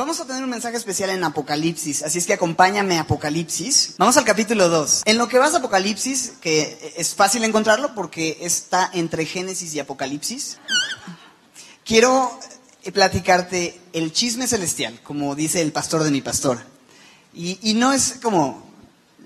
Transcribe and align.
Vamos 0.00 0.18
a 0.18 0.24
tener 0.24 0.42
un 0.42 0.48
mensaje 0.48 0.78
especial 0.78 1.10
en 1.10 1.22
Apocalipsis, 1.22 2.02
así 2.02 2.16
es 2.16 2.26
que 2.26 2.32
acompáñame 2.32 2.96
a 2.96 3.02
Apocalipsis. 3.02 3.96
Vamos 3.98 4.16
al 4.16 4.24
capítulo 4.24 4.70
2. 4.70 5.02
En 5.04 5.18
lo 5.18 5.28
que 5.28 5.36
vas 5.36 5.52
a 5.52 5.58
Apocalipsis, 5.58 6.32
que 6.40 6.94
es 6.96 7.14
fácil 7.14 7.44
encontrarlo 7.44 7.94
porque 7.94 8.38
está 8.40 8.88
entre 8.94 9.26
Génesis 9.26 9.74
y 9.74 9.78
Apocalipsis, 9.78 10.56
quiero 11.84 12.32
platicarte 12.94 13.78
el 13.92 14.10
chisme 14.10 14.46
celestial, 14.46 14.98
como 15.02 15.34
dice 15.34 15.60
el 15.60 15.70
pastor 15.70 16.02
de 16.02 16.10
mi 16.10 16.22
pastor. 16.22 16.60
Y, 17.34 17.74
no 17.74 17.92
es 17.92 18.20
como 18.22 18.72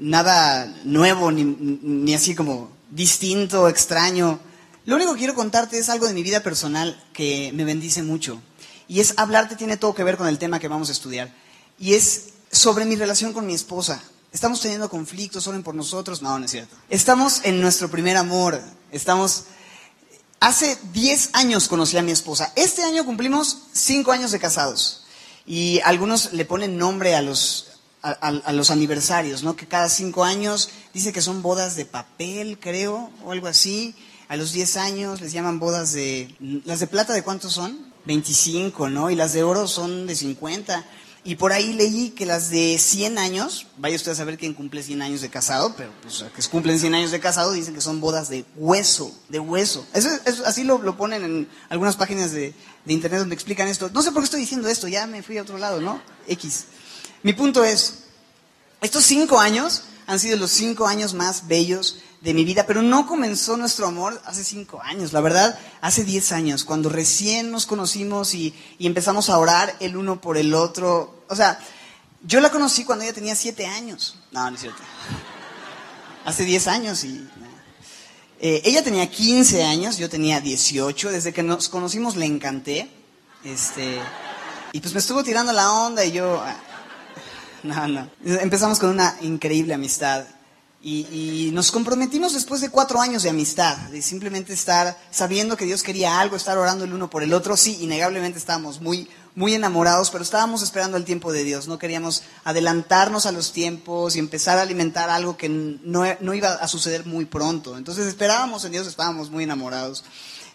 nada 0.01 0.67
nuevo, 0.83 1.31
ni, 1.31 1.45
ni 1.45 2.15
así 2.15 2.35
como 2.35 2.73
distinto, 2.91 3.69
extraño. 3.69 4.41
Lo 4.87 4.97
único 4.97 5.13
que 5.13 5.21
quiero 5.21 5.37
contarte 5.37 5.79
es 5.79 5.89
algo 5.89 6.09
de 6.09 6.15
mi 6.15 6.25
vida 6.25 6.41
personal 6.41 7.01
que 7.13 7.53
me 7.55 7.63
bendice 7.63 8.03
mucho. 8.03 8.43
Y 8.89 9.01
es 9.01 9.15
hablarte, 9.17 9.57
tiene 9.57 9.77
todo 9.77 9.95
que 9.95 10.05
ver 10.05 10.17
con 10.17 10.29
el 10.29 10.39
tema 10.39 10.59
que 10.59 10.69
vamos 10.69 10.89
a 10.89 10.93
estudiar. 10.93 11.33
Y 11.79 11.95
es 11.95 12.35
sobre 12.51 12.85
mi 12.85 12.97
relación 12.97 13.33
con 13.33 13.47
mi 13.47 13.55
esposa. 13.55 14.03
Estamos 14.33 14.61
teniendo 14.61 14.91
conflictos, 14.91 15.47
oren 15.47 15.63
por 15.63 15.75
nosotros. 15.75 16.21
No, 16.21 16.39
no 16.39 16.45
es 16.45 16.51
cierto. 16.51 16.77
Estamos 16.91 17.41
en 17.45 17.61
nuestro 17.61 17.91
primer 17.91 18.17
amor. 18.17 18.61
Estamos. 18.91 19.45
Hace 20.41 20.77
10 20.93 21.31
años 21.35 21.69
conocí 21.69 21.97
a 21.97 22.03
mi 22.03 22.11
esposa. 22.11 22.53
Este 22.57 22.83
año 22.83 23.05
cumplimos 23.05 23.59
5 23.73 24.13
años 24.13 24.33
de 24.33 24.41
casados. 24.41 25.05
Y 25.47 25.81
algunos 25.85 26.33
le 26.33 26.45
ponen 26.45 26.77
nombre 26.77 27.15
a 27.15 27.23
los, 27.23 27.79
a, 28.03 28.11
a, 28.11 28.53
los 28.53 28.71
aniversarios, 28.71 29.43
¿no? 29.43 29.57
Que 29.57 29.67
cada 29.67 29.89
5 29.89 30.25
años 30.25 30.69
dice 30.93 31.13
que 31.13 31.23
son 31.23 31.41
bodas 31.41 31.77
de 31.77 31.87
papel, 31.87 32.59
creo, 32.61 33.11
o 33.25 33.33
algo 33.33 33.47
así. 33.47 33.95
A 34.29 34.37
los 34.37 34.53
10 34.53 34.77
años 34.79 35.21
les 35.21 35.33
llaman 35.33 35.61
bodas 35.61 35.93
de... 35.93 36.35
¿Las 36.65 36.81
de 36.81 36.89
plata 36.89 37.13
de 37.13 37.23
cuántos 37.23 37.53
son? 37.53 37.94
25, 38.07 38.91
¿no? 38.91 39.11
Y 39.11 39.17
las 39.17 39.33
de 39.33 39.43
oro 39.43 39.67
son 39.67 40.07
de 40.07 40.15
50. 40.15 40.85
Y 41.27 41.37
por 41.37 41.53
ahí 41.53 41.73
leí 41.73 42.11
que 42.11 42.27
las 42.27 42.51
de 42.51 42.77
100 42.79 43.17
años, 43.17 43.67
vaya 43.79 43.97
usted 43.97 44.13
a 44.13 44.15
saber 44.15 44.37
quién 44.37 44.53
cumple 44.53 44.83
100 44.83 45.01
años 45.01 45.23
de 45.23 45.31
casado, 45.31 45.75
pero 45.75 45.91
pues 46.03 46.23
que 46.37 46.51
cumplen 46.51 46.79
100 46.79 46.95
años 46.95 47.11
de 47.13 47.21
casado 47.21 47.53
dicen 47.53 47.75
que 47.75 47.81
son 47.81 47.99
bodas 47.99 48.29
de 48.29 48.45
hueso, 48.57 49.11
de 49.31 49.41
hueso. 49.41 49.87
Eso, 49.95 50.11
eso 50.27 50.45
así 50.45 50.65
lo, 50.65 50.79
lo, 50.83 50.99
ponen 50.99 51.25
en 51.25 51.49
algunas 51.71 51.97
páginas 51.97 52.33
de, 52.33 52.55
de, 52.85 52.93
internet 52.93 53.21
donde 53.21 53.35
explican 53.35 53.69
esto. 53.69 53.89
No 53.89 54.03
sé 54.03 54.13
por 54.13 54.21
qué 54.21 54.27
estoy 54.27 54.41
diciendo 54.41 54.69
esto, 54.69 54.87
ya 54.87 55.07
me 55.07 55.23
fui 55.23 55.39
a 55.39 55.43
otro 55.43 55.57
lado, 55.57 55.81
¿no? 55.81 56.03
X. 56.29 56.67
Mi 57.23 57.33
punto 57.33 57.65
es, 57.65 58.01
estos 58.83 59.05
cinco 59.05 59.41
años 59.41 59.85
han 60.07 60.21
sido 60.21 60.37
los 60.37 60.51
cinco 60.51 60.87
años 60.87 61.15
más 61.15 61.49
bellos 61.49 62.01
de 62.25 62.33
mi 62.33 62.45
vida, 62.45 62.65
pero 62.67 62.81
no 62.81 63.07
comenzó 63.07 63.59
nuestro 63.59 63.87
amor 63.87 64.21
hace 64.25 64.43
cinco 64.45 64.81
años, 64.83 65.13
la 65.13 65.21
verdad, 65.21 65.59
hace 65.83 66.05
diez 66.05 66.33
años, 66.33 66.65
cuando 66.65 66.89
recién 66.89 67.51
nos 67.51 67.67
conocimos 67.67 68.35
y, 68.35 68.55
y, 68.79 68.87
empezamos 68.87 69.29
a 69.29 69.39
orar 69.39 69.77
el 69.79 69.95
uno 69.95 70.23
por 70.23 70.39
el 70.39 70.55
otro. 70.55 71.23
O 71.29 71.37
sea, 71.37 71.61
yo 72.23 72.41
la 72.41 72.51
conocí 72.51 72.85
cuando 72.85 73.05
ella 73.05 73.13
tenía 73.13 73.37
siete 73.37 73.67
años. 73.67 74.17
No, 74.33 74.49
no 74.49 74.55
es 74.57 74.63
cierto. 74.63 74.83
Hace 76.25 76.45
diez 76.45 76.67
años 76.67 77.05
y... 77.05 77.29
Eh, 78.41 78.63
ella 78.65 78.83
tenía 78.83 79.09
15 79.09 79.63
años, 79.63 79.97
yo 79.97 80.09
tenía 80.09 80.41
18. 80.41 81.13
Desde 81.13 81.33
que 81.33 81.43
nos 81.43 81.69
conocimos 81.69 82.17
le 82.17 82.27
encanté. 82.27 82.91
Este, 83.45 84.01
y 84.73 84.81
pues 84.81 84.95
me 84.95 85.01
estuvo 85.01 85.23
tirando 85.23 85.53
la 85.53 85.71
onda 85.73 86.05
y 86.05 86.13
yo... 86.13 86.43
No, 87.63 87.87
no. 87.89 88.09
Empezamos 88.25 88.79
con 88.79 88.91
una 88.91 89.17
increíble 89.21 89.75
amistad. 89.75 90.25
Y, 90.87 91.47
y, 91.47 91.51
nos 91.53 91.73
comprometimos 91.73 92.35
después 92.35 92.61
de 92.61 92.69
cuatro 92.69 93.01
años 93.01 93.23
de 93.23 93.31
amistad, 93.31 93.75
de 93.89 94.03
simplemente 94.03 94.53
estar 94.53 94.99
sabiendo 95.11 95.57
que 95.57 95.65
Dios 95.65 95.83
quería 95.83 96.21
algo, 96.21 96.37
estar 96.37 96.59
orando 96.59 96.85
el 96.85 96.93
uno 96.93 97.09
por 97.09 97.23
el 97.23 97.33
otro. 97.33 97.57
Sí, 97.57 97.79
innegablemente 97.81 98.39
estábamos 98.39 98.83
muy, 98.83 99.09
muy 99.35 99.55
enamorados, 99.55 100.11
pero 100.11 100.23
estábamos 100.23 100.61
esperando 100.61 100.99
el 100.99 101.07
tiempo 101.07 101.33
de 101.33 101.43
Dios. 101.43 101.69
No 101.69 101.79
queríamos 101.79 102.23
adelantarnos 102.45 103.25
a 103.25 103.33
los 103.33 103.55
tiempos 103.55 104.15
y 104.15 104.19
empezar 104.19 104.59
a 104.59 104.63
alimentar 104.63 105.09
algo 105.09 105.39
que 105.39 105.49
no, 105.49 106.05
no 106.21 106.35
iba 106.35 106.53
a 106.53 106.69
suceder 106.69 107.07
muy 107.07 107.25
pronto. 107.25 107.79
Entonces 107.79 108.07
esperábamos 108.07 108.67
en 108.67 108.73
Dios, 108.73 108.87
estábamos 108.87 109.31
muy 109.31 109.45
enamorados. 109.45 110.05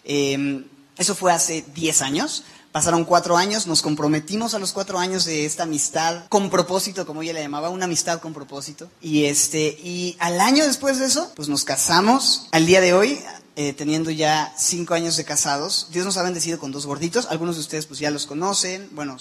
Eh, 0.04 0.64
eso 0.96 1.16
fue 1.16 1.32
hace 1.32 1.64
diez 1.74 2.02
años. 2.02 2.44
Pasaron 2.72 3.04
cuatro 3.04 3.36
años, 3.36 3.66
nos 3.66 3.82
comprometimos 3.82 4.54
a 4.54 4.60
los 4.60 4.72
cuatro 4.72 4.98
años 4.98 5.24
de 5.24 5.44
esta 5.44 5.64
amistad 5.64 6.26
con 6.28 6.50
propósito, 6.50 7.04
como 7.04 7.22
ella 7.22 7.32
le 7.32 7.42
llamaba, 7.42 7.68
una 7.68 7.86
amistad 7.86 8.20
con 8.20 8.32
propósito. 8.32 8.88
Y 9.00 9.24
este, 9.24 9.76
y 9.82 10.16
al 10.20 10.40
año 10.40 10.64
después 10.64 11.00
de 11.00 11.06
eso, 11.06 11.32
pues 11.34 11.48
nos 11.48 11.64
casamos. 11.64 12.46
Al 12.52 12.66
día 12.66 12.80
de 12.80 12.92
hoy, 12.92 13.18
eh, 13.56 13.72
teniendo 13.72 14.12
ya 14.12 14.54
cinco 14.56 14.94
años 14.94 15.16
de 15.16 15.24
casados, 15.24 15.88
Dios 15.90 16.06
nos 16.06 16.16
ha 16.16 16.22
bendecido 16.22 16.60
con 16.60 16.70
dos 16.70 16.86
gorditos. 16.86 17.26
Algunos 17.26 17.56
de 17.56 17.62
ustedes 17.62 17.86
pues 17.86 17.98
ya 17.98 18.12
los 18.12 18.26
conocen. 18.26 18.88
Bueno, 18.92 19.16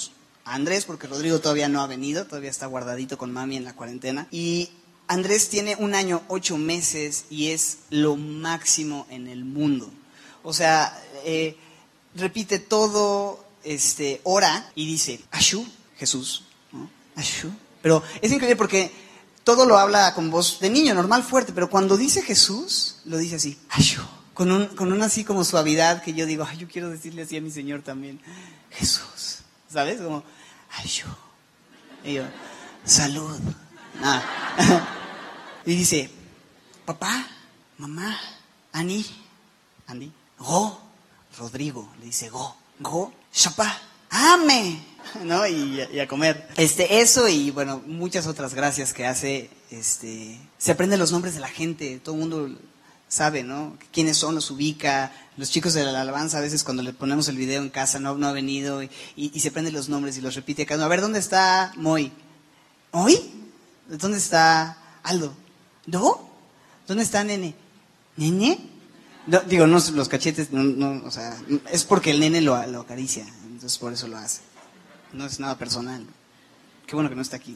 Andrés, 0.45 0.85
porque 0.85 1.07
Rodrigo 1.07 1.39
todavía 1.39 1.69
no 1.69 1.81
ha 1.81 1.87
venido, 1.87 2.25
todavía 2.25 2.51
está 2.51 2.67
guardadito 2.67 3.17
con 3.17 3.33
mami 3.33 3.57
en 3.57 3.65
la 3.65 3.75
cuarentena. 3.75 4.27
Y 4.29 4.69
Andrés 5.07 5.49
tiene 5.49 5.75
un 5.75 5.95
año, 5.95 6.21
ocho 6.27 6.57
meses 6.59 7.25
y 7.31 7.47
es 7.47 7.79
lo 7.89 8.15
máximo 8.15 9.07
en 9.09 9.27
el 9.27 9.43
mundo. 9.43 9.89
O 10.43 10.53
sea, 10.53 10.95
eh, 11.25 11.57
repite 12.15 12.59
todo, 12.59 13.45
este, 13.63 14.21
ora 14.23 14.71
y 14.75 14.87
dice, 14.87 15.21
Ashu, 15.31 15.65
Jesús. 15.97 16.43
Pero 17.81 18.03
es 18.21 18.31
increíble 18.31 18.55
porque 18.55 18.91
todo 19.43 19.65
lo 19.65 19.77
habla 19.77 20.13
con 20.13 20.29
voz 20.29 20.59
de 20.59 20.69
niño, 20.69 20.93
normal, 20.93 21.23
fuerte, 21.23 21.53
pero 21.53 21.69
cuando 21.69 21.97
dice 21.97 22.21
Jesús, 22.21 22.97
lo 23.05 23.17
dice 23.17 23.35
así, 23.35 23.59
Ashu. 23.69 24.01
Con, 24.33 24.51
un, 24.51 24.67
con 24.67 24.93
una 24.93 25.05
así 25.05 25.25
como 25.25 25.43
suavidad 25.43 26.01
que 26.01 26.13
yo 26.13 26.25
digo, 26.25 26.45
ay, 26.47 26.57
yo 26.57 26.67
quiero 26.69 26.89
decirle 26.89 27.23
así 27.23 27.35
a 27.35 27.41
mi 27.41 27.51
Señor 27.51 27.81
también, 27.81 28.21
Jesús, 28.71 29.39
¿sabes? 29.69 29.99
Como, 29.99 30.23
Ashu. 30.77 31.07
Y 32.05 32.13
yo, 32.13 32.23
salud. 32.85 33.37
Ah. 34.01 34.23
y 35.65 35.75
dice, 35.75 36.09
papá, 36.85 37.27
mamá, 37.77 38.17
Ani, 38.71 39.05
Andy, 39.87 40.11
go. 40.37 40.88
Rodrigo, 41.39 41.89
le 41.99 42.07
dice 42.07 42.29
go, 42.29 42.55
go, 42.79 43.13
chapá, 43.31 43.81
ame, 44.09 44.79
¿no? 45.23 45.47
Y, 45.47 45.81
a 45.99 46.07
comer. 46.07 46.47
Este, 46.57 46.99
eso 47.01 47.27
y 47.27 47.49
bueno, 47.51 47.81
muchas 47.87 48.27
otras 48.27 48.53
gracias 48.53 48.93
que 48.93 49.07
hace, 49.07 49.49
este, 49.71 50.37
se 50.57 50.71
aprenden 50.71 50.99
los 50.99 51.11
nombres 51.11 51.33
de 51.33 51.39
la 51.39 51.47
gente, 51.47 51.99
todo 52.03 52.15
el 52.15 52.21
mundo 52.21 52.59
sabe, 53.07 53.43
¿no? 53.43 53.77
Quiénes 53.91 54.17
son, 54.17 54.35
los 54.35 54.51
ubica, 54.51 55.11
los 55.37 55.49
chicos 55.49 55.73
de 55.73 55.83
la 55.83 56.01
alabanza 56.01 56.37
a 56.37 56.41
veces 56.41 56.63
cuando 56.63 56.83
le 56.83 56.93
ponemos 56.93 57.27
el 57.29 57.37
video 57.37 57.61
en 57.61 57.69
casa 57.69 57.99
no, 57.99 58.15
no 58.15 58.27
ha 58.27 58.33
venido 58.33 58.83
y, 58.83 59.39
se 59.39 59.47
aprende 59.47 59.71
los 59.71 59.87
nombres 59.89 60.17
y 60.17 60.21
los 60.21 60.35
repite 60.35 60.67
uno. 60.69 60.83
A 60.83 60.87
ver, 60.89 61.01
¿dónde 61.01 61.19
está 61.19 61.71
Moy? 61.77 62.11
¿Moy? 62.91 63.17
¿Dónde 63.87 64.17
está 64.17 64.77
Aldo? 65.03 65.33
¿Do? 65.85 66.29
¿Dónde 66.87 67.03
está 67.03 67.23
Nene? 67.23 67.55
¿Nene? 68.17 68.59
Digo, 69.47 69.67
no, 69.67 69.79
los 69.93 70.09
cachetes, 70.09 70.51
no, 70.51 70.63
no, 70.63 71.05
o 71.05 71.11
sea, 71.11 71.37
es 71.71 71.83
porque 71.83 72.11
el 72.11 72.19
nene 72.19 72.41
lo, 72.41 72.65
lo, 72.67 72.81
acaricia, 72.81 73.27
entonces 73.43 73.77
por 73.77 73.93
eso 73.93 74.07
lo 74.07 74.17
hace. 74.17 74.41
No 75.13 75.25
es 75.25 75.39
nada 75.39 75.57
personal. 75.57 76.05
Qué 76.87 76.95
bueno 76.95 77.09
que 77.09 77.15
no 77.15 77.21
está 77.21 77.35
aquí. 77.35 77.55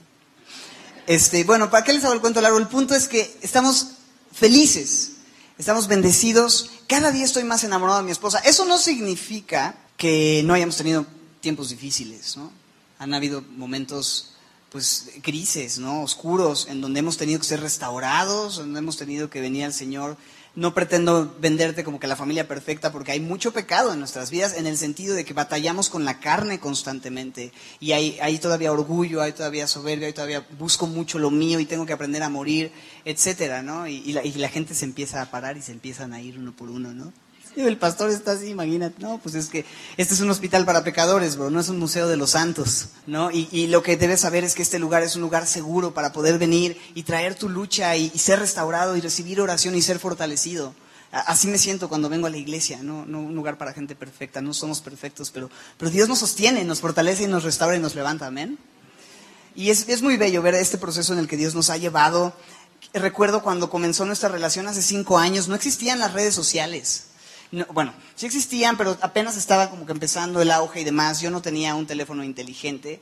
Este, 1.08 1.44
bueno, 1.44 1.72
¿para 1.72 1.84
qué 1.84 1.94
les 1.94 2.04
hago 2.04 2.14
el 2.14 2.22
cuento 2.22 2.42
largo? 2.42 2.60
El 2.60 2.68
punto 2.68 2.94
es 2.94 3.08
que 3.08 3.38
estamos 3.42 3.88
felices, 4.32 5.14
estamos 5.58 5.88
bendecidos. 5.88 6.70
Cada 6.88 7.12
día 7.12 7.26
estoy 7.26 7.44
más 7.44 7.64
enamorado 7.64 8.00
de 8.00 8.06
mi 8.06 8.12
esposa. 8.12 8.40
Eso 8.40 8.66
no 8.66 8.78
significa 8.78 9.76
que 9.98 10.44
no 10.46 10.54
hayamos 10.54 10.78
tenido 10.78 11.06
tiempos 11.42 11.70
difíciles, 11.70 12.38
¿no? 12.38 12.52
Han 13.00 13.14
habido 13.16 13.42
momentos, 13.42 14.36
pues, 14.70 15.10
grises, 15.24 15.80
¿no? 15.80 16.04
Oscuros, 16.04 16.68
en 16.70 16.82
donde 16.82 17.00
hemos 17.00 17.18
tenido 17.18 17.40
que 17.40 17.46
ser 17.46 17.62
restaurados, 17.62 18.58
donde 18.58 18.80
hemos 18.80 18.98
tenido 18.98 19.30
que 19.30 19.42
venir 19.42 19.66
al 19.66 19.74
Señor 19.74 20.18
no 20.56 20.74
pretendo 20.76 21.36
venderte 21.40 21.84
como 21.84 22.00
que 22.00 22.08
la 22.08 22.16
familia 22.16 22.48
perfecta 22.48 22.92
porque 22.92 23.12
hay 23.12 23.20
mucho 23.20 23.54
pecado 23.54 23.92
en 23.92 24.00
nuestras 24.00 24.30
vidas 24.30 24.56
en 24.56 24.68
el 24.68 24.78
sentido 24.78 25.16
de 25.16 25.26
que 25.26 25.34
batallamos 25.34 25.90
con 25.90 26.06
la 26.06 26.20
carne 26.20 26.60
constantemente 26.60 27.52
y 27.80 27.94
hay, 27.94 28.18
hay 28.22 28.38
todavía 28.38 28.72
orgullo, 28.72 29.22
hay 29.22 29.32
todavía 29.32 29.68
soberbia, 29.68 30.08
hay 30.08 30.14
todavía 30.14 30.46
busco 30.60 30.86
mucho 30.86 31.18
lo 31.18 31.32
mío 31.32 31.60
y 31.60 31.66
tengo 31.66 31.86
que 31.86 31.94
aprender 31.94 32.22
a 32.22 32.30
morir, 32.30 32.72
etcétera, 33.04 33.64
¿no? 33.64 33.88
Y, 33.88 33.96
y, 34.06 34.14
la, 34.14 34.24
y 34.24 34.32
la 34.34 34.50
gente 34.50 34.76
se 34.76 34.86
empieza 34.86 35.22
a 35.22 35.32
parar 35.32 35.58
y 35.58 35.62
se 35.64 35.72
empiezan 35.72 36.14
a 36.14 36.22
ir 36.22 36.38
uno 36.38 36.56
por 36.56 36.70
uno, 36.70 36.94
¿no? 36.94 37.12
El 37.56 37.78
pastor 37.78 38.10
está 38.10 38.32
así, 38.32 38.48
imagínate. 38.48 39.02
No, 39.02 39.20
pues 39.20 39.36
es 39.36 39.48
que 39.48 39.66
este 39.98 40.14
es 40.14 40.20
un 40.22 40.30
hospital 40.30 40.66
para 40.66 40.84
pecadores, 40.84 41.36
bro, 41.36 41.50
no 41.50 41.60
es 41.60 41.70
un 41.70 41.80
museo 41.80 42.08
de 42.08 42.18
los 42.18 42.32
santos, 42.32 42.88
¿no? 43.06 43.30
Y, 43.32 43.68
lo 43.68 43.84
que 43.84 43.98
debes 43.98 44.22
saber 44.22 44.44
es 44.44 44.56
que 44.56 44.62
este 44.62 44.80
lugar 44.80 45.04
es 45.04 45.16
un 45.16 45.22
lugar 45.22 45.48
seguro 45.48 45.94
para 45.94 46.14
poder 46.14 46.38
venir 46.38 46.78
y 46.96 47.04
traer 47.04 47.36
tu 47.36 47.50
lucha 47.50 47.96
y, 47.96 48.10
ser 48.18 48.40
restaurado 48.40 48.98
y 48.98 49.02
recibir 49.02 49.42
oración 49.42 49.76
y 49.76 49.82
ser 49.82 50.00
fortalecido. 50.00 50.74
Así 51.12 51.48
me 51.48 51.60
siento 51.60 51.90
cuando 51.90 52.10
vengo 52.10 52.26
a 52.26 52.32
la 52.32 52.38
iglesia, 52.38 52.80
¿no? 52.82 53.04
un 53.04 53.36
lugar 53.36 53.58
para 53.60 53.74
gente 53.74 53.96
perfecta, 53.96 54.42
no 54.42 54.52
somos 54.52 54.82
perfectos, 54.82 55.30
pero, 55.30 55.50
pero 55.78 55.92
Dios 55.92 56.10
nos 56.10 56.20
sostiene, 56.20 56.64
nos 56.64 56.82
fortalece 56.82 57.24
y 57.24 57.28
nos 57.28 57.44
restaura 57.44 57.76
y 57.76 57.80
nos 57.80 57.94
levanta, 57.94 58.26
amén. 58.26 58.58
Y 59.56 59.70
es, 59.70 59.88
es 59.90 60.02
muy 60.02 60.18
bello 60.18 60.42
ver 60.42 60.56
este 60.56 60.80
proceso 60.80 61.14
en 61.14 61.20
el 61.20 61.28
que 61.28 61.38
Dios 61.38 61.54
nos 61.54 61.70
ha 61.70 61.78
llevado. 61.78 62.34
Recuerdo 62.94 63.44
cuando 63.44 63.70
comenzó 63.70 64.06
nuestra 64.06 64.30
relación 64.30 64.68
hace 64.68 64.82
cinco 64.82 65.20
años, 65.20 65.48
no 65.48 65.54
existían 65.54 66.00
las 66.00 66.14
redes 66.14 66.34
sociales. 66.34 67.06
No, 67.54 67.68
bueno, 67.68 67.94
sí 68.16 68.26
existían, 68.26 68.78
pero 68.78 68.98
apenas 69.02 69.38
estaba 69.38 69.70
como 69.70 69.86
que 69.86 69.92
empezando 69.92 70.42
el 70.42 70.50
auge 70.50 70.82
y 70.82 70.84
demás. 70.84 71.22
Yo 71.22 71.30
no 71.30 71.44
tenía 71.44 71.76
un 71.76 71.86
teléfono 71.86 72.24
inteligente. 72.24 73.00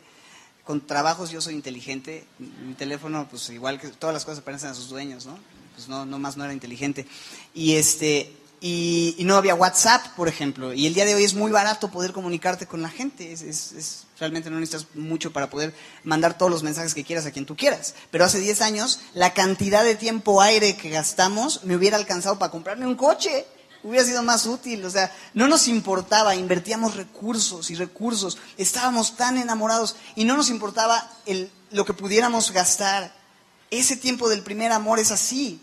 con 0.65 0.85
trabajos 0.85 1.31
yo 1.31 1.39
soy 1.39 1.53
inteligente. 1.53 2.25
Mi 2.37 2.73
teléfono, 2.73 3.29
pues 3.29 3.49
igual 3.49 3.79
que 3.79 3.87
todas 3.87 4.13
las 4.13 4.25
cosas 4.25 4.43
parecen 4.43 4.69
a 4.69 4.73
sus 4.73 4.89
dueños, 4.89 5.25
¿no? 5.25 5.39
Pues 5.73 5.87
no, 5.87 6.05
no 6.05 6.19
más 6.19 6.35
no 6.35 6.43
era 6.43 6.51
inteligente. 6.51 7.07
Y 7.53 7.75
este, 7.75 8.33
y, 8.59 9.15
no 9.21 9.37
había 9.37 9.55
WhatsApp, 9.55 10.05
por 10.17 10.27
ejemplo. 10.27 10.73
Y 10.73 10.85
el 10.85 10.95
día 10.95 11.05
de 11.05 11.15
hoy 11.15 11.23
es 11.23 11.33
muy 11.33 11.53
barato 11.53 11.89
poder 11.89 12.11
comunicarte 12.11 12.67
con 12.67 12.81
la 12.81 12.89
gente. 12.89 13.31
Es, 13.31 13.43
es, 13.43 14.03
realmente 14.19 14.49
no 14.49 14.59
necesitas 14.59 14.85
mucho 14.95 15.31
para 15.31 15.49
poder 15.49 15.73
mandar 16.03 16.37
todos 16.37 16.51
los 16.51 16.61
mensajes 16.61 16.93
que 16.93 17.05
quieras 17.05 17.25
a 17.25 17.31
quien 17.31 17.45
tú 17.45 17.55
quieras. 17.55 17.95
Pero 18.11 18.25
hace 18.25 18.39
10 18.39 18.59
años, 18.59 18.99
la 19.13 19.33
cantidad 19.33 19.85
de 19.85 19.95
tiempo 19.95 20.41
aire 20.41 20.75
que 20.75 20.89
gastamos 20.89 21.63
me 21.63 21.77
hubiera 21.77 21.95
alcanzado 21.95 22.37
para 22.37 22.51
comprarme 22.51 22.85
un 22.85 22.95
coche. 22.95 23.45
Hubiera 23.83 24.05
sido 24.05 24.23
más 24.23 24.45
útil. 24.45 24.85
O 24.85 24.89
sea, 24.89 25.15
no 25.33 25.47
nos 25.47 25.67
importaba. 25.67 26.35
Invertíamos 26.35 26.95
recursos 26.95 27.69
y 27.69 27.75
recursos. 27.75 28.37
Estábamos 28.57 29.15
tan 29.15 29.37
enamorados 29.37 29.95
y 30.15 30.25
no 30.25 30.37
nos 30.37 30.49
importaba 30.49 31.09
el, 31.25 31.51
lo 31.71 31.85
que 31.85 31.93
pudiéramos 31.93 32.51
gastar. 32.51 33.13
Ese 33.69 33.95
tiempo 33.95 34.29
del 34.29 34.43
primer 34.43 34.71
amor 34.71 34.99
es 34.99 35.11
así. 35.11 35.61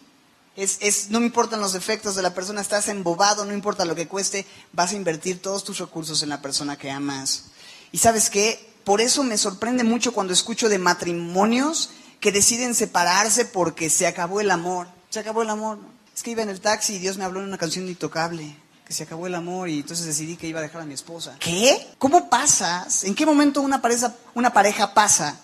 Es, 0.57 1.11
no 1.11 1.21
me 1.21 1.27
importan 1.27 1.61
los 1.61 1.73
defectos 1.73 2.17
de 2.17 2.23
la 2.23 2.35
persona, 2.35 2.61
estás 2.61 2.89
embobado, 2.89 3.45
no 3.45 3.53
importa 3.53 3.85
lo 3.85 3.95
que 3.95 4.09
cueste, 4.09 4.45
vas 4.73 4.91
a 4.91 4.97
invertir 4.97 5.41
todos 5.41 5.63
tus 5.63 5.79
recursos 5.79 6.21
en 6.25 6.31
la 6.31 6.43
persona 6.43 6.77
que 6.77 6.91
amas. 6.91 7.45
Y 7.93 7.99
sabes 7.99 8.29
qué, 8.29 8.69
por 8.83 9.01
eso 9.01 9.23
me 9.23 9.39
sorprende 9.39 9.85
mucho 9.85 10.13
cuando 10.13 10.33
escucho 10.33 10.69
de 10.69 10.81
matrimonios 10.81 11.91
que 12.19 12.33
deciden 12.33 12.75
separarse 12.75 13.45
porque 13.45 13.89
se 13.89 14.09
acabó 14.09 14.41
el 14.41 14.51
amor. 14.51 14.89
Se 15.11 15.21
acabó 15.21 15.43
el 15.43 15.51
amor. 15.51 15.79
Es 16.19 16.25
que 16.25 16.33
iba 16.33 16.43
en 16.43 16.49
el 16.49 16.61
taxi 16.61 16.97
y 16.97 16.99
Dios 16.99 17.17
me 17.17 17.23
habló 17.23 17.39
en 17.39 17.47
una 17.47 17.59
canción 17.59 17.87
intocable, 17.87 18.53
que 18.85 18.93
se 18.93 19.05
acabó 19.05 19.29
el 19.29 19.37
amor 19.37 19.69
y 19.69 19.79
entonces 19.79 20.05
decidí 20.05 20.37
que 20.37 20.49
iba 20.49 20.59
a 20.59 20.63
dejar 20.63 20.83
a 20.83 20.85
mi 20.85 20.95
esposa. 20.95 21.37
¿Qué? 21.39 21.95
¿Cómo 21.97 22.29
pasas? 22.29 23.05
¿En 23.05 23.15
qué 23.15 23.25
momento 23.25 23.61
una 23.61 23.81
pareja, 23.81 24.13
una 24.35 24.53
pareja 24.53 24.95
pasa 24.95 25.39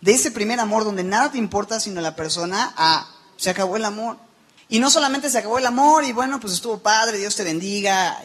de 0.00 0.12
ese 0.12 0.30
primer 0.30 0.60
amor 0.60 0.84
donde 0.84 1.02
nada 1.02 1.32
te 1.32 1.38
importa 1.38 1.80
sino 1.80 2.00
la 2.00 2.14
persona 2.14 2.72
a 2.76 3.12
se 3.36 3.50
acabó 3.50 3.74
el 3.74 3.84
amor? 3.84 4.16
Y 4.68 4.78
no 4.78 4.90
solamente 4.90 5.28
se 5.28 5.38
acabó 5.38 5.58
el 5.58 5.66
amor 5.66 6.04
y 6.04 6.12
bueno, 6.12 6.38
pues 6.38 6.52
estuvo 6.52 6.78
padre, 6.78 7.18
Dios 7.18 7.34
te 7.34 7.42
bendiga 7.42 8.16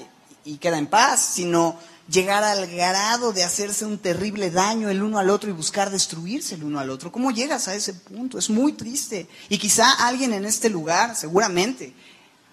y 0.46 0.58
queda 0.58 0.78
en 0.78 0.86
paz, 0.86 1.20
sino 1.20 1.80
llegar 2.10 2.44
al 2.44 2.68
grado 2.68 3.34
de 3.34 3.44
hacerse 3.44 3.86
un 3.86 3.98
terrible 3.98 4.50
daño 4.50 4.90
el 4.90 5.04
uno 5.04 5.20
al 5.20 5.30
otro 5.30 5.50
y 5.50 5.54
buscar 5.54 5.90
destruirse 5.90 6.56
el 6.56 6.64
uno 6.64 6.80
al 6.80 6.90
otro. 6.90 7.12
¿Cómo 7.12 7.32
llegas 7.32 7.68
a 7.68 7.76
ese 7.76 7.94
punto? 7.94 8.38
Es 8.38 8.50
muy 8.50 8.74
triste. 8.74 9.28
Y 9.50 9.58
quizá 9.58 9.92
alguien 10.08 10.34
en 10.34 10.46
este 10.46 10.70
lugar, 10.70 11.16
seguramente, 11.16 11.94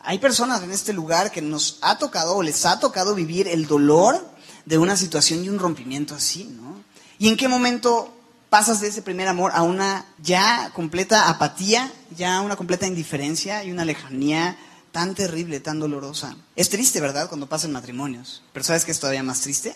hay 0.03 0.19
personas 0.19 0.62
en 0.62 0.71
este 0.71 0.93
lugar 0.93 1.31
que 1.31 1.41
nos 1.41 1.79
ha 1.81 1.99
tocado 1.99 2.37
o 2.37 2.43
les 2.43 2.67
ha 2.67 2.79
tocado 2.79 3.15
vivir 3.15 3.49
el 3.49 3.67
dolor 3.67 4.35
de 4.67 4.79
una 4.79 4.97
situación 4.97 5.45
y 5.45 5.49
un 5.49 5.59
rompimiento 5.59 6.15
así, 6.15 6.45
¿no? 6.45 6.83
¿Y 7.19 7.29
en 7.29 7.37
qué 7.37 7.49
momento 7.49 8.12
pasas 8.51 8.81
de 8.81 8.89
ese 8.89 9.03
primer 9.03 9.29
amor 9.29 9.53
a 9.55 9.62
una 9.62 10.06
ya 10.23 10.71
completa 10.75 11.29
apatía, 11.29 11.91
ya 12.17 12.41
una 12.41 12.56
completa 12.56 12.87
indiferencia 12.87 13.65
y 13.65 13.73
una 13.73 13.85
lejanía 13.85 14.56
tan 14.94 15.17
terrible, 15.17 15.58
tan 15.58 15.81
dolorosa. 15.81 16.37
Es 16.55 16.70
triste, 16.70 17.00
¿verdad?, 17.00 17.29
cuando 17.29 17.49
pasa 17.49 17.67
en 17.67 17.73
matrimonios. 17.73 18.44
Pero 18.52 18.64
¿sabes 18.64 18.85
qué 18.85 18.93
es 18.93 19.00
todavía 19.00 19.25
más 19.25 19.41
triste? 19.41 19.75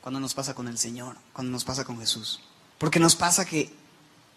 Cuando 0.00 0.18
nos 0.18 0.34
pasa 0.34 0.54
con 0.54 0.66
el 0.66 0.76
Señor, 0.76 1.16
cuando 1.32 1.52
nos 1.52 1.62
pasa 1.62 1.84
con 1.84 2.00
Jesús. 2.00 2.40
Porque 2.78 2.98
nos 2.98 3.14
pasa 3.14 3.44
que 3.44 3.72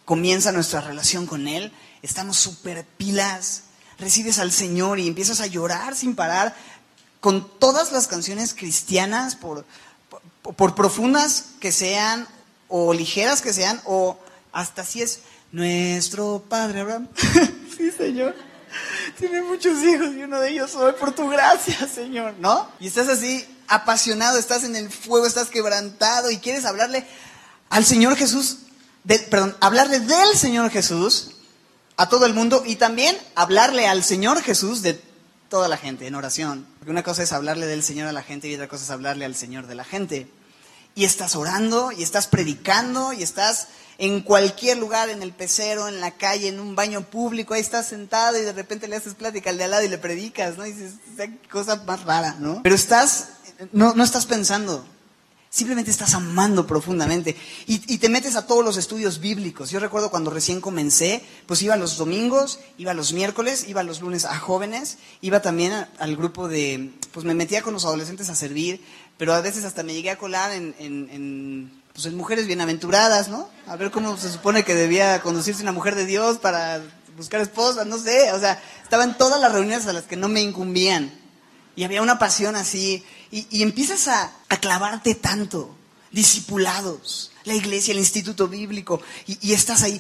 comienza 0.06 0.52
nuestra 0.52 0.82
relación 0.82 1.26
con 1.26 1.48
Él, 1.48 1.74
estamos 2.04 2.38
súper 2.38 2.86
pilas, 2.86 3.64
recibes 3.98 4.38
al 4.38 4.52
Señor 4.52 5.00
y 5.00 5.08
empiezas 5.08 5.42
a 5.42 5.48
llorar 5.48 5.96
sin 5.96 6.16
parar 6.16 6.56
con 7.20 7.50
todas 7.58 7.92
las 7.92 8.08
canciones 8.08 8.54
cristianas, 8.54 9.36
por, 9.36 9.66
por 10.44 10.76
profundas 10.76 11.54
que 11.60 11.72
sean 11.72 12.28
o 12.68 12.94
ligeras 12.94 13.42
que 13.42 13.52
sean, 13.52 13.82
o 13.86 14.20
hasta 14.52 14.86
si 14.86 15.02
es 15.02 15.22
nuestro 15.52 16.46
Padre 16.48 16.82
Abraham. 16.82 17.08
sí, 17.76 17.90
Señor. 17.90 18.36
Tiene 19.18 19.42
muchos 19.42 19.82
hijos 19.84 20.10
y 20.16 20.24
uno 20.24 20.40
de 20.40 20.50
ellos 20.50 20.72
soy 20.72 20.94
por 20.94 21.14
tu 21.14 21.28
gracia, 21.30 21.88
Señor, 21.88 22.36
¿no? 22.40 22.70
Y 22.80 22.88
estás 22.88 23.08
así 23.08 23.46
apasionado, 23.68 24.38
estás 24.38 24.64
en 24.64 24.76
el 24.76 24.92
fuego, 24.92 25.26
estás 25.26 25.50
quebrantado 25.50 26.32
y 26.32 26.38
quieres 26.38 26.66
hablarle 26.66 27.06
al 27.70 27.86
Señor 27.86 28.16
Jesús, 28.16 28.60
perdón, 29.30 29.56
hablarle 29.60 30.00
del 30.00 30.36
Señor 30.36 30.70
Jesús 30.70 31.32
a 31.98 32.10
todo 32.10 32.26
el 32.26 32.34
mundo 32.34 32.64
y 32.66 32.76
también 32.76 33.18
hablarle 33.36 33.88
al 33.88 34.04
Señor 34.04 34.42
Jesús 34.42 34.82
de 34.82 35.02
toda 35.50 35.68
la 35.68 35.78
gente 35.78 36.08
en 36.08 36.16
oración. 36.16 36.68
Porque 36.80 36.92
una 36.92 37.04
cosa 37.04 37.24
es 37.24 37.34
hablarle 37.34 37.66
del 37.66 37.84
Señor 37.84 38.08
a 38.08 38.12
la 38.12 38.24
gente 38.24 38.48
y 38.48 38.54
otra 38.54 38.68
cosa 38.68 38.84
es 38.84 38.92
hablarle 38.92 39.26
al 39.26 39.36
Señor 39.36 39.68
de 39.68 39.76
la 39.76 39.84
gente 39.84 40.30
y 40.98 41.06
estás 41.06 41.36
orando 41.36 41.92
y 41.92 42.02
estás 42.02 42.26
predicando 42.26 43.14
y 43.14 43.22
estás 43.22 43.68
en 44.00 44.22
cualquier 44.22 44.78
lugar, 44.78 45.10
en 45.10 45.22
el 45.22 45.32
pecero, 45.32 45.88
en 45.88 46.02
la 46.02 46.10
calle, 46.10 46.48
en 46.48 46.60
un 46.60 46.76
baño 46.76 47.04
público, 47.04 47.54
ahí 47.54 47.62
estás 47.62 47.86
sentado 47.86 48.36
y 48.40 48.42
de 48.42 48.52
repente 48.52 48.88
le 48.88 48.96
haces 48.96 49.14
plática 49.14 49.52
al 49.52 49.60
de 49.60 49.66
al 49.66 49.72
lado 49.72 49.84
y 49.84 49.90
le 49.90 50.00
predicas, 50.00 50.58
¿no? 50.58 50.66
Y 50.66 50.72
dices, 50.72 50.96
cosa 51.52 51.84
más 51.86 52.04
rara, 52.04 52.38
¿no? 52.40 52.64
Pero 52.64 52.74
estás, 52.74 53.30
no, 53.72 53.94
no 53.94 54.04
estás 54.04 54.26
pensando, 54.26 54.84
Simplemente 55.50 55.90
estás 55.90 56.14
amando 56.14 56.68
profundamente. 56.68 57.36
Y, 57.68 57.80
te 57.98 58.10
metes 58.10 58.36
a 58.36 58.46
todos 58.46 58.66
los 58.66 58.76
estudios 58.76 59.20
bíblicos. 59.20 59.72
Yo 59.72 59.80
recuerdo 59.80 60.12
cuando 60.12 60.30
recién 60.30 60.60
comencé, 60.60 61.24
pues 61.46 61.62
iba 61.62 61.78
los 61.78 61.98
domingos, 61.98 62.60
iba 62.78 62.94
los 62.94 63.14
miércoles, 63.14 63.66
iba 63.68 63.82
los 63.82 64.02
lunes 64.02 64.26
a 64.26 64.38
jóvenes, 64.38 64.98
iba 65.22 65.42
también 65.42 65.88
al 66.00 66.18
grupo 66.18 66.50
de, 66.50 66.92
pues 67.14 67.26
me 67.26 67.34
metía 67.34 67.62
con 67.62 67.74
los 67.74 67.86
adolescentes 67.86 68.30
a 68.30 68.36
servir, 68.36 68.82
pero 69.18 69.34
a 69.34 69.42
veces 69.42 69.66
hasta 69.66 69.84
me 69.84 69.94
llegué 69.94 70.12
a 70.12 70.18
colar 70.18 70.52
en, 70.52 70.76
en, 70.80 71.72
pues 71.94 72.06
en 72.06 72.16
mujeres 72.16 72.46
bienaventuradas, 72.46 73.30
¿no? 73.30 73.50
A 73.66 73.76
ver 73.76 73.90
cómo 73.90 74.16
se 74.18 74.32
supone 74.32 74.64
que 74.64 74.76
debía 74.76 75.20
conducirse 75.22 75.64
una 75.64 75.72
mujer 75.72 75.96
de 75.96 76.06
Dios 76.06 76.38
para 76.38 76.82
buscar 77.18 77.42
esposa, 77.42 77.84
no 77.84 77.98
sé. 77.98 78.32
O 78.34 78.40
sea, 78.40 78.62
estaba 78.84 79.04
en 79.04 79.18
todas 79.18 79.42
las 79.42 79.52
reuniones 79.52 79.88
a 79.88 79.94
las 79.94 80.04
que 80.04 80.16
no 80.16 80.30
me 80.30 80.42
incumbían. 80.42 81.12
Y 81.76 81.84
había 81.84 82.04
una 82.04 82.20
pasión 82.20 82.56
así. 82.56 83.04
Y, 83.32 83.62
empiezas 83.64 84.08
a, 84.08 84.32
clavarte 84.62 85.16
tanto. 85.16 85.76
Discipulados, 86.12 87.32
la 87.44 87.54
iglesia, 87.54 87.92
el 87.92 88.00
instituto 88.00 88.48
bíblico. 88.48 89.02
Y, 89.26 89.38
y 89.50 89.54
estás 89.54 89.82
ahí. 89.82 90.00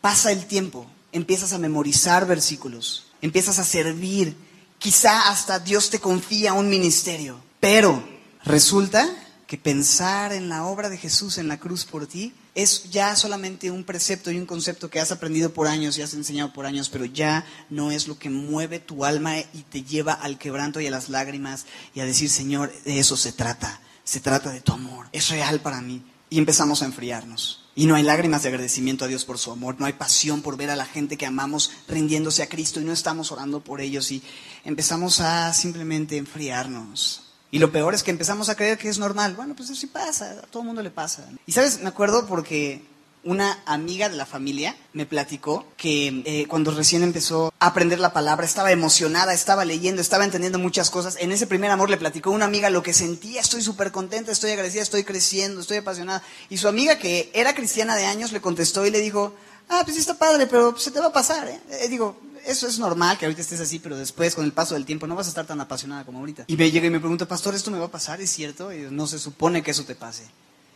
Pasa 0.00 0.32
el 0.32 0.46
tiempo. 0.46 0.86
Empiezas 1.12 1.52
a 1.52 1.58
memorizar 1.58 2.26
versículos. 2.26 3.06
Empiezas 3.22 3.60
a 3.60 3.64
servir. 3.64 4.36
Quizá 4.78 5.30
hasta 5.30 5.60
Dios 5.60 5.90
te 5.90 6.00
confía 6.00 6.52
un 6.52 6.68
ministerio. 6.68 7.40
Pero 7.60 8.15
resulta 8.46 9.06
que 9.46 9.58
pensar 9.58 10.32
en 10.32 10.48
la 10.48 10.64
obra 10.64 10.88
de 10.88 10.98
Jesús 10.98 11.38
en 11.38 11.48
la 11.48 11.58
cruz 11.58 11.84
por 11.84 12.06
ti 12.06 12.34
es 12.54 12.90
ya 12.90 13.14
solamente 13.14 13.70
un 13.70 13.84
precepto 13.84 14.30
y 14.30 14.38
un 14.38 14.46
concepto 14.46 14.88
que 14.88 14.98
has 14.98 15.12
aprendido 15.12 15.52
por 15.52 15.68
años 15.68 15.98
y 15.98 16.02
has 16.02 16.14
enseñado 16.14 16.52
por 16.52 16.66
años, 16.66 16.88
pero 16.88 17.04
ya 17.04 17.44
no 17.68 17.90
es 17.90 18.08
lo 18.08 18.18
que 18.18 18.30
mueve 18.30 18.80
tu 18.80 19.04
alma 19.04 19.38
y 19.38 19.62
te 19.70 19.82
lleva 19.82 20.14
al 20.14 20.38
quebranto 20.38 20.80
y 20.80 20.86
a 20.86 20.90
las 20.90 21.08
lágrimas 21.08 21.66
y 21.94 22.00
a 22.00 22.06
decir, 22.06 22.30
Señor, 22.30 22.72
de 22.84 22.98
eso 22.98 23.16
se 23.16 23.32
trata, 23.32 23.80
se 24.04 24.20
trata 24.20 24.50
de 24.50 24.62
tu 24.62 24.72
amor, 24.72 25.06
es 25.12 25.28
real 25.28 25.60
para 25.60 25.80
mí. 25.80 26.02
Y 26.28 26.38
empezamos 26.38 26.82
a 26.82 26.86
enfriarnos. 26.86 27.62
Y 27.76 27.86
no 27.86 27.94
hay 27.94 28.02
lágrimas 28.02 28.42
de 28.42 28.48
agradecimiento 28.48 29.04
a 29.04 29.08
Dios 29.08 29.24
por 29.24 29.38
su 29.38 29.52
amor, 29.52 29.76
no 29.78 29.86
hay 29.86 29.92
pasión 29.92 30.42
por 30.42 30.56
ver 30.56 30.70
a 30.70 30.76
la 30.76 30.86
gente 30.86 31.16
que 31.16 31.26
amamos 31.26 31.70
rindiéndose 31.86 32.42
a 32.42 32.48
Cristo 32.48 32.80
y 32.80 32.84
no 32.84 32.92
estamos 32.92 33.30
orando 33.30 33.60
por 33.60 33.80
ellos 33.80 34.10
y 34.10 34.22
empezamos 34.64 35.20
a 35.20 35.52
simplemente 35.52 36.16
enfriarnos. 36.16 37.25
Y 37.50 37.58
lo 37.58 37.70
peor 37.70 37.94
es 37.94 38.02
que 38.02 38.10
empezamos 38.10 38.48
a 38.48 38.54
creer 38.54 38.78
que 38.78 38.88
es 38.88 38.98
normal. 38.98 39.34
Bueno, 39.34 39.54
pues 39.54 39.70
eso 39.70 39.80
sí 39.80 39.86
pasa, 39.86 40.30
a 40.30 40.46
todo 40.46 40.62
mundo 40.62 40.82
le 40.82 40.90
pasa. 40.90 41.24
Y 41.46 41.52
sabes, 41.52 41.80
me 41.80 41.88
acuerdo 41.88 42.26
porque 42.26 42.82
una 43.26 43.60
amiga 43.66 44.08
de 44.08 44.16
la 44.16 44.24
familia 44.24 44.76
me 44.92 45.04
platicó 45.04 45.66
que 45.76 46.22
eh, 46.24 46.46
cuando 46.46 46.70
recién 46.70 47.02
empezó 47.02 47.52
a 47.58 47.66
aprender 47.66 47.98
la 47.98 48.12
palabra, 48.12 48.46
estaba 48.46 48.70
emocionada, 48.70 49.34
estaba 49.34 49.64
leyendo, 49.64 50.00
estaba 50.00 50.24
entendiendo 50.24 50.60
muchas 50.60 50.90
cosas. 50.90 51.16
En 51.20 51.32
ese 51.32 51.48
primer 51.48 51.70
amor 51.72 51.90
le 51.90 51.96
platicó 51.96 52.30
una 52.30 52.44
amiga 52.44 52.70
lo 52.70 52.84
que 52.84 52.92
sentía, 52.92 53.40
estoy 53.40 53.62
súper 53.62 53.90
contenta, 53.90 54.30
estoy 54.30 54.52
agradecida, 54.52 54.82
estoy 54.82 55.02
creciendo, 55.02 55.60
estoy 55.60 55.78
apasionada. 55.78 56.22
Y 56.48 56.58
su 56.58 56.68
amiga, 56.68 56.98
que 56.98 57.30
era 57.34 57.54
cristiana 57.54 57.96
de 57.96 58.06
años, 58.06 58.30
le 58.30 58.40
contestó 58.40 58.86
y 58.86 58.90
le 58.90 59.00
dijo, 59.00 59.34
ah, 59.68 59.82
pues 59.84 59.96
está 59.96 60.14
padre, 60.14 60.46
pero 60.46 60.78
se 60.78 60.92
te 60.92 61.00
va 61.00 61.06
a 61.06 61.12
pasar. 61.12 61.48
¿eh? 61.48 61.60
eh 61.70 61.88
digo, 61.88 62.16
eso 62.46 62.66
es 62.66 62.78
normal 62.78 63.18
que 63.18 63.26
ahorita 63.26 63.42
estés 63.42 63.60
así, 63.60 63.78
pero 63.78 63.96
después, 63.96 64.34
con 64.34 64.44
el 64.44 64.52
paso 64.52 64.74
del 64.74 64.84
tiempo, 64.84 65.06
no 65.06 65.16
vas 65.16 65.26
a 65.26 65.30
estar 65.30 65.46
tan 65.46 65.60
apasionada 65.60 66.04
como 66.04 66.20
ahorita. 66.20 66.44
Y 66.46 66.56
me 66.56 66.70
llega 66.70 66.86
y 66.86 66.90
me 66.90 67.00
pregunta, 67.00 67.26
pastor, 67.26 67.54
¿esto 67.54 67.70
me 67.70 67.78
va 67.78 67.86
a 67.86 67.90
pasar? 67.90 68.20
¿Es 68.20 68.30
cierto? 68.30 68.72
Y 68.72 68.86
no 68.90 69.06
se 69.06 69.18
supone 69.18 69.62
que 69.62 69.72
eso 69.72 69.84
te 69.84 69.94
pase. 69.94 70.24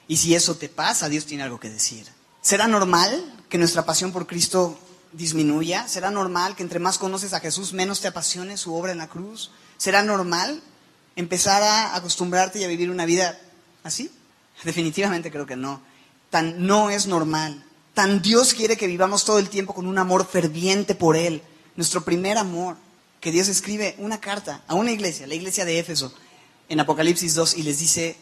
Y 0.08 0.16
si 0.16 0.34
eso 0.34 0.56
te 0.56 0.68
pasa, 0.68 1.08
Dios 1.08 1.26
tiene 1.26 1.44
algo 1.44 1.60
que 1.60 1.70
decir. 1.70 2.06
¿Será 2.42 2.66
normal 2.66 3.22
que 3.48 3.58
nuestra 3.58 3.84
pasión 3.84 4.12
por 4.12 4.26
Cristo 4.26 4.78
disminuya? 5.12 5.86
¿Será 5.88 6.10
normal 6.10 6.56
que 6.56 6.62
entre 6.62 6.80
más 6.80 6.98
conoces 6.98 7.32
a 7.32 7.40
Jesús, 7.40 7.72
menos 7.72 8.00
te 8.00 8.08
apasione 8.08 8.56
su 8.56 8.74
obra 8.74 8.92
en 8.92 8.98
la 8.98 9.08
cruz? 9.08 9.50
¿Será 9.76 10.02
normal 10.02 10.62
empezar 11.16 11.62
a 11.62 11.94
acostumbrarte 11.94 12.58
y 12.58 12.64
a 12.64 12.68
vivir 12.68 12.90
una 12.90 13.04
vida 13.04 13.38
así? 13.84 14.10
Definitivamente 14.64 15.30
creo 15.30 15.46
que 15.46 15.56
no. 15.56 15.80
Tan 16.30 16.66
no 16.66 16.90
es 16.90 17.06
normal. 17.06 17.64
Tan 17.94 18.22
Dios 18.22 18.54
quiere 18.54 18.76
que 18.76 18.86
vivamos 18.86 19.24
todo 19.24 19.38
el 19.38 19.48
tiempo 19.48 19.74
con 19.74 19.86
un 19.86 19.98
amor 19.98 20.26
ferviente 20.26 20.94
por 20.94 21.16
Él 21.16 21.42
nuestro 21.76 22.04
primer 22.04 22.38
amor, 22.38 22.76
que 23.20 23.32
Dios 23.32 23.48
escribe 23.48 23.94
una 23.98 24.20
carta 24.20 24.62
a 24.66 24.74
una 24.74 24.92
iglesia, 24.92 25.26
la 25.26 25.34
iglesia 25.34 25.64
de 25.64 25.78
Éfeso, 25.78 26.12
en 26.68 26.80
Apocalipsis 26.80 27.34
2, 27.34 27.58
y 27.58 27.62
les 27.62 27.78
dice, 27.78 28.16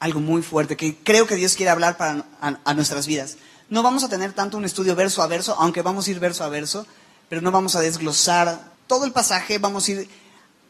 algo 0.00 0.20
muy 0.20 0.42
fuerte 0.42 0.76
que 0.76 0.96
creo 0.96 1.26
que 1.26 1.36
Dios 1.36 1.54
quiere 1.54 1.70
hablar 1.70 1.96
para 1.96 2.26
a, 2.40 2.74
nuestras 2.74 3.06
vidas. 3.06 3.38
No 3.70 3.82
vamos 3.82 4.04
a 4.04 4.08
tener 4.08 4.32
tanto 4.32 4.58
un 4.58 4.64
estudio 4.64 4.94
verso 4.94 5.22
a 5.22 5.26
verso, 5.26 5.56
aunque 5.58 5.82
vamos 5.82 6.06
a 6.06 6.10
ir 6.10 6.20
verso 6.20 6.44
a 6.44 6.48
verso, 6.48 6.86
pero 7.28 7.40
no 7.40 7.50
vamos 7.50 7.74
a 7.74 7.80
desglosar 7.80 8.72
todo 8.86 9.06
el 9.06 9.12
pasaje, 9.12 9.58
vamos 9.58 9.88
a 9.88 9.92
ir 9.92 10.08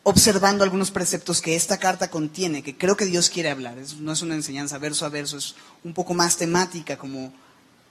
observando 0.04 0.62
algunos 0.62 0.90
preceptos 0.90 1.40
que 1.40 1.56
esta 1.56 1.78
carta 1.78 2.10
contiene, 2.10 2.62
que 2.62 2.76
creo 2.76 2.96
que 2.96 3.06
Dios 3.06 3.30
quiere 3.30 3.50
hablar. 3.50 3.74
no 3.98 4.12
es 4.12 4.22
una 4.22 4.34
enseñanza 4.34 4.78
verso 4.78 5.04
a 5.04 5.08
verso, 5.08 5.36
es 5.36 5.56
un 5.82 5.94
poco 5.94 6.14
más 6.14 6.36
temática, 6.36 6.96
como 6.96 7.32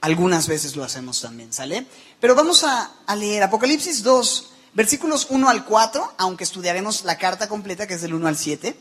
algunas 0.04 0.48
veces 0.48 0.76
lo 0.76 0.84
hacemos 0.84 1.22
también, 1.22 1.50
¿sale? 1.50 1.86
Pero 2.20 2.34
vamos 2.34 2.62
a, 2.62 2.92
leer 3.16 3.42
Apocalipsis 3.42 4.02
2, 4.02 4.50
versículos 4.74 5.28
1 5.30 5.48
al 5.48 5.64
4, 5.64 6.14
aunque 6.18 6.44
estudiaremos 6.44 7.04
la 7.04 7.16
carta 7.16 7.48
completa, 7.48 7.86
que 7.86 7.94
es 7.94 8.02
del 8.02 8.12
1 8.12 8.28
al 8.28 8.36
7. 8.36 8.76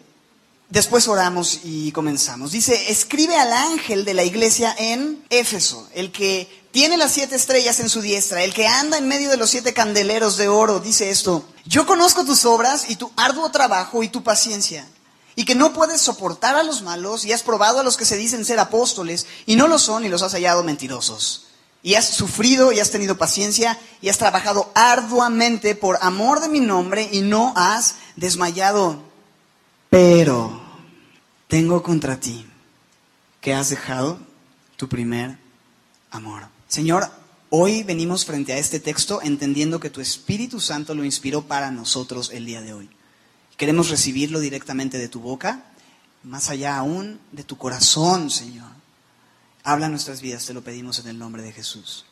Después 0.68 1.08
oramos 1.08 1.62
y 1.64 1.94
comenzamos. 1.94 2.52
Dice, 2.52 2.92
escribe 2.92 3.38
al 3.38 3.54
ángel 3.54 4.04
de 4.04 4.14
la 4.14 4.26
iglesia 4.26 4.76
en 4.78 5.24
Éfeso, 5.30 5.88
el 5.94 6.12
que 6.12 6.50
tiene 6.72 6.98
las 6.98 7.14
siete 7.14 7.38
estrellas 7.38 7.80
en 7.80 7.88
su 7.88 8.02
diestra, 8.02 8.44
el 8.44 8.54
que 8.54 8.68
anda 8.68 8.98
en 8.98 9.08
medio 9.08 9.30
de 9.30 9.38
los 9.38 9.50
siete 9.50 9.74
candeleros 9.74 10.36
de 10.36 10.50
oro, 10.50 10.82
dice 10.82 11.10
esto, 11.10 11.46
yo 11.64 11.86
conozco 11.86 12.26
tus 12.26 12.44
obras 12.44 12.90
y 12.90 12.98
tu 12.98 13.14
arduo 13.16 13.50
trabajo 13.50 14.04
y 14.04 14.10
tu 14.10 14.24
paciencia, 14.24 14.86
y 15.36 15.46
que 15.46 15.56
no 15.56 15.74
puedes 15.74 16.02
soportar 16.02 16.56
a 16.56 16.64
los 16.64 16.82
malos 16.82 17.26
y 17.26 17.34
has 17.34 17.44
probado 17.44 17.80
a 17.80 17.84
los 17.84 17.98
que 17.98 18.06
se 18.06 18.18
dicen 18.18 18.46
ser 18.46 18.60
apóstoles 18.60 19.26
y 19.46 19.56
no 19.56 19.68
lo 19.68 19.80
son 19.80 20.06
y 20.06 20.10
los 20.10 20.22
has 20.22 20.34
hallado 20.34 20.64
mentirosos. 20.64 21.48
Y 21.82 21.96
has 21.96 22.08
sufrido 22.08 22.72
y 22.72 22.80
has 22.80 22.92
tenido 22.92 23.18
paciencia 23.18 23.78
y 24.02 24.10
has 24.10 24.18
trabajado 24.18 24.72
arduamente 24.74 25.76
por 25.76 25.98
amor 26.02 26.40
de 26.40 26.48
mi 26.48 26.60
nombre 26.60 27.10
y 27.12 27.22
no 27.22 27.54
has 27.58 27.96
desmayado. 28.16 29.02
Pero 29.90 30.62
tengo 31.48 31.84
contra 31.84 32.20
ti 32.20 32.46
que 33.42 33.54
has 33.54 33.70
dejado 33.70 34.18
tu 34.78 34.88
primer 34.88 35.38
amor. 36.10 36.48
Señor, 36.68 37.12
hoy 37.50 37.84
venimos 37.84 38.26
frente 38.26 38.54
a 38.54 38.58
este 38.58 38.80
texto 38.80 39.22
entendiendo 39.22 39.80
que 39.80 39.90
tu 39.90 40.00
Espíritu 40.00 40.62
Santo 40.62 40.96
lo 40.96 41.04
inspiró 41.04 41.44
para 41.44 41.70
nosotros 41.70 42.32
el 42.34 42.46
día 42.46 42.62
de 42.62 42.74
hoy. 42.74 42.90
Queremos 43.58 43.90
recibirlo 43.90 44.40
directamente 44.40 44.98
de 44.98 45.08
tu 45.08 45.20
boca, 45.20 45.64
más 46.24 46.50
allá 46.50 46.78
aún 46.78 47.20
de 47.32 47.44
tu 47.44 47.58
corazón, 47.58 48.30
Señor. 48.30 48.72
Habla 49.64 49.90
nuestras 49.90 50.22
vidas, 50.22 50.46
te 50.46 50.54
lo 50.54 50.64
pedimos 50.64 51.00
en 51.00 51.08
el 51.08 51.20
nombre 51.20 51.42
de 51.42 51.52
Jesús. 51.52 52.06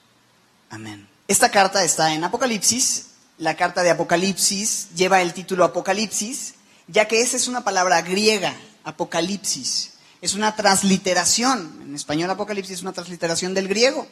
Amén. 0.69 1.07
Esta 1.27 1.49
carta 1.51 1.83
está 1.83 2.13
en 2.13 2.23
Apocalipsis. 2.23 3.07
La 3.37 3.55
carta 3.55 3.83
de 3.83 3.89
Apocalipsis 3.89 4.89
lleva 4.95 5.21
el 5.21 5.33
título 5.33 5.63
Apocalipsis 5.63 6.53
ya 6.91 7.07
que 7.07 7.21
esa 7.21 7.37
es 7.37 7.47
una 7.47 7.63
palabra 7.63 8.01
griega, 8.01 8.53
apocalipsis. 8.83 9.93
Es 10.21 10.33
una 10.33 10.55
transliteración. 10.55 11.79
En 11.83 11.95
español 11.95 12.29
apocalipsis 12.29 12.75
es 12.75 12.81
una 12.81 12.93
transliteración 12.93 13.53
del 13.53 13.67
griego. 13.67 14.07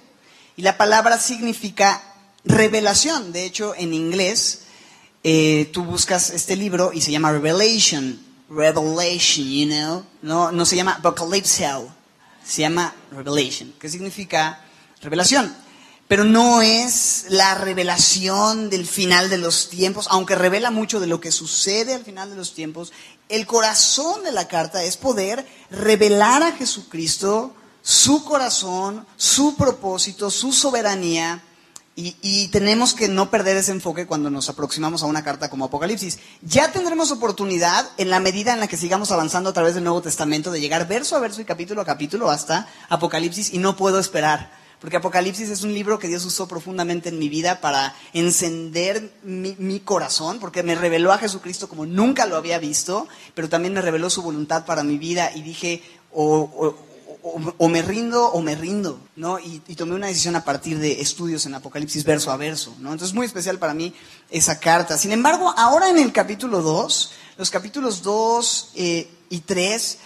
Y 0.56 0.62
la 0.62 0.78
palabra 0.78 1.20
significa 1.20 2.02
revelación. 2.46 3.32
De 3.32 3.46
hecho, 3.46 3.76
en 3.76 3.94
inglés, 3.94 4.62
eh, 5.24 5.70
tú 5.74 5.84
buscas 5.84 6.30
este 6.30 6.56
libro 6.56 6.92
y 6.94 7.02
se 7.02 7.12
llama 7.12 7.32
Revelation. 7.32 8.20
Revelation, 8.50 9.46
you 9.46 9.68
know. 9.68 10.06
No, 10.22 10.52
no 10.52 10.66
se 10.66 10.76
llama 10.76 10.94
Apocalypse, 10.94 11.68
se 12.44 12.62
llama 12.62 12.96
Revelation, 13.12 13.74
que 13.80 13.90
significa 13.90 14.66
revelación 15.02 15.56
pero 16.10 16.24
no 16.24 16.64
es 16.64 17.28
la 17.30 17.54
revelación 17.54 18.72
del 18.72 18.88
final 18.88 19.30
de 19.30 19.38
los 19.38 19.70
tiempos, 19.70 20.08
aunque 20.10 20.34
revela 20.34 20.72
mucho 20.72 21.00
de 21.00 21.06
lo 21.06 21.22
que 21.22 21.32
sucede 21.32 21.94
al 21.94 22.04
final 22.04 22.32
de 22.32 22.36
los 22.36 22.56
tiempos. 22.56 22.92
El 23.30 23.46
corazón 23.46 24.24
de 24.24 24.32
la 24.32 24.48
carta 24.48 24.84
es 24.84 24.98
poder 24.98 25.46
revelar 25.70 26.42
a 26.42 26.54
Jesucristo 26.54 27.54
su 27.84 28.26
corazón, 28.26 29.06
su 29.18 29.56
propósito, 29.56 30.32
su 30.32 30.52
soberanía. 30.52 31.44
Y, 31.96 32.48
tenemos 32.48 32.94
que 32.94 33.10
no 33.10 33.30
perder 33.30 33.58
ese 33.58 33.74
enfoque 33.74 34.08
cuando 34.08 34.30
nos 34.30 34.48
aproximamos 34.48 35.04
a 35.04 35.06
una 35.06 35.22
carta 35.22 35.50
como 35.50 35.66
Apocalipsis. 35.66 36.20
Ya 36.42 36.72
tendremos 36.72 37.12
oportunidad, 37.12 37.90
en 37.98 38.10
la 38.10 38.22
medida 38.22 38.54
en 38.54 38.62
la 38.62 38.68
que 38.68 38.78
sigamos 38.78 39.12
avanzando 39.12 39.50
a 39.50 39.54
través 39.54 39.76
del 39.76 39.84
Nuevo 39.84 40.02
Testamento, 40.02 40.50
de 40.50 40.62
llegar 40.62 40.88
verso 40.88 41.18
a 41.18 41.20
verso 41.20 41.42
y 41.42 41.46
capítulo 41.46 41.82
a 41.82 41.86
capítulo 41.86 42.30
hasta 42.30 42.70
Apocalipsis, 42.88 43.54
y 43.54 43.58
no 43.58 43.76
puedo 43.76 44.00
esperar 44.00 44.50
porque 44.80 44.98
Apocalipsis 44.98 45.50
es 45.50 45.64
un 45.64 45.74
libro 45.74 46.00
que 46.00 46.08
Dios 46.08 46.24
usó 46.26 46.48
profundamente 46.48 47.10
en 47.10 47.20
mi 47.20 47.28
vida 47.28 47.60
para 47.60 47.96
encender 48.14 49.12
mi, 49.24 49.80
corazón, 49.82 50.40
porque 50.40 50.64
me 50.64 50.76
reveló 50.76 51.12
a 51.12 51.18
Jesucristo 51.18 51.68
como 51.68 51.86
nunca 51.86 52.26
lo 52.26 52.38
había 52.38 52.60
visto, 52.60 53.08
pero 53.34 53.50
también 53.50 53.74
me 53.74 53.82
reveló 53.82 54.10
su 54.10 54.22
voluntad 54.22 54.66
para 54.66 54.84
mi 54.84 54.98
vida 54.98 55.32
y 55.36 55.42
dije, 55.42 55.84
o, 56.14 56.76
me 57.68 57.82
rindo 57.82 58.26
o 58.28 58.42
me 58.42 58.56
rindo, 58.56 59.00
¿no? 59.16 59.40
Y, 59.40 59.60
tomé 59.76 59.96
una 59.96 60.08
decisión 60.08 60.36
a 60.36 60.44
partir 60.44 60.80
de 60.80 61.02
estudios 61.02 61.46
en 61.46 61.54
Apocalipsis 61.54 62.04
verso 62.04 62.32
a 62.32 62.38
verso, 62.38 62.76
¿no? 62.80 62.92
Entonces 62.92 63.10
es 63.10 63.16
muy 63.16 63.26
especial 63.26 63.60
para 63.60 63.74
mí 63.74 63.94
esa 64.30 64.60
carta. 64.60 64.98
Sin 64.98 65.12
embargo, 65.12 65.54
ahora 65.58 65.90
en 65.90 65.98
el 65.98 66.12
capítulo 66.12 66.62
2, 66.62 67.12
los 67.38 67.50
capítulos 67.50 68.02
2 68.04 68.72
eh, 68.76 69.10
y 69.30 69.40
3, 69.42 69.98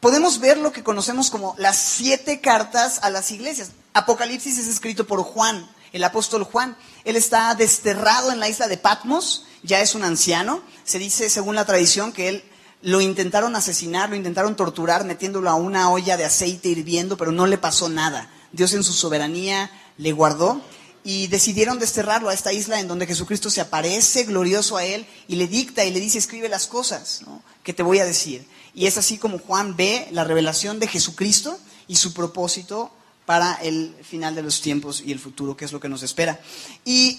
podemos 0.00 0.40
ver 0.40 0.58
lo 0.58 0.72
que 0.72 0.82
conocemos 0.82 1.30
como 1.30 1.54
las 1.58 1.76
siete 1.76 2.40
cartas 2.40 3.00
a 3.02 3.10
las 3.10 3.30
iglesias. 3.30 3.70
Apocalipsis 3.94 4.58
es 4.58 4.68
escrito 4.68 5.06
por 5.06 5.22
Juan, 5.22 5.68
el 5.92 6.04
apóstol 6.04 6.44
Juan. 6.44 6.76
Él 7.04 7.16
está 7.16 7.54
desterrado 7.54 8.32
en 8.32 8.40
la 8.40 8.48
isla 8.48 8.68
de 8.68 8.78
Patmos, 8.78 9.46
ya 9.62 9.80
es 9.80 9.94
un 9.94 10.04
anciano. 10.04 10.62
Se 10.84 10.98
dice, 10.98 11.30
según 11.30 11.54
la 11.54 11.64
tradición, 11.64 12.12
que 12.12 12.28
él 12.28 12.44
lo 12.82 13.00
intentaron 13.00 13.56
asesinar, 13.56 14.10
lo 14.10 14.16
intentaron 14.16 14.56
torturar 14.56 15.04
metiéndolo 15.04 15.50
a 15.50 15.54
una 15.54 15.90
olla 15.90 16.16
de 16.16 16.24
aceite 16.24 16.68
hirviendo, 16.68 17.16
pero 17.16 17.32
no 17.32 17.46
le 17.46 17.58
pasó 17.58 17.88
nada. 17.88 18.30
Dios 18.52 18.72
en 18.74 18.84
su 18.84 18.92
soberanía 18.92 19.70
le 19.96 20.12
guardó 20.12 20.62
y 21.04 21.26
decidieron 21.28 21.78
desterrarlo 21.78 22.28
a 22.28 22.34
esta 22.34 22.52
isla 22.52 22.80
en 22.80 22.88
donde 22.88 23.06
Jesucristo 23.06 23.50
se 23.50 23.60
aparece 23.60 24.24
glorioso 24.24 24.76
a 24.76 24.84
él 24.84 25.06
y 25.26 25.36
le 25.36 25.48
dicta 25.48 25.84
y 25.84 25.90
le 25.90 26.00
dice, 26.00 26.18
escribe 26.18 26.48
las 26.48 26.66
cosas 26.66 27.22
que 27.62 27.72
te 27.72 27.82
voy 27.82 27.98
a 27.98 28.04
decir. 28.04 28.46
Y 28.74 28.86
es 28.86 28.98
así 28.98 29.18
como 29.18 29.38
Juan 29.38 29.76
ve 29.76 30.08
la 30.12 30.24
revelación 30.24 30.78
de 30.78 30.86
Jesucristo 30.86 31.58
y 31.88 31.96
su 31.96 32.12
propósito 32.14 32.92
para 33.26 33.54
el 33.54 33.94
final 34.02 34.34
de 34.34 34.42
los 34.42 34.60
tiempos 34.60 35.02
y 35.04 35.12
el 35.12 35.18
futuro, 35.18 35.56
que 35.56 35.64
es 35.64 35.72
lo 35.72 35.80
que 35.80 35.88
nos 35.88 36.02
espera. 36.02 36.40
Y 36.84 37.18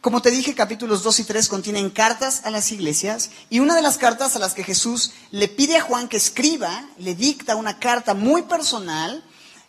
como 0.00 0.22
te 0.22 0.30
dije, 0.30 0.54
capítulos 0.54 1.02
2 1.02 1.20
y 1.20 1.24
3 1.24 1.48
contienen 1.48 1.90
cartas 1.90 2.42
a 2.44 2.50
las 2.50 2.70
iglesias 2.70 3.30
y 3.50 3.58
una 3.58 3.74
de 3.74 3.82
las 3.82 3.98
cartas 3.98 4.36
a 4.36 4.38
las 4.38 4.54
que 4.54 4.62
Jesús 4.62 5.12
le 5.32 5.48
pide 5.48 5.76
a 5.76 5.80
Juan 5.80 6.08
que 6.08 6.16
escriba, 6.16 6.88
le 6.98 7.14
dicta 7.14 7.56
una 7.56 7.78
carta 7.78 8.14
muy 8.14 8.42
personal, 8.42 9.24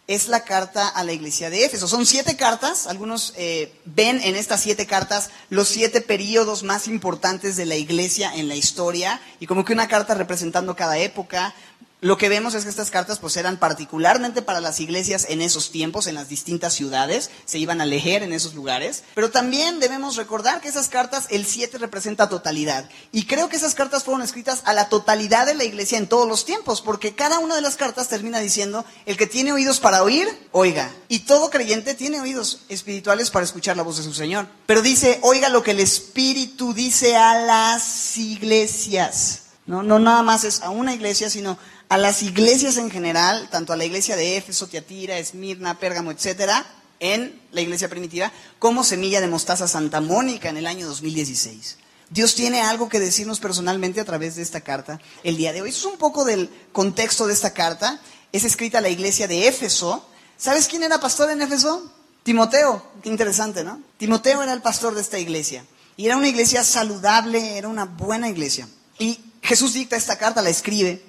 es 0.10 0.28
la 0.28 0.44
carta 0.44 0.88
a 0.88 1.04
la 1.04 1.14
iglesia 1.14 1.52
de 1.52 1.66
Éfeso. 1.66 1.88
Son 1.88 2.06
siete 2.06 2.36
cartas, 2.36 2.88
algunos 2.88 3.34
eh, 3.38 3.72
ven 3.86 4.20
en 4.24 4.36
estas 4.36 4.62
siete 4.62 4.88
cartas 4.88 5.30
los 5.50 5.68
siete 5.68 6.02
periodos 6.02 6.64
más 6.64 6.88
importantes 6.88 7.56
de 7.56 7.68
la 7.68 7.76
iglesia 7.76 8.34
en 8.36 8.48
la 8.48 8.56
historia 8.56 9.22
y 9.40 9.46
como 9.46 9.66
que 9.66 9.74
una 9.74 9.88
carta 9.88 10.16
representando 10.16 10.76
cada 10.76 10.98
época, 10.98 11.54
lo 12.02 12.18
que 12.18 12.30
vemos 12.30 12.54
es 12.54 12.64
que 12.64 12.70
estas 12.70 12.92
cartas 12.92 13.20
pues 13.20 13.36
eran 13.36 13.58
particularmente 13.58 14.42
para 14.42 14.62
las 14.62 14.80
iglesias 14.80 15.26
en 15.28 15.42
esos 15.42 15.70
tiempos, 15.70 16.08
en 16.08 16.16
las 16.16 16.30
distintas 16.30 16.74
ciudades, 16.74 17.30
se 17.44 17.60
iban 17.60 17.82
a 17.82 17.86
leer 17.86 18.24
en 18.24 18.32
esos 18.32 18.54
lugares, 18.54 19.04
pero 19.16 19.32
también 19.32 19.82
debemos 19.82 20.16
recordar 20.16 20.62
que 20.62 20.70
esas 20.70 20.88
cartas, 20.88 21.28
el 21.30 21.46
7 21.46 21.78
representa 21.78 22.30
totalidad. 22.30 22.90
Y 23.12 23.26
creo 23.26 23.50
que 23.50 23.58
esas 23.58 23.76
cartas 23.76 24.06
fueron 24.06 24.22
escritas 24.22 24.62
a 24.64 24.74
la 24.74 24.88
totalidad 24.88 25.46
de 25.46 25.56
la 25.56 25.66
iglesia 25.66 25.98
en 25.98 26.08
todos 26.08 26.26
los 26.26 26.46
tiempos, 26.46 26.82
porque 26.82 27.16
cada 27.16 27.40
una 27.40 27.56
de 27.56 27.62
las 27.62 27.76
cartas 27.76 28.08
termina 28.08 28.40
diciendo, 28.40 28.86
el 29.06 29.18
que 29.18 29.28
tiene 29.28 29.52
oídos 29.52 29.82
para 29.82 30.02
oír, 30.02 30.28
oiga. 30.54 30.90
Y 31.10 31.20
todo 31.20 31.50
creyente 31.50 31.96
tiene 31.96 32.22
oídos 32.22 32.62
espirituales 32.70 33.30
para 33.30 33.44
escuchar 33.44 33.76
la 33.76 33.84
voz 33.84 33.98
de 33.98 34.04
su 34.04 34.14
Señor. 34.14 34.48
Pero 34.68 34.82
dice, 34.82 35.20
oiga 35.22 35.50
lo 35.50 35.64
que 35.64 35.72
el 35.72 35.82
Espíritu 35.82 36.74
dice 36.74 37.18
a 37.18 37.40
las 37.42 38.18
iglesias. 38.18 39.42
No, 39.66 39.84
no 39.84 40.00
nada 40.00 40.24
más 40.24 40.46
es 40.46 40.62
a 40.62 40.72
una 40.72 40.96
iglesia, 40.96 41.30
sino 41.30 41.60
a 41.90 41.98
las 41.98 42.22
iglesias 42.22 42.78
en 42.78 42.92
general, 42.92 43.50
tanto 43.50 43.74
a 43.74 43.78
la 43.78 43.86
iglesia 43.86 44.16
de 44.16 44.38
Éfeso, 44.38 44.68
Tiatira, 44.68 45.18
Esmirna, 45.18 45.80
Pérgamo, 45.80 46.12
etcétera, 46.12 46.66
en 47.00 47.42
la 47.52 47.62
iglesia 47.62 47.90
primitiva, 47.90 48.32
como 48.60 48.84
semilla 48.84 49.22
de 49.22 49.28
mostaza 49.28 49.68
Santa 49.68 50.00
Mónica 50.00 50.50
en 50.50 50.58
el 50.58 50.68
año 50.68 50.88
2016. 50.88 51.78
Dios 52.12 52.36
tiene 52.36 52.62
algo 52.62 52.90
que 52.90 53.00
decirnos 53.00 53.40
personalmente 53.40 54.00
a 54.00 54.06
través 54.06 54.36
de 54.36 54.42
esta 54.42 54.62
carta 54.62 55.00
el 55.24 55.38
día 55.38 55.54
de 55.54 55.62
hoy. 55.62 55.70
Eso 55.70 55.88
es 55.88 55.94
un 55.94 56.00
poco 56.00 56.26
del 56.26 56.50
contexto 56.72 57.28
de 57.28 57.34
esta 57.34 57.54
carta. 57.54 58.02
Es 58.32 58.44
escrita 58.44 58.80
a 58.80 58.82
la 58.82 58.90
iglesia 58.90 59.28
de 59.28 59.48
Éfeso. 59.48 60.08
¿Sabes 60.38 60.68
quién 60.68 60.84
era 60.84 61.00
pastor 61.00 61.30
en 61.30 61.42
Éfeso? 61.42 61.92
Timoteo. 62.24 62.84
Qué 63.04 63.10
interesante, 63.10 63.64
¿no? 63.64 63.82
Timoteo 63.98 64.42
era 64.42 64.54
el 64.54 64.62
pastor 64.62 64.96
de 64.96 65.02
esta 65.02 65.20
iglesia. 65.20 65.66
Y 65.98 66.08
era 66.08 66.18
una 66.18 66.28
iglesia 66.28 66.64
saludable, 66.64 67.58
era 67.58 67.68
una 67.68 67.86
buena 67.86 68.30
iglesia. 68.30 68.68
Y 68.98 69.20
Jesús 69.44 69.74
dicta 69.74 69.96
esta 69.96 70.18
carta, 70.18 70.42
la 70.42 70.50
escribe. 70.50 71.04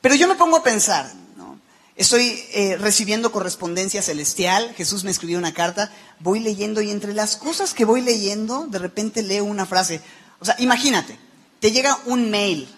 Pero 0.00 0.14
yo 0.14 0.28
me 0.28 0.36
pongo 0.36 0.56
a 0.58 0.62
pensar, 0.62 1.12
¿no? 1.36 1.58
estoy 1.96 2.42
eh, 2.52 2.76
recibiendo 2.78 3.32
correspondencia 3.32 4.02
celestial, 4.02 4.72
Jesús 4.76 5.04
me 5.04 5.10
escribió 5.10 5.38
una 5.38 5.54
carta, 5.54 5.92
voy 6.20 6.40
leyendo 6.40 6.80
y 6.80 6.90
entre 6.90 7.14
las 7.14 7.36
cosas 7.36 7.74
que 7.74 7.84
voy 7.84 8.00
leyendo, 8.00 8.66
de 8.66 8.78
repente 8.78 9.22
leo 9.22 9.44
una 9.44 9.66
frase. 9.66 10.00
O 10.40 10.44
sea, 10.44 10.54
imagínate, 10.58 11.18
te 11.60 11.72
llega 11.72 11.98
un 12.06 12.30
mail 12.30 12.68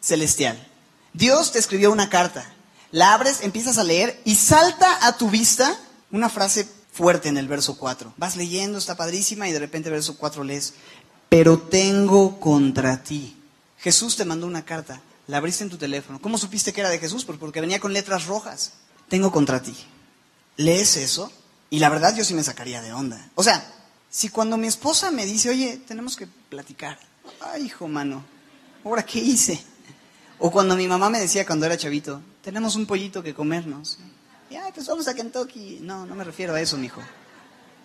celestial. 0.00 0.58
Dios 1.12 1.52
te 1.52 1.58
escribió 1.58 1.92
una 1.92 2.08
carta. 2.08 2.44
la 2.90 3.14
abres, 3.14 3.40
empiezas 3.42 3.78
a 3.78 3.84
leer 3.84 4.20
y 4.24 4.36
salta 4.36 5.06
a 5.06 5.16
tu 5.16 5.30
vista 5.30 5.78
una 6.10 6.28
frase 6.28 6.68
fuerte 6.92 7.28
en 7.28 7.38
el 7.38 7.48
verso 7.48 7.78
4. 7.78 8.14
Vas 8.16 8.36
leyendo, 8.36 8.78
está 8.78 8.96
padrísima 8.96 9.48
y 9.48 9.52
de 9.52 9.58
repente 9.58 9.90
verso 9.90 10.16
4 10.16 10.44
lees, 10.44 10.74
pero 11.28 11.58
tengo 11.58 12.38
contra 12.38 13.02
ti. 13.02 13.36
Jesús 13.78 14.16
te 14.16 14.24
mandó 14.24 14.46
una 14.46 14.64
carta, 14.64 15.00
la 15.32 15.38
abriste 15.38 15.64
en 15.64 15.70
tu 15.70 15.78
teléfono. 15.78 16.20
¿Cómo 16.20 16.36
supiste 16.36 16.74
que 16.74 16.82
era 16.82 16.90
de 16.90 16.98
Jesús? 16.98 17.24
Pues 17.24 17.38
porque 17.38 17.62
venía 17.62 17.80
con 17.80 17.94
letras 17.94 18.26
rojas. 18.26 18.74
Tengo 19.08 19.32
contra 19.32 19.62
ti. 19.62 19.74
Lees 20.58 20.98
eso 20.98 21.32
y 21.70 21.78
la 21.78 21.88
verdad 21.88 22.14
yo 22.14 22.22
sí 22.22 22.34
me 22.34 22.44
sacaría 22.44 22.82
de 22.82 22.92
onda. 22.92 23.30
O 23.34 23.42
sea, 23.42 23.66
si 24.10 24.28
cuando 24.28 24.58
mi 24.58 24.66
esposa 24.66 25.10
me 25.10 25.24
dice, 25.24 25.48
oye, 25.48 25.80
tenemos 25.88 26.16
que 26.16 26.26
platicar. 26.26 26.98
Ay, 27.40 27.64
hijo 27.64 27.88
mano, 27.88 28.22
¿ahora 28.84 29.06
qué 29.06 29.20
hice? 29.20 29.64
O 30.38 30.50
cuando 30.50 30.76
mi 30.76 30.86
mamá 30.86 31.08
me 31.08 31.18
decía 31.18 31.46
cuando 31.46 31.64
era 31.64 31.78
chavito, 31.78 32.20
tenemos 32.42 32.76
un 32.76 32.84
pollito 32.84 33.22
que 33.22 33.32
comernos. 33.32 34.00
Y, 34.50 34.56
ay, 34.56 34.70
pues 34.74 34.86
vamos 34.86 35.08
a 35.08 35.14
Kentucky. 35.14 35.78
No, 35.80 36.04
no 36.04 36.14
me 36.14 36.24
refiero 36.24 36.52
a 36.54 36.60
eso, 36.60 36.76
mijo. 36.76 37.00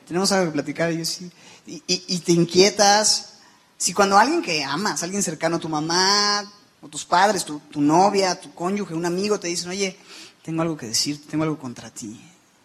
Tenemos 0.05 0.33
algo 0.33 0.47
que 0.47 0.55
platicar. 0.55 0.91
Y, 0.91 0.97
yo, 0.97 1.05
sí. 1.05 1.31
y, 1.65 1.81
y 1.87 2.19
te 2.19 2.33
inquietas. 2.33 3.35
Si 3.77 3.93
cuando 3.93 4.17
alguien 4.17 4.41
que 4.41 4.65
amas, 4.65 5.01
alguien 5.01 5.23
cercano, 5.23 5.59
tu 5.59 5.69
mamá, 5.69 6.51
o 6.81 6.87
tus 6.87 7.05
padres, 7.05 7.45
tu, 7.45 7.59
tu, 7.59 7.81
novia, 7.81 8.39
tu 8.39 8.53
cónyuge, 8.53 8.93
un 8.93 9.05
amigo, 9.05 9.39
te 9.39 9.47
dicen, 9.47 9.69
oye, 9.69 9.97
tengo 10.43 10.61
algo 10.61 10.77
que 10.77 10.87
decirte, 10.87 11.27
tengo 11.29 11.43
algo 11.43 11.57
contra 11.57 11.89
ti, 11.89 12.19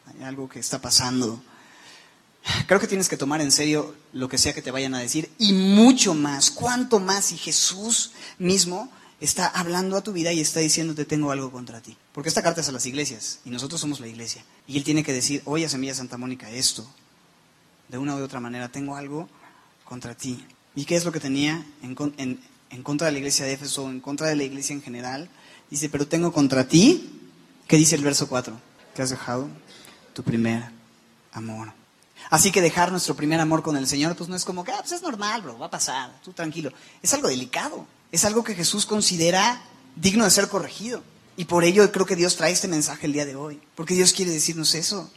hay 0.07 0.23
algo 0.25 0.49
que 0.49 0.59
está 0.59 0.81
pasando. 0.81 1.43
Creo 2.67 2.81
que 2.81 2.89
tienes 2.89 3.09
que 3.09 3.17
tomar 3.17 3.41
en 3.41 3.53
serio 3.53 3.95
lo 4.13 4.29
que 4.29 4.39
sea 4.39 4.53
que 4.53 4.63
te 4.63 4.71
vayan 4.71 4.95
a 4.95 4.99
decir 4.99 5.31
y 5.39 5.53
mucho 5.53 6.15
más, 6.15 6.51
cuánto 6.51 6.99
más 6.99 7.27
si 7.27 7.37
Jesús 7.37 8.13
mismo 8.39 8.91
está 9.21 9.47
hablando 9.47 9.97
a 9.97 10.03
tu 10.03 10.13
vida 10.13 10.33
y 10.33 10.41
está 10.41 10.59
diciéndote 10.59 11.05
tengo 11.05 11.31
algo 11.31 11.53
contra 11.53 11.81
ti. 11.81 11.97
Porque 12.13 12.29
esta 12.29 12.43
carta 12.43 12.61
es 12.61 12.69
a 12.69 12.73
las 12.73 12.87
iglesias 12.87 13.39
y 13.45 13.51
nosotros 13.51 13.81
somos 13.81 14.01
la 14.01 14.09
iglesia. 14.09 14.45
Y 14.67 14.77
Él 14.77 14.85
tiene 14.85 15.05
que 15.05 15.13
decir, 15.13 15.43
oye, 15.45 15.69
Semilla 15.69 15.95
Santa 15.95 16.19
Mónica, 16.19 16.51
esto, 16.51 16.87
de 17.89 17.99
una 17.99 18.17
u 18.17 18.23
otra 18.23 18.41
manera, 18.41 18.69
tengo 18.69 18.97
algo 18.97 19.29
contra 19.85 20.17
ti. 20.17 20.45
¿Y 20.75 20.85
qué 20.85 20.97
es 20.97 21.05
lo 21.05 21.13
que 21.13 21.21
tenía 21.21 21.65
en, 21.83 21.97
en, 22.17 22.41
en 22.73 22.83
contra 22.83 23.07
de 23.07 23.13
la 23.13 23.19
iglesia 23.19 23.45
de 23.45 23.53
Éfeso, 23.53 23.89
en 23.89 24.01
contra 24.01 24.27
de 24.27 24.37
la 24.37 24.43
iglesia 24.43 24.75
en 24.75 24.83
general? 24.83 25.29
Dice, 25.71 25.89
pero 25.89 26.09
tengo 26.09 26.33
contra 26.33 26.67
ti, 26.67 27.21
¿qué 27.69 27.77
dice 27.77 27.95
el 27.95 28.03
verso 28.03 28.29
4? 28.29 28.59
Que 28.95 29.03
has 29.03 29.11
dejado 29.11 29.49
tu 30.13 30.23
primer 30.23 30.65
amor. 31.33 31.73
Así 32.31 32.51
que 32.51 32.61
dejar 32.61 32.91
nuestro 32.91 33.15
primer 33.15 33.41
amor 33.41 33.63
con 33.63 33.77
el 33.77 33.87
Señor, 33.87 34.17
pues 34.17 34.29
no 34.29 34.37
es 34.37 34.45
como 34.45 34.65
que, 34.65 34.73
ah, 34.73 34.79
pues 34.81 34.93
es 34.93 35.03
normal, 35.03 35.43
bro, 35.43 35.59
va 35.59 35.67
a 35.67 35.71
pasar, 35.71 36.13
tú 36.25 36.33
tranquilo. 36.33 36.73
Es 37.03 37.13
algo 37.15 37.29
delicado, 37.29 37.87
es 38.11 38.25
algo 38.25 38.45
que 38.45 38.55
Jesús 38.55 38.87
considera 38.87 39.63
digno 39.97 40.25
de 40.25 40.31
ser 40.31 40.49
corregido. 40.49 41.03
Y 41.37 41.47
por 41.47 41.65
ello 41.65 41.91
creo 41.93 42.07
que 42.07 42.17
Dios 42.17 42.37
trae 42.37 42.53
este 42.53 42.69
mensaje 42.69 43.07
el 43.07 43.13
día 43.13 43.27
de 43.27 43.37
hoy, 43.37 43.61
porque 43.75 43.95
Dios 43.95 44.13
quiere 44.13 44.31
decirnos 44.31 44.75
eso. 44.75 45.11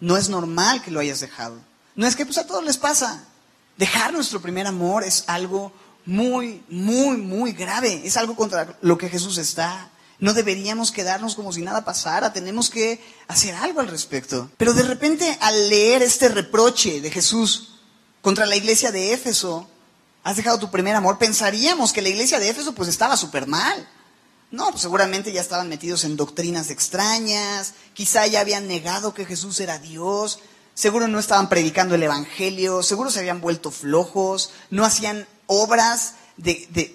No 0.00 0.16
es 0.16 0.28
normal 0.28 0.82
que 0.82 0.90
lo 0.90 1.00
hayas 1.00 1.20
dejado. 1.20 1.58
No 1.94 2.06
es 2.06 2.16
que 2.16 2.24
pues 2.24 2.38
a 2.38 2.46
todos 2.46 2.64
les 2.64 2.78
pasa. 2.78 3.24
Dejar 3.76 4.12
nuestro 4.12 4.40
primer 4.40 4.66
amor 4.66 5.04
es 5.04 5.24
algo 5.26 5.72
muy, 6.08 6.64
muy, 6.70 7.18
muy 7.18 7.52
grave. 7.52 8.00
Es 8.02 8.16
algo 8.16 8.34
contra 8.34 8.78
lo 8.80 8.96
que 8.96 9.10
Jesús 9.10 9.36
está. 9.36 9.90
No 10.18 10.32
deberíamos 10.32 10.90
quedarnos 10.90 11.34
como 11.34 11.52
si 11.52 11.60
nada 11.60 11.84
pasara, 11.84 12.32
tenemos 12.32 12.70
que 12.70 12.98
hacer 13.28 13.54
algo 13.54 13.80
al 13.80 13.88
respecto. 13.88 14.50
Pero 14.56 14.72
de 14.72 14.84
repente 14.84 15.36
al 15.42 15.68
leer 15.68 16.02
este 16.02 16.30
reproche 16.30 17.02
de 17.02 17.10
Jesús 17.10 17.74
contra 18.22 18.46
la 18.46 18.56
iglesia 18.56 18.90
de 18.90 19.12
Éfeso, 19.12 19.68
has 20.24 20.36
dejado 20.36 20.58
tu 20.58 20.70
primer 20.70 20.96
amor, 20.96 21.18
pensaríamos 21.18 21.92
que 21.92 22.00
la 22.00 22.08
iglesia 22.08 22.38
de 22.38 22.48
Éfeso 22.48 22.74
pues 22.74 22.88
estaba 22.88 23.18
súper 23.18 23.46
mal. 23.46 23.86
No, 24.50 24.70
pues 24.70 24.80
seguramente 24.80 25.30
ya 25.30 25.42
estaban 25.42 25.68
metidos 25.68 26.04
en 26.04 26.16
doctrinas 26.16 26.70
extrañas, 26.70 27.74
quizá 27.92 28.26
ya 28.26 28.40
habían 28.40 28.66
negado 28.66 29.12
que 29.12 29.26
Jesús 29.26 29.60
era 29.60 29.78
Dios, 29.78 30.38
seguro 30.72 31.06
no 31.06 31.18
estaban 31.18 31.50
predicando 31.50 31.96
el 31.96 32.02
Evangelio, 32.02 32.82
seguro 32.82 33.10
se 33.10 33.18
habían 33.18 33.42
vuelto 33.42 33.70
flojos, 33.70 34.52
no 34.70 34.86
hacían 34.86 35.28
obras 35.48 36.14
de, 36.36 36.68
de, 36.70 36.94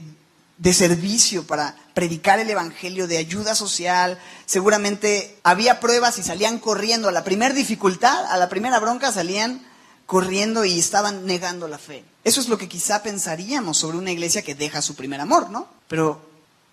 de 0.58 0.74
servicio 0.74 1.46
para 1.46 1.76
predicar 1.94 2.40
el 2.40 2.50
Evangelio, 2.50 3.08
de 3.08 3.18
ayuda 3.18 3.54
social. 3.54 4.18
Seguramente 4.46 5.38
había 5.44 5.82
pruebas 5.82 6.18
y 6.18 6.24
salían 6.24 6.60
corriendo. 6.60 7.10
A 7.10 7.12
la 7.12 7.26
primera 7.26 7.54
dificultad, 7.54 8.26
a 8.32 8.38
la 8.38 8.48
primera 8.48 8.80
bronca, 8.80 9.12
salían 9.12 9.62
corriendo 10.06 10.64
y 10.64 10.80
estaban 10.80 11.26
negando 11.26 11.68
la 11.68 11.78
fe. 11.78 12.06
Eso 12.24 12.40
es 12.40 12.48
lo 12.48 12.58
que 12.58 12.70
quizá 12.70 13.04
pensaríamos 13.04 13.78
sobre 13.78 13.98
una 13.98 14.12
iglesia 14.12 14.42
que 14.42 14.56
deja 14.56 14.82
su 14.82 14.96
primer 14.96 15.20
amor, 15.20 15.50
¿no? 15.50 15.68
Pero 15.88 16.22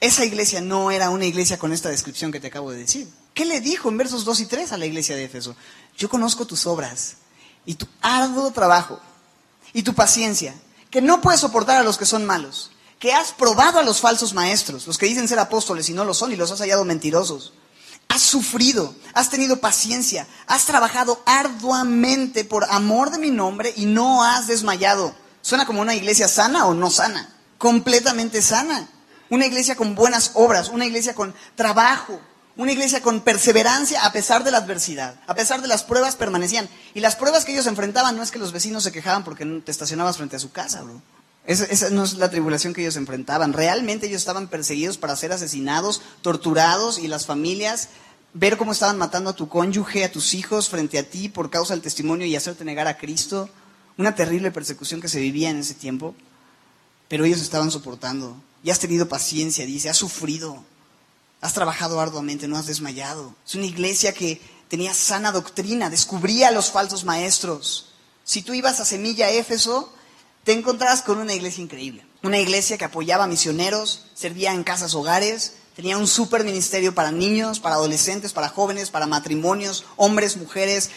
esa 0.01 0.25
iglesia 0.25 0.61
no 0.61 0.91
era 0.91 1.11
una 1.11 1.27
iglesia 1.27 1.59
con 1.59 1.73
esta 1.73 1.89
descripción 1.89 2.33
que 2.33 2.41
te 2.41 2.47
acabo 2.47 2.71
de 2.71 2.79
decir. 2.79 3.09
¿Qué 3.35 3.45
le 3.45 3.61
dijo 3.61 3.89
en 3.89 3.99
versos 3.99 4.25
2 4.25 4.41
y 4.41 4.47
3 4.47 4.73
a 4.73 4.79
la 4.79 4.87
iglesia 4.87 5.17
de 5.17 5.25
Éfeso? 5.25 5.57
Yo 5.97 6.09
conozco 6.09 6.47
tus 6.47 6.67
obras 6.67 7.17
y 7.67 7.75
tu 7.75 7.87
arduo 8.01 8.51
trabajo 8.51 9.01
y 9.73 9.83
tu 9.83 9.95
paciencia, 9.95 10.55
que 10.91 11.01
no 11.01 11.21
puedes 11.21 11.41
soportar 11.41 11.79
a 11.79 11.83
los 11.83 11.99
que 11.99 12.07
son 12.07 12.27
malos 12.27 12.71
que 13.01 13.15
has 13.15 13.33
probado 13.33 13.79
a 13.81 13.83
los 13.83 14.01
falsos 14.01 14.35
maestros, 14.35 14.87
los 14.87 14.99
que 14.99 15.07
dicen 15.07 15.27
ser 15.27 15.39
apóstoles 15.39 15.89
y 15.89 15.95
no 15.95 16.05
lo 16.05 16.13
son 16.13 16.33
y 16.33 16.37
los 16.37 16.53
has 16.53 16.61
hallado 16.61 16.85
mentirosos. 16.85 17.55
Has 18.09 18.21
sufrido, 18.21 18.95
has 19.15 19.31
tenido 19.31 19.57
paciencia, 19.57 20.27
has 20.47 20.67
trabajado 20.67 21.23
arduamente 21.25 22.45
por 22.45 22.65
amor 22.71 23.11
de 23.11 23.19
mi 23.19 23.31
nombre 23.31 23.73
y 23.75 23.87
no 23.87 24.23
has 24.23 24.49
desmayado. 24.49 25.15
¿Suena 25.41 25.65
como 25.65 25.81
una 25.81 25.95
iglesia 25.95 26.29
sana 26.29 26.67
o 26.67 26.75
no 26.75 26.91
sana? 26.91 27.35
Completamente 27.57 28.43
sana. 28.43 28.87
Una 29.31 29.47
iglesia 29.47 29.77
con 29.77 29.95
buenas 29.95 30.33
obras, 30.35 30.69
una 30.69 30.85
iglesia 30.85 31.15
con 31.15 31.35
trabajo, 31.55 32.21
una 32.61 32.73
iglesia 32.73 33.01
con 33.01 33.23
perseverancia 33.23 34.05
a 34.05 34.13
pesar 34.13 34.45
de 34.45 34.51
la 34.51 34.59
adversidad, 34.59 35.15
a 35.27 35.35
pesar 35.35 35.63
de 35.63 35.69
las 35.69 35.83
pruebas 35.83 36.15
permanecían. 36.15 36.69
Y 36.93 37.01
las 37.01 37.17
pruebas 37.17 37.47
que 37.47 37.53
ellos 37.53 37.67
enfrentaban 37.67 38.17
no 38.17 38.23
es 38.23 38.31
que 38.31 38.39
los 38.39 38.53
vecinos 38.53 38.83
se 38.83 38.93
quejaban 38.93 39.25
porque 39.25 39.47
te 39.47 39.71
estacionabas 39.71 40.19
frente 40.19 40.37
a 40.37 40.41
su 40.41 40.53
casa, 40.53 40.83
bro. 40.83 41.01
Esa, 41.47 41.65
esa, 41.65 41.89
no 41.89 42.05
es 42.05 42.19
la 42.19 42.29
tribulación 42.29 42.75
que 42.75 42.83
ellos 42.83 42.97
enfrentaban. 42.97 43.55
Realmente 43.55 44.09
ellos 44.09 44.21
estaban 44.21 44.47
perseguidos 44.49 44.99
para 44.99 45.17
ser 45.17 45.33
asesinados, 45.33 46.03
torturados 46.21 46.99
y 46.99 47.09
las 47.09 47.25
familias 47.25 47.89
ver 48.35 48.59
cómo 48.59 48.73
estaban 48.73 48.99
matando 48.99 49.31
a 49.31 49.35
tu 49.35 49.49
cónyuge, 49.49 50.05
a 50.05 50.13
tus 50.13 50.35
hijos 50.35 50.69
frente 50.69 50.99
a 50.99 51.03
ti 51.03 51.31
por 51.31 51.49
causa 51.49 51.73
del 51.73 51.83
testimonio 51.83 52.27
y 52.27 52.37
hacerte 52.37 52.67
negar 52.67 52.87
a 52.87 52.99
Cristo. 52.99 53.49
Una 53.97 54.15
terrible 54.15 54.51
persecución 54.51 55.01
que 55.01 55.09
se 55.09 55.19
vivía 55.19 55.49
en 55.49 55.61
ese 55.61 55.73
tiempo. 55.73 56.15
Pero 57.09 57.25
ellos 57.25 57.41
estaban 57.41 57.71
soportando. 57.71 58.37
Y 58.63 58.69
has 58.69 58.79
tenido 58.79 59.09
paciencia, 59.09 59.65
dice, 59.65 59.89
has 59.89 59.97
sufrido. 59.97 60.63
Has 61.41 61.55
trabajado 61.55 62.01
arduamente, 62.01 62.49
no 62.49 62.57
has 62.57 62.67
desmayado. 62.67 63.35
Es 63.47 63.55
una 63.55 63.67
iglesia 63.67 64.13
que 64.13 64.41
tenía 64.69 64.95
sana 64.95 65.33
doctrina, 65.33 65.91
descubría 65.91 66.49
a 66.49 66.53
los 66.53 66.71
falsos 66.71 67.05
maestros. 67.05 67.93
Si 68.25 68.43
tú 68.43 68.55
ibas 68.55 68.79
a 68.81 68.85
Semilla 68.85 69.31
Éfeso, 69.31 69.93
te 70.45 70.53
encontrabas 70.53 71.03
con 71.03 71.19
una 71.19 71.35
iglesia 71.35 71.63
increíble. 71.63 72.05
Una 72.23 72.39
iglesia 72.39 72.77
que 72.77 72.85
apoyaba 72.85 73.25
a 73.25 73.29
misioneros, 73.29 74.07
servía 74.15 74.53
en 74.53 74.65
casas 74.65 74.95
hogares, 74.95 75.55
tenía 75.75 75.97
un 75.97 76.07
super 76.07 76.45
ministerio 76.45 76.95
para 76.95 77.11
niños, 77.11 77.59
para 77.59 77.77
adolescentes, 77.77 78.33
para 78.33 78.49
jóvenes, 78.49 78.91
para 78.91 79.07
matrimonios, 79.07 79.85
hombres, 79.97 80.37
mujeres, 80.37 80.91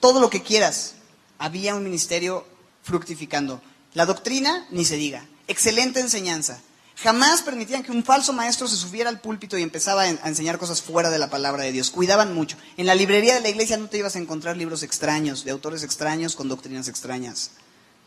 todo 0.00 0.20
lo 0.20 0.28
que 0.28 0.42
quieras. 0.42 0.94
Había 1.38 1.74
un 1.74 1.84
ministerio 1.84 2.46
fructificando. 2.82 3.62
La 3.94 4.04
doctrina, 4.06 4.66
ni 4.70 4.84
se 4.84 4.96
diga. 4.96 5.26
Excelente 5.48 6.00
enseñanza. 6.00 6.60
Jamás 6.96 7.42
permitían 7.42 7.82
que 7.82 7.92
un 7.92 8.04
falso 8.04 8.32
maestro 8.32 8.66
se 8.66 8.76
subiera 8.76 9.10
al 9.10 9.20
púlpito 9.20 9.58
y 9.58 9.62
empezaba 9.62 10.02
a 10.02 10.28
enseñar 10.28 10.58
cosas 10.58 10.80
fuera 10.80 11.10
de 11.10 11.18
la 11.18 11.28
palabra 11.28 11.64
de 11.64 11.72
Dios. 11.72 11.90
Cuidaban 11.90 12.34
mucho. 12.34 12.56
En 12.78 12.86
la 12.86 12.94
librería 12.94 13.34
de 13.34 13.42
la 13.42 13.50
iglesia 13.50 13.76
no 13.76 13.88
te 13.88 13.98
ibas 13.98 14.16
a 14.16 14.18
encontrar 14.18 14.56
libros 14.56 14.82
extraños, 14.82 15.44
de 15.44 15.50
autores 15.50 15.82
extraños, 15.82 16.34
con 16.36 16.48
doctrinas 16.48 16.88
extrañas. 16.88 17.50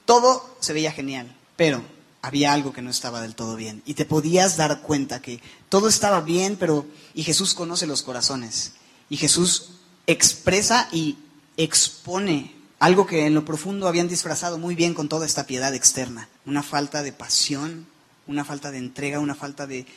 Todo 0.06 0.58
se 0.60 0.73
veía 0.73 0.91
genial, 0.91 1.36
pero 1.56 1.84
había 2.23 2.52
algo 2.52 2.73
que 2.73 2.82
no 2.82 2.89
estaba 2.89 3.21
del 3.21 3.36
todo 3.36 3.56
bien. 3.56 3.84
Y 3.86 3.93
te 3.93 4.06
podías 4.06 4.58
dar 4.58 4.82
cuenta 4.82 5.21
que 5.21 5.39
todo 5.69 5.88
estaba 5.88 6.21
bien, 6.21 6.58
pero... 6.58 6.88
Y 7.13 7.23
Jesús 7.23 7.54
conoce 7.54 7.86
los 7.86 8.02
corazones. 8.02 8.73
Y 9.08 9.17
Jesús 9.17 9.69
expresa 10.08 10.89
y 10.91 11.17
expone 11.58 12.56
algo 12.80 13.06
que 13.06 13.28
en 13.28 13.36
lo 13.36 13.45
profundo 13.45 13.88
habían 13.88 14.08
disfrazado 14.08 14.58
muy 14.58 14.73
bien 14.73 14.95
con 14.95 15.10
toda 15.10 15.28
esta 15.28 15.45
piedad 15.45 15.75
externa. 15.75 16.28
Una 16.47 16.63
falta 16.63 17.04
de 17.04 17.12
pasión, 17.12 17.86
una 18.29 18.45
falta 18.45 18.69
de 18.69 18.77
entrega, 18.77 19.19
una 19.19 19.33
falta 19.33 19.65
de, 19.65 19.87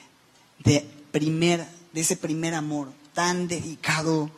de, 0.64 0.88
primer, 1.12 1.66
de 1.92 2.01
ese 2.01 2.16
primer 2.16 2.55
amor 2.55 2.90
tan 3.12 3.47
dedicado, 3.47 4.31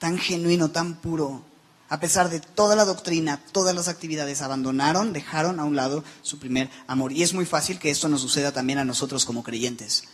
tan 0.00 0.18
genuino, 0.18 0.72
tan 0.72 0.96
puro, 0.96 1.40
a 1.88 2.00
pesar 2.00 2.28
de 2.28 2.40
toda 2.40 2.74
la 2.74 2.84
doctrina, 2.84 3.40
todas 3.52 3.72
las 3.72 3.86
actividades, 3.86 4.42
abandonaron, 4.42 5.12
dejaron 5.12 5.60
a 5.60 5.64
un 5.64 5.76
lado 5.76 6.02
su 6.22 6.40
primer 6.40 6.68
amor. 6.88 7.12
Y 7.12 7.22
es 7.22 7.32
muy 7.32 7.46
fácil 7.46 7.78
que 7.78 7.90
esto 7.90 8.08
nos 8.08 8.20
suceda 8.20 8.50
también 8.50 8.80
a 8.80 8.84
nosotros 8.84 9.24
como 9.24 9.44
creyentes. 9.44 10.04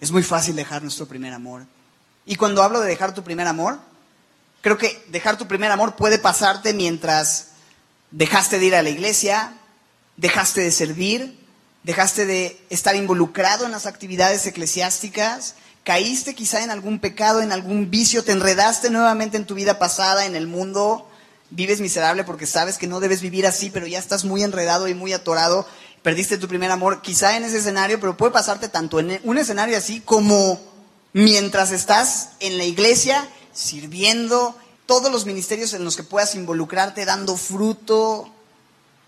Es 0.00 0.12
muy 0.12 0.22
fácil 0.22 0.54
dejar 0.54 0.82
nuestro 0.82 1.06
primer 1.06 1.32
amor. 1.32 1.66
Y 2.24 2.36
cuando 2.36 2.62
hablo 2.62 2.80
de 2.80 2.88
dejar 2.88 3.14
tu 3.14 3.24
primer 3.24 3.48
amor, 3.48 3.80
creo 4.60 4.78
que 4.78 5.04
dejar 5.08 5.38
tu 5.38 5.48
primer 5.48 5.72
amor 5.72 5.96
puede 5.96 6.18
pasarte 6.18 6.72
mientras 6.72 7.48
dejaste 8.12 8.60
de 8.60 8.66
ir 8.66 8.74
a 8.76 8.82
la 8.82 8.90
iglesia, 8.90 9.54
dejaste 10.16 10.60
de 10.60 10.70
servir, 10.70 11.43
dejaste 11.84 12.26
de 12.26 12.58
estar 12.70 12.96
involucrado 12.96 13.64
en 13.64 13.70
las 13.70 13.86
actividades 13.86 14.44
eclesiásticas, 14.46 15.54
caíste 15.84 16.34
quizá 16.34 16.64
en 16.64 16.70
algún 16.70 16.98
pecado, 16.98 17.42
en 17.42 17.52
algún 17.52 17.90
vicio, 17.90 18.24
te 18.24 18.32
enredaste 18.32 18.90
nuevamente 18.90 19.36
en 19.36 19.44
tu 19.44 19.54
vida 19.54 19.78
pasada, 19.78 20.24
en 20.24 20.34
el 20.34 20.46
mundo, 20.46 21.08
vives 21.50 21.80
miserable 21.80 22.24
porque 22.24 22.46
sabes 22.46 22.78
que 22.78 22.86
no 22.86 23.00
debes 23.00 23.20
vivir 23.20 23.46
así, 23.46 23.70
pero 23.70 23.86
ya 23.86 23.98
estás 23.98 24.24
muy 24.24 24.42
enredado 24.42 24.88
y 24.88 24.94
muy 24.94 25.12
atorado, 25.12 25.66
perdiste 26.02 26.38
tu 26.38 26.48
primer 26.48 26.70
amor, 26.70 27.02
quizá 27.02 27.36
en 27.36 27.44
ese 27.44 27.58
escenario, 27.58 28.00
pero 28.00 28.16
puede 28.16 28.32
pasarte 28.32 28.68
tanto 28.68 28.98
en 28.98 29.20
un 29.22 29.38
escenario 29.38 29.76
así 29.76 30.00
como 30.00 30.60
mientras 31.12 31.70
estás 31.70 32.30
en 32.40 32.58
la 32.58 32.64
iglesia 32.64 33.28
sirviendo, 33.52 34.56
todos 34.86 35.12
los 35.12 35.26
ministerios 35.26 35.72
en 35.74 35.84
los 35.84 35.96
que 35.96 36.02
puedas 36.02 36.34
involucrarte, 36.34 37.04
dando 37.04 37.36
fruto, 37.36 38.30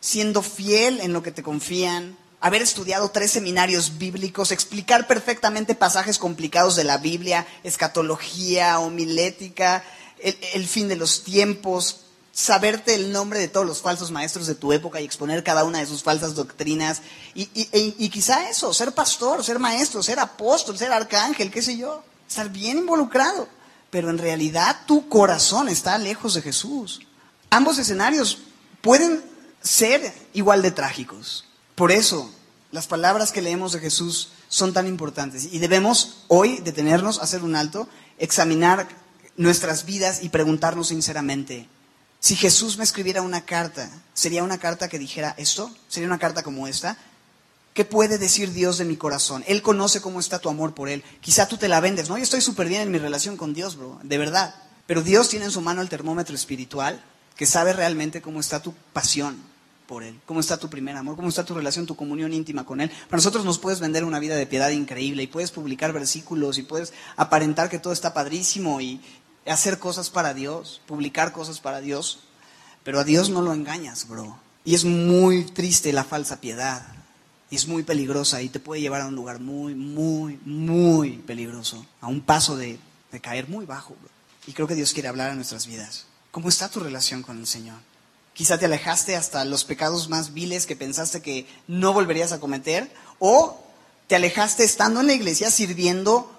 siendo 0.01 0.41
fiel 0.43 1.01
en 1.01 1.13
lo 1.13 1.23
que 1.23 1.33
te 1.33 1.43
confían, 1.43 2.17
haber 2.41 2.63
estudiado 2.63 3.11
tres 3.11 3.31
seminarios 3.31 3.99
bíblicos, 3.99 4.53
explicar 4.53 5.07
perfectamente 5.07 5.75
pasajes 5.75 6.19
complicados 6.19 6.77
de 6.77 6.85
la 6.85 6.99
Biblia, 6.99 7.47
escatología, 7.65 8.79
homilética, 8.79 9.83
el, 10.19 10.67
fin 10.67 10.89
de 10.89 10.97
los 10.97 11.25
tiempos, 11.25 12.01
saberte 12.33 12.95
el 12.95 13.13
nombre 13.13 13.39
de 13.39 13.49
todos 13.49 13.67
los 13.67 13.81
falsos 13.81 14.11
maestros 14.11 14.47
de 14.47 14.55
tu 14.55 14.73
época 14.73 15.01
y 15.01 15.05
exponer 15.05 15.43
cada 15.43 15.65
una 15.65 15.79
de 15.79 15.87
sus 15.87 16.03
falsas 16.03 16.35
doctrinas. 16.35 17.03
Y, 17.35 17.49
y, 17.55 18.09
quizá 18.11 18.49
eso, 18.49 18.73
ser 18.75 18.93
pastor, 18.93 19.43
ser 19.45 19.59
maestro, 19.59 20.03
ser 20.03 20.19
apóstol, 20.19 20.77
ser 20.77 20.93
arcángel, 20.93 21.51
qué 21.51 21.63
sé 21.63 21.77
yo, 21.77 22.03
estar 22.29 22.51
bien 22.51 22.79
involucrado. 22.79 23.49
Pero 23.91 24.11
en 24.11 24.19
realidad 24.19 24.81
tu 24.87 25.09
corazón 25.09 25.69
está 25.69 25.97
lejos 25.97 26.35
de 26.35 26.43
Jesús. 26.43 27.01
Ambos 27.51 27.79
escenarios 27.79 28.39
pueden 28.83 29.25
ser 29.63 30.13
igual 30.35 30.61
de 30.61 30.73
trágicos. 30.73 31.46
Por 31.77 31.93
eso, 31.93 32.29
las 32.73 32.89
palabras 32.89 33.31
que 33.31 33.43
leemos 33.43 33.73
de 33.73 33.79
Jesús 33.79 34.31
son 34.49 34.73
tan 34.73 34.89
importantes 34.89 35.49
y 35.53 35.59
debemos 35.59 36.25
hoy 36.27 36.59
detenernos, 36.59 37.21
hacer 37.21 37.43
un 37.43 37.55
alto, 37.55 37.89
examinar 38.19 38.89
nuestras 39.37 39.85
vidas 39.85 40.25
y 40.25 40.31
preguntarnos 40.31 40.89
sinceramente, 40.89 41.69
si 42.19 42.35
Jesús 42.35 42.79
me 42.79 42.85
escribiera 42.85 43.23
una 43.23 43.45
carta, 43.45 43.89
¿sería 44.15 44.43
una 44.43 44.59
carta 44.59 44.89
que 44.89 44.99
dijera 44.99 45.35
esto? 45.39 45.71
¿Sería 45.87 46.09
una 46.09 46.19
carta 46.19 46.43
como 46.43 46.67
esta? 46.67 46.97
¿Qué 47.75 47.85
puede 47.85 48.19
decir 48.19 48.53
Dios 48.53 48.79
de 48.79 48.87
mi 48.87 48.97
corazón? 48.97 49.45
Él 49.47 49.61
conoce 49.61 50.01
cómo 50.01 50.19
está 50.19 50.39
tu 50.39 50.49
amor 50.49 50.75
por 50.75 50.89
Él. 50.89 51.05
Quizá 51.21 51.47
tú 51.47 51.59
te 51.59 51.69
la 51.69 51.81
vendes, 51.81 52.09
¿no? 52.09 52.17
Yo 52.17 52.25
estoy 52.25 52.41
súper 52.41 52.69
bien 52.69 52.81
en 52.81 52.91
mi 52.91 52.99
relación 52.99 53.37
con 53.37 53.53
Dios, 53.53 53.77
bro, 53.77 54.01
de 54.03 54.17
verdad. 54.17 54.55
Pero 54.87 55.03
Dios 55.03 55.29
tiene 55.29 55.45
en 55.45 55.51
su 55.51 55.61
mano 55.61 55.83
el 55.83 55.91
termómetro 55.91 56.35
espiritual 56.35 57.05
que 57.37 57.45
sabe 57.45 57.75
realmente 57.75 58.23
cómo 58.23 58.41
está 58.41 58.63
tu 58.63 58.73
pasión, 58.95 59.37
por 59.87 60.03
Él? 60.03 60.19
¿Cómo 60.27 60.41
está 60.41 60.59
tu 60.59 60.69
primer 60.69 60.97
amor? 60.97 61.17
¿Cómo 61.17 61.29
está 61.29 61.45
tu 61.45 61.55
relación, 61.55 61.87
tu 61.87 61.97
comunión 61.97 62.33
íntima 62.33 62.65
con 62.65 62.81
Él? 62.81 62.91
Para 63.09 63.19
nosotros 63.19 63.45
nos 63.45 63.59
puedes 63.59 63.81
vender 63.81 64.05
una 64.05 64.19
vida 64.19 64.37
de 64.37 64.47
piedad 64.47 64.71
increíble 64.71 65.23
y 65.23 65.27
puedes 65.27 65.51
publicar 65.51 65.93
versículos 65.93 66.59
y 66.59 66.63
puedes 66.63 66.93
aparentar 67.17 67.69
que 67.69 67.79
todo 67.79 67.93
está 67.93 68.13
padrísimo 68.13 68.81
y 68.81 69.01
hacer 69.47 69.79
cosas 69.79 70.11
para 70.11 70.35
Dios, 70.35 70.81
publicar 70.87 71.33
cosas 71.33 71.61
para 71.61 71.81
Dios, 71.81 72.21
pero 72.83 73.01
a 73.01 73.05
Dios 73.05 73.31
no 73.31 73.43
lo 73.43 73.53
engañas, 73.53 74.09
bro. 74.09 74.39
Y 74.65 74.75
es 74.75 74.85
muy 74.85 75.45
triste 75.45 75.93
la 75.93 76.05
falsa 76.05 76.41
piedad. 76.41 76.87
Y 77.49 77.55
es 77.55 77.69
muy 77.69 77.85
peligrosa 77.85 78.43
y 78.43 78.49
te 78.49 78.59
puede 78.59 78.81
llevar 78.81 79.03
a 79.03 79.07
un 79.07 79.15
lugar 79.15 79.39
muy, 79.39 79.77
muy, 79.77 80.41
muy 80.45 81.19
peligroso. 81.19 81.87
A 82.01 82.09
un 82.09 82.21
paso 82.21 82.57
de, 82.57 82.79
de 83.13 83.21
caer 83.21 83.49
muy 83.49 83.65
bajo, 83.65 83.95
bro. 84.01 84.11
Y 84.49 84.53
creo 84.53 84.67
que 84.67 84.75
Dios 84.75 84.93
quiere 84.93 85.09
hablar 85.09 85.31
a 85.31 85.35
nuestras 85.37 85.67
vidas. 85.67 86.07
¿Cómo 86.33 86.49
está 86.49 86.69
tu 86.69 86.81
relación 86.81 87.23
con 87.23 87.39
el 87.39 87.47
Señor? 87.47 87.79
Quizá 88.37 88.59
te 88.59 88.67
alejaste 88.67 89.17
hasta 89.17 89.47
los 89.47 89.65
pecados 89.65 90.11
más 90.11 90.35
viles 90.35 90.67
que 90.67 90.77
pensaste 90.77 91.23
que 91.23 91.47
no 91.69 91.95
volverías 91.95 92.33
a 92.33 92.39
cometer. 92.39 92.93
O 93.19 93.59
te 94.09 94.15
alejaste 94.15 94.63
estando 94.63 95.01
en 95.01 95.07
la 95.07 95.15
iglesia 95.15 95.51
sirviendo, 95.51 96.31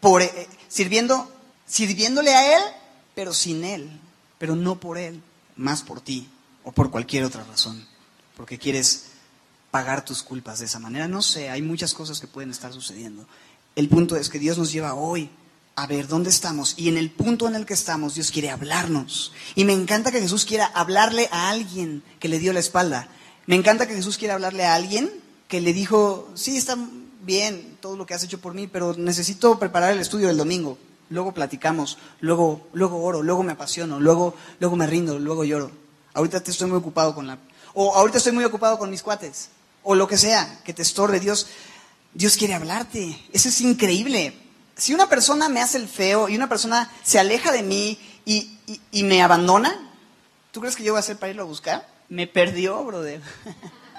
por, 0.00 0.20
eh, 0.20 0.46
sirviendo, 0.68 1.32
sirviéndole 1.66 2.34
a 2.34 2.58
Él, 2.58 2.62
pero 3.14 3.32
sin 3.32 3.64
Él. 3.64 3.98
Pero 4.36 4.56
no 4.56 4.78
por 4.78 4.98
Él, 4.98 5.22
más 5.56 5.80
por 5.80 6.02
ti 6.02 6.28
o 6.64 6.72
por 6.72 6.90
cualquier 6.90 7.24
otra 7.24 7.44
razón. 7.44 7.82
Porque 8.36 8.58
quieres 8.58 9.04
pagar 9.70 10.04
tus 10.04 10.22
culpas 10.22 10.58
de 10.58 10.66
esa 10.66 10.78
manera. 10.78 11.08
No 11.08 11.22
sé, 11.22 11.48
hay 11.48 11.62
muchas 11.62 11.94
cosas 11.94 12.20
que 12.20 12.26
pueden 12.26 12.50
estar 12.50 12.74
sucediendo. 12.74 13.26
El 13.74 13.88
punto 13.88 14.16
es 14.16 14.28
que 14.28 14.38
Dios 14.38 14.58
nos 14.58 14.70
lleva 14.70 14.92
hoy 14.92 15.30
a 15.78 15.86
ver 15.86 16.08
dónde 16.08 16.28
estamos. 16.28 16.74
Y 16.76 16.88
en 16.88 16.96
el 16.96 17.08
punto 17.08 17.46
en 17.46 17.54
el 17.54 17.64
que 17.64 17.74
estamos, 17.74 18.16
Dios 18.16 18.32
quiere 18.32 18.50
hablarnos. 18.50 19.32
Y 19.54 19.64
me 19.64 19.72
encanta 19.72 20.10
que 20.10 20.20
Jesús 20.20 20.44
quiera 20.44 20.66
hablarle 20.66 21.28
a 21.30 21.50
alguien 21.50 22.02
que 22.18 22.28
le 22.28 22.40
dio 22.40 22.52
la 22.52 22.58
espalda. 22.58 23.08
Me 23.46 23.54
encanta 23.54 23.86
que 23.86 23.94
Jesús 23.94 24.18
quiera 24.18 24.34
hablarle 24.34 24.64
a 24.64 24.74
alguien 24.74 25.08
que 25.46 25.60
le 25.60 25.72
dijo, 25.72 26.28
sí, 26.34 26.56
está 26.56 26.76
bien 27.22 27.76
todo 27.80 27.96
lo 27.96 28.06
que 28.06 28.14
has 28.14 28.24
hecho 28.24 28.40
por 28.40 28.54
mí, 28.54 28.66
pero 28.66 28.94
necesito 28.94 29.56
preparar 29.60 29.92
el 29.92 30.00
estudio 30.00 30.26
del 30.26 30.36
domingo. 30.36 30.78
Luego 31.10 31.32
platicamos, 31.32 31.96
luego, 32.20 32.66
luego 32.72 33.00
oro, 33.00 33.22
luego 33.22 33.44
me 33.44 33.52
apasiono, 33.52 34.00
luego, 34.00 34.34
luego 34.58 34.74
me 34.74 34.86
rindo, 34.88 35.20
luego 35.20 35.44
lloro. 35.44 35.70
Ahorita 36.12 36.40
te 36.40 36.50
estoy 36.50 36.68
muy 36.68 36.78
ocupado 36.78 37.14
con 37.14 37.28
la... 37.28 37.38
O 37.74 37.94
ahorita 37.94 38.18
estoy 38.18 38.32
muy 38.32 38.44
ocupado 38.44 38.80
con 38.80 38.90
mis 38.90 39.04
cuates. 39.04 39.50
O 39.84 39.94
lo 39.94 40.08
que 40.08 40.18
sea, 40.18 40.60
que 40.64 40.74
te 40.74 40.82
estorbe. 40.82 41.20
Dios, 41.20 41.46
Dios 42.14 42.36
quiere 42.36 42.54
hablarte. 42.54 43.16
Eso 43.32 43.48
es 43.48 43.60
increíble 43.60 44.47
si 44.78 44.94
una 44.94 45.08
persona 45.08 45.48
me 45.48 45.60
hace 45.60 45.76
el 45.76 45.88
feo 45.88 46.28
y 46.28 46.36
una 46.36 46.48
persona 46.48 46.90
se 47.02 47.18
aleja 47.18 47.52
de 47.52 47.62
mí 47.62 47.98
y, 48.24 49.02
me 49.02 49.22
abandona, 49.22 49.74
¿tú 50.52 50.60
crees 50.60 50.76
que 50.76 50.84
yo 50.84 50.92
voy 50.92 50.98
a 50.98 51.00
hacer 51.00 51.18
para 51.18 51.30
irlo 51.30 51.42
a 51.42 51.46
buscar? 51.46 51.88
Me 52.08 52.26
perdió, 52.26 52.82
brother. 52.84 53.20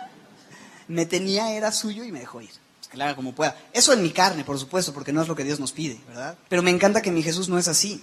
me 0.87 1.05
tenía, 1.05 1.51
era 1.51 1.71
suyo 1.71 2.03
y 2.03 2.11
me 2.11 2.19
dejó 2.19 2.41
ir. 2.41 2.49
Pues 2.77 2.87
que 2.89 2.97
lo 2.97 3.03
haga 3.03 3.15
como 3.15 3.35
pueda. 3.35 3.57
Eso 3.73 3.91
en 3.91 4.01
mi 4.01 4.11
carne, 4.11 4.43
por 4.43 4.57
supuesto, 4.57 4.93
porque 4.93 5.11
no 5.11 5.21
es 5.21 5.27
lo 5.27 5.35
que 5.35 5.43
Dios 5.43 5.59
nos 5.59 5.73
pide, 5.73 5.99
¿verdad? 6.07 6.37
Pero 6.47 6.63
me 6.63 6.71
encanta 6.71 7.01
que 7.01 7.11
mi 7.11 7.23
Jesús 7.23 7.49
no 7.49 7.57
es 7.57 7.67
así. 7.67 8.01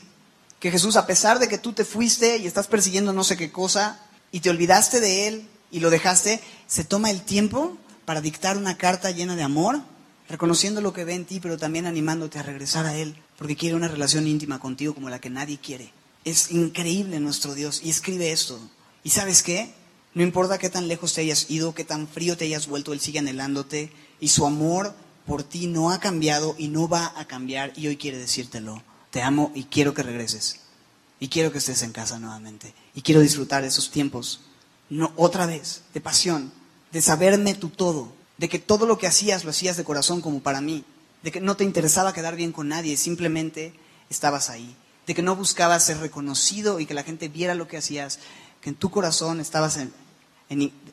Que 0.61 0.71
Jesús, 0.71 0.97
a 0.97 1.07
pesar 1.07 1.39
de 1.39 1.49
que 1.49 1.59
tú 1.59 1.73
te 1.73 1.85
fuiste 1.85 2.37
y 2.37 2.47
estás 2.47 2.67
persiguiendo 2.67 3.13
no 3.13 3.25
sé 3.25 3.37
qué 3.37 3.51
cosa 3.51 4.01
y 4.33 4.41
te 4.41 4.51
olvidaste 4.51 5.01
de 5.01 5.29
Él 5.29 5.49
y 5.71 5.81
lo 5.81 5.91
dejaste, 5.91 6.43
se 6.67 6.85
toma 6.85 7.11
el 7.11 7.23
tiempo 7.23 7.79
para 8.05 8.21
dictar 8.21 8.57
una 8.57 8.77
carta 8.77 9.11
llena 9.11 9.35
de 9.35 9.43
amor 9.43 9.81
reconociendo 10.29 10.81
lo 10.81 10.93
que 10.93 11.05
ve 11.05 11.15
en 11.15 11.25
ti, 11.25 11.41
pero 11.41 11.59
también 11.59 11.87
animándote 11.87 12.39
a 12.39 12.43
regresar 12.43 12.87
a 12.87 12.97
Él, 12.97 13.17
porque 13.39 13.57
quiere 13.57 13.77
una 13.77 13.89
relación 13.89 14.27
íntima 14.27 14.59
contigo 14.59 14.95
como 14.95 15.11
la 15.11 15.21
que 15.21 15.31
nadie 15.31 15.59
quiere. 15.59 15.93
Es 16.25 16.51
increíble 16.51 17.21
nuestro 17.21 17.55
Dios 17.55 17.81
y 17.85 17.91
escribe 17.91 18.33
esto. 18.33 18.59
¿Y 19.05 19.11
sabes 19.11 19.43
qué? 19.43 19.73
No 20.15 20.23
importa 20.23 20.59
qué 20.59 20.71
tan 20.71 20.89
lejos 20.89 21.13
te 21.13 21.21
hayas 21.21 21.51
ido, 21.51 21.75
qué 21.75 21.85
tan 21.85 22.09
frío 22.09 22.37
te 22.37 22.47
hayas 22.47 22.67
vuelto, 22.67 22.93
Él 22.93 23.01
sigue 23.01 23.19
anhelándote 23.19 23.93
y 24.19 24.29
su 24.29 24.47
amor 24.47 24.95
por 25.27 25.43
ti 25.43 25.67
no 25.67 25.91
ha 25.91 26.01
cambiado 26.01 26.55
y 26.59 26.69
no 26.69 26.89
va 26.89 27.13
a 27.17 27.27
cambiar 27.27 27.73
y 27.77 27.87
hoy 27.89 27.97
quiere 27.97 28.19
decírtelo. 28.19 28.83
Te 29.11 29.23
amo 29.23 29.53
y 29.55 29.65
quiero 29.65 29.93
que 29.93 30.03
regreses. 30.03 30.61
Y 31.21 31.29
quiero 31.29 31.53
que 31.53 31.59
estés 31.59 31.83
en 31.83 31.93
casa 31.93 32.19
nuevamente. 32.19 32.75
Y 32.95 33.03
quiero 33.03 33.21
disfrutar 33.21 33.65
esos 33.65 33.91
tiempos, 33.91 34.41
no 34.89 35.13
otra 35.17 35.47
vez, 35.47 35.83
de 35.95 36.01
pasión, 36.01 36.53
de 36.93 37.03
saberme 37.03 37.55
tu 37.55 37.69
todo, 37.69 38.13
de 38.39 38.49
que 38.49 38.59
todo 38.59 38.87
lo 38.87 38.99
que 38.99 39.07
hacías 39.07 39.45
lo 39.45 39.51
hacías 39.51 39.77
de 39.77 39.85
corazón 39.85 40.21
como 40.21 40.41
para 40.41 40.61
mí, 40.61 40.85
de 41.23 41.33
que 41.33 41.41
no 41.41 41.57
te 41.57 41.65
interesaba 41.65 42.13
quedar 42.13 42.37
bien 42.37 42.53
con 42.53 42.69
nadie, 42.69 42.97
simplemente 42.97 43.73
estabas 44.11 44.51
ahí, 44.51 44.77
de 45.07 45.15
que 45.15 45.23
no 45.23 45.37
buscabas 45.37 45.85
ser 45.85 45.99
reconocido 45.99 46.81
y 46.81 46.87
que 46.87 46.95
la 46.95 47.03
gente 47.03 47.29
viera 47.29 47.55
lo 47.55 47.69
que 47.69 47.79
hacías, 47.79 48.19
que 48.61 48.71
en 48.71 48.77
tu 48.77 48.91
corazón 48.91 49.41
estabas 49.41 49.79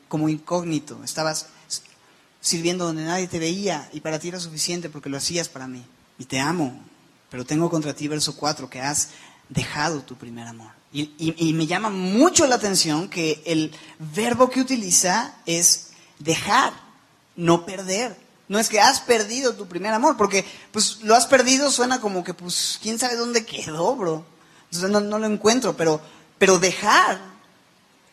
como 0.08 0.28
incógnito, 0.28 1.02
estabas 1.04 1.46
sirviendo 2.40 2.84
donde 2.84 3.04
nadie 3.04 3.28
te 3.28 3.38
veía 3.38 3.88
y 3.92 4.00
para 4.00 4.18
ti 4.18 4.28
era 4.28 4.40
suficiente 4.40 4.90
porque 4.90 5.08
lo 5.08 5.16
hacías 5.16 5.48
para 5.48 5.66
mí. 5.66 5.84
Y 6.18 6.26
te 6.26 6.38
amo, 6.38 6.80
pero 7.30 7.44
tengo 7.44 7.70
contra 7.70 7.94
ti 7.94 8.08
verso 8.08 8.36
4, 8.36 8.70
que 8.70 8.80
has 8.80 9.10
dejado 9.48 10.02
tu 10.02 10.16
primer 10.16 10.46
amor. 10.46 10.70
y 10.92 11.52
me 11.54 11.66
llama 11.66 11.90
mucho 11.90 12.46
la 12.46 12.54
atención 12.54 13.08
que 13.08 13.42
el 13.44 13.72
verbo 14.14 14.48
que 14.48 14.60
utiliza 14.60 15.34
es 15.44 15.88
dejar 16.20 16.83
no 17.36 17.66
perder. 17.66 18.16
No 18.48 18.58
es 18.58 18.68
que 18.68 18.80
has 18.80 19.00
perdido 19.00 19.54
tu 19.54 19.66
primer 19.66 19.92
amor, 19.92 20.16
porque 20.16 20.44
pues 20.70 20.98
lo 21.02 21.14
has 21.14 21.26
perdido 21.26 21.70
suena 21.70 22.00
como 22.00 22.22
que 22.22 22.34
pues 22.34 22.78
quién 22.82 22.98
sabe 22.98 23.16
dónde 23.16 23.46
quedó, 23.46 23.96
bro. 23.96 24.24
Entonces 24.70 24.90
no, 24.90 25.18
lo 25.18 25.26
encuentro, 25.26 25.76
pero, 25.76 26.00
pero 26.38 26.58
dejar 26.58 27.18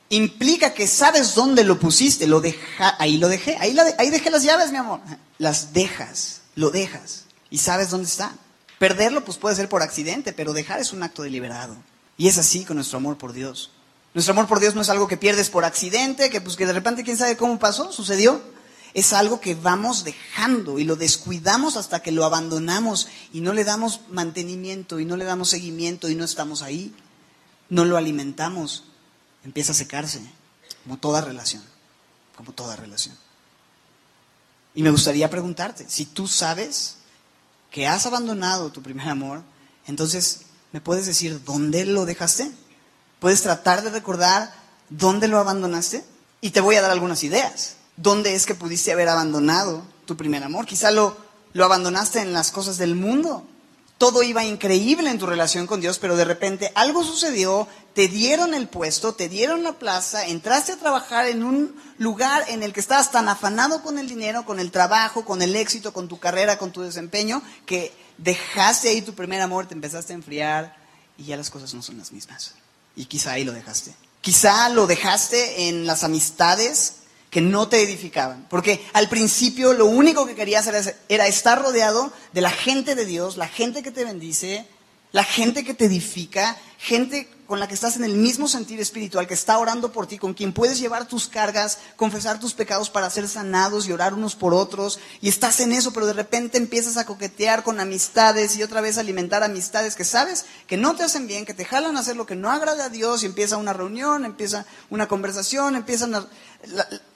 implica 0.10 0.74
que 0.74 0.88
sabes 0.88 1.36
dónde 1.36 1.64
lo 1.64 1.80
pusiste, 1.80 2.28
lo 2.28 2.40
deja, 2.40 2.96
ahí 3.00 3.18
lo 3.18 3.28
dejé, 3.28 3.58
ahí, 3.60 3.76
ahí 3.98 4.10
dejé 4.10 4.30
las 4.30 4.44
llaves, 4.44 4.72
mi 4.72 4.78
amor. 4.78 5.02
Las 5.38 5.74
dejas, 5.74 6.42
lo 6.56 6.70
dejas 6.70 7.26
y 7.50 7.58
sabes 7.58 7.90
dónde 7.90 8.08
está. 8.08 8.32
Perderlo 8.80 9.26
pues 9.26 9.38
puede 9.38 9.56
ser 9.56 9.70
por 9.70 9.82
accidente, 9.82 10.34
pero 10.34 10.54
dejar 10.54 10.80
es 10.80 10.94
un 10.94 11.04
acto 11.04 11.24
deliberado. 11.24 11.76
Y 12.18 12.28
es 12.28 12.38
así 12.38 12.64
con 12.64 12.78
nuestro 12.78 12.98
amor 12.98 13.18
por 13.18 13.34
Dios. 13.34 13.72
Nuestro 14.14 14.34
amor 14.34 14.48
por 14.48 14.60
Dios 14.60 14.76
no 14.76 14.82
es 14.82 14.90
algo 14.90 15.08
que 15.08 15.18
pierdes 15.18 15.50
por 15.50 15.66
accidente, 15.66 16.30
que 16.30 16.42
pues 16.42 16.56
que 16.56 16.66
de 16.66 16.74
repente 16.74 17.04
quién 17.04 17.18
sabe 17.18 17.38
cómo 17.38 17.60
pasó, 17.60 17.92
sucedió 17.92 18.42
es 18.94 19.14
algo 19.14 19.40
que 19.40 19.56
vamos 19.56 20.04
dejando 20.04 20.80
y 20.80 20.84
lo 20.84 20.96
descuidamos 20.96 21.78
hasta 21.78 22.02
que 22.02 22.12
lo 22.12 22.26
abandonamos 22.26 23.08
y 23.32 23.42
no 23.42 23.54
le 23.54 23.64
damos 23.64 24.02
mantenimiento 24.10 25.00
y 25.00 25.06
no 25.06 25.16
le 25.16 25.26
damos 25.26 25.50
seguimiento 25.50 26.10
y 26.10 26.16
no 26.16 26.26
estamos 26.26 26.62
ahí. 26.62 26.94
No 27.70 27.86
lo 27.86 27.96
alimentamos. 27.96 28.84
Empieza 29.46 29.72
a 29.72 29.76
secarse, 29.76 30.22
como 30.84 30.98
toda 30.98 31.22
relación, 31.22 31.64
como 32.36 32.52
toda 32.52 32.76
relación. 32.76 33.18
Y 34.76 34.84
me 34.84 34.92
gustaría 34.92 35.30
preguntarte, 35.30 35.86
si 35.90 36.06
tú 36.06 36.28
sabes 36.28 36.98
que 37.72 37.88
has 37.88 38.06
abandonado 38.06 38.72
tu 38.72 38.82
primer 38.82 39.08
amor, 39.08 39.42
entonces, 39.88 40.42
¿me 40.74 40.82
puedes 40.82 41.06
decir 41.06 41.44
dónde 41.44 41.86
lo 41.86 42.06
dejaste? 42.06 42.52
¿Puedes 43.20 43.42
tratar 43.42 43.84
de 43.84 43.90
recordar 43.90 44.54
dónde 44.90 45.28
lo 45.28 45.40
abandonaste? 45.40 46.04
Y 46.42 46.52
te 46.52 46.62
voy 46.62 46.76
a 46.76 46.82
dar 46.82 46.92
algunas 46.92 47.24
ideas. 47.24 47.78
¿Dónde 47.98 48.36
es 48.36 48.46
que 48.46 48.56
pudiste 48.56 48.92
haber 48.92 49.10
abandonado 49.10 49.84
tu 50.06 50.18
primer 50.18 50.44
amor? 50.44 50.66
Quizá 50.66 50.92
lo, 50.92 51.18
lo 51.54 51.66
abandonaste 51.66 52.20
en 52.20 52.34
las 52.34 52.52
cosas 52.52 52.78
del 52.78 52.96
mundo. 52.96 53.46
Todo 53.98 54.24
iba 54.24 54.44
increíble 54.44 55.12
en 55.12 55.20
tu 55.20 55.28
relación 55.28 55.68
con 55.68 55.80
Dios, 55.80 56.00
pero 56.00 56.16
de 56.16 56.26
repente 56.26 56.72
algo 56.74 57.04
sucedió, 57.04 57.68
te 57.94 58.08
dieron 58.08 58.56
el 58.56 58.68
puesto, 58.68 59.14
te 59.14 59.30
dieron 59.30 59.62
la 59.62 59.74
plaza, 59.74 60.26
entraste 60.26 60.72
a 60.72 60.78
trabajar 60.78 61.28
en 61.28 61.44
un 61.44 61.76
lugar 62.00 62.44
en 62.48 62.64
el 62.64 62.74
que 62.74 62.80
estabas 62.80 63.12
tan 63.12 63.30
afanado 63.30 63.84
con 63.84 64.00
el 64.00 64.08
dinero, 64.08 64.44
con 64.44 64.60
el 64.60 64.72
trabajo, 64.72 65.24
con 65.24 65.44
el 65.44 65.56
éxito, 65.56 65.94
con 65.94 66.08
tu 66.08 66.18
carrera, 66.18 66.58
con 66.58 66.72
tu 66.72 66.82
desempeño, 66.82 67.44
que 67.68 67.94
dejaste 68.18 68.90
ahí 68.90 69.04
tu 69.04 69.14
primer 69.14 69.40
amor, 69.40 69.68
te 69.68 69.76
empezaste 69.76 70.14
a 70.14 70.16
enfriar 70.16 70.76
y 71.18 71.26
ya 71.26 71.38
las 71.38 71.52
cosas 71.52 71.72
no 71.76 71.84
son 71.84 72.00
las 72.00 72.12
mismas. 72.12 72.56
Y 72.96 73.06
quizá 73.06 73.34
ahí 73.34 73.44
lo 73.44 73.54
dejaste. 73.54 73.94
Quizá 74.22 74.70
lo 74.70 74.88
dejaste 74.88 75.68
en 75.68 75.86
las 75.86 76.04
amistades 76.04 77.01
que 77.32 77.42
no 77.42 77.68
te 77.68 77.82
edificaban. 77.82 78.46
Porque 78.50 78.86
al 78.94 79.10
principio 79.10 79.74
lo 79.74 79.88
único 79.88 80.28
que 80.28 80.36
querías 80.36 80.68
era, 80.68 80.82
era, 81.10 81.26
estar 81.26 81.60
rodeado 81.60 82.14
de 82.34 82.42
la 82.42 82.52
gente 82.52 82.94
de 82.94 83.06
Dios, 83.06 83.38
la 83.38 83.48
gente 83.48 83.82
que 83.82 83.90
te 83.90 84.04
bendice, 84.04 84.68
la 85.12 85.24
gente 85.24 85.64
que 85.64 85.74
te 85.74 85.86
edifica, 85.86 86.58
gente 86.78 87.28
con 87.52 87.60
la 87.60 87.68
que 87.68 87.74
estás 87.74 87.98
en 87.98 88.06
el 88.06 88.14
mismo 88.14 88.48
sentido 88.48 88.82
espiritual, 88.82 89.28
que 89.28 89.34
está 89.34 89.58
orando 89.58 89.92
por 89.92 90.08
ti, 90.08 90.18
con 90.18 90.34
quien 90.34 90.54
puedes 90.54 90.80
llevar 90.80 91.06
tus 91.06 91.28
cargas, 91.28 91.80
confesar 91.98 92.40
tus 92.40 92.54
pecados 92.54 92.90
para 92.90 93.10
ser 93.10 93.28
sanados 93.28 93.86
y 93.86 93.92
orar 93.92 94.14
unos 94.14 94.36
por 94.36 94.54
otros, 94.54 95.02
y 95.20 95.28
estás 95.28 95.60
en 95.60 95.74
eso, 95.74 95.92
pero 95.92 96.06
de 96.06 96.14
repente 96.14 96.58
empiezas 96.58 96.96
a 96.96 97.06
coquetear 97.06 97.64
con 97.64 97.82
amistades 97.82 98.56
y 98.56 98.64
otra 98.64 98.80
vez 98.80 98.98
alimentar 98.98 99.44
amistades 99.44 99.98
que 99.98 100.06
sabes 100.06 100.46
que 100.66 100.78
no 100.78 100.96
te 100.96 101.04
hacen 101.04 101.28
bien, 101.28 101.46
que 101.46 101.54
te 101.54 101.66
jalan 101.66 101.98
a 101.98 102.00
hacer 102.00 102.16
lo 102.16 102.26
que 102.26 102.38
no 102.38 102.50
agrada 102.50 102.86
a 102.86 102.90
Dios, 102.90 103.22
y 103.22 103.26
empieza 103.26 103.58
una 103.58 103.74
reunión, 103.74 104.24
empieza 104.24 104.66
una 104.90 105.10
conversación, 105.10 105.76
empieza 105.76 106.06
una, 106.06 106.26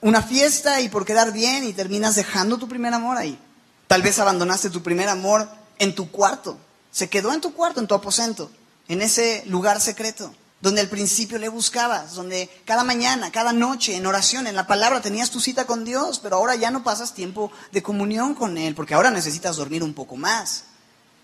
una 0.02 0.20
fiesta 0.20 0.82
y 0.82 0.90
por 0.90 1.06
quedar 1.06 1.32
bien 1.32 1.64
y 1.64 1.72
terminas 1.72 2.14
dejando 2.14 2.58
tu 2.58 2.68
primer 2.68 2.92
amor 2.92 3.16
ahí. 3.16 3.38
Tal 3.86 4.02
vez 4.02 4.18
abandonaste 4.18 4.68
tu 4.68 4.82
primer 4.82 5.08
amor 5.08 5.48
en 5.78 5.94
tu 5.94 6.10
cuarto, 6.10 6.58
se 6.90 7.08
quedó 7.08 7.32
en 7.32 7.40
tu 7.40 7.52
cuarto, 7.52 7.80
en 7.80 7.86
tu 7.86 7.94
aposento 7.94 8.50
en 8.88 9.02
ese 9.02 9.42
lugar 9.46 9.80
secreto, 9.80 10.34
donde 10.60 10.80
al 10.80 10.88
principio 10.88 11.38
le 11.38 11.48
buscabas, 11.48 12.14
donde 12.14 12.48
cada 12.64 12.84
mañana, 12.84 13.30
cada 13.30 13.52
noche, 13.52 13.96
en 13.96 14.06
oración, 14.06 14.46
en 14.46 14.54
la 14.54 14.66
palabra, 14.66 15.00
tenías 15.00 15.30
tu 15.30 15.40
cita 15.40 15.66
con 15.66 15.84
Dios, 15.84 16.18
pero 16.20 16.36
ahora 16.36 16.54
ya 16.54 16.70
no 16.70 16.82
pasas 16.82 17.14
tiempo 17.14 17.52
de 17.72 17.82
comunión 17.82 18.34
con 18.34 18.56
Él, 18.56 18.74
porque 18.74 18.94
ahora 18.94 19.10
necesitas 19.10 19.56
dormir 19.56 19.82
un 19.82 19.94
poco 19.94 20.16
más. 20.16 20.64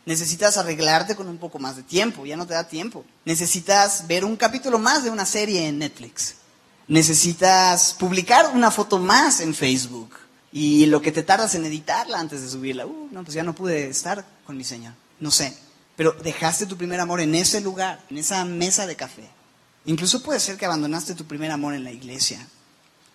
Necesitas 0.05 0.57
arreglarte 0.57 1.14
con 1.14 1.29
un 1.29 1.38
poco 1.38 1.61
más 1.61 1.77
de 1.77 1.85
tiempo, 1.85 2.27
ya 2.27 2.37
no 2.37 2.46
te 2.46 2.55
da 2.55 2.66
tiempo. 2.66 3.05
Necesitas 3.25 4.07
ver 4.09 4.25
un 4.25 4.37
capítulo 4.37 4.79
más 4.79 5.05
de 5.05 5.11
una 5.11 5.25
serie 5.25 5.68
en 5.68 5.79
Netflix. 5.79 6.35
Necesitas 6.88 7.94
publicar 7.94 8.51
una 8.53 8.72
foto 8.72 8.98
más 8.98 9.40
en 9.40 9.55
Facebook. 9.55 10.11
Y 10.51 10.87
lo 10.87 11.01
que 11.01 11.12
te 11.12 11.22
tardas 11.22 11.55
en 11.55 11.64
editarla 11.64 12.18
antes 12.18 12.42
de 12.42 12.48
subirla, 12.48 12.85
uh, 12.85 13.09
no, 13.12 13.22
pues 13.22 13.35
ya 13.35 13.44
no 13.44 13.55
pude 13.55 13.88
estar 13.88 14.27
con 14.44 14.57
mi 14.57 14.64
Señor. 14.64 14.92
No 15.23 15.31
sé. 15.31 15.57
Pero 15.95 16.13
dejaste 16.25 16.67
tu 16.67 16.77
primer 16.77 16.99
amor 16.99 17.21
en 17.21 17.37
ese 17.37 17.61
lugar, 17.61 18.05
en 18.11 18.19
esa 18.19 18.45
mesa 18.45 18.89
de 18.89 18.97
café. 18.97 19.31
Incluso 19.85 20.21
puede 20.21 20.41
ser 20.41 20.57
que 20.57 20.67
abandonaste 20.67 21.15
tu 21.15 21.27
primer 21.27 21.53
amor 21.53 21.75
en 21.75 21.85
la 21.85 21.93
iglesia. 21.93 22.45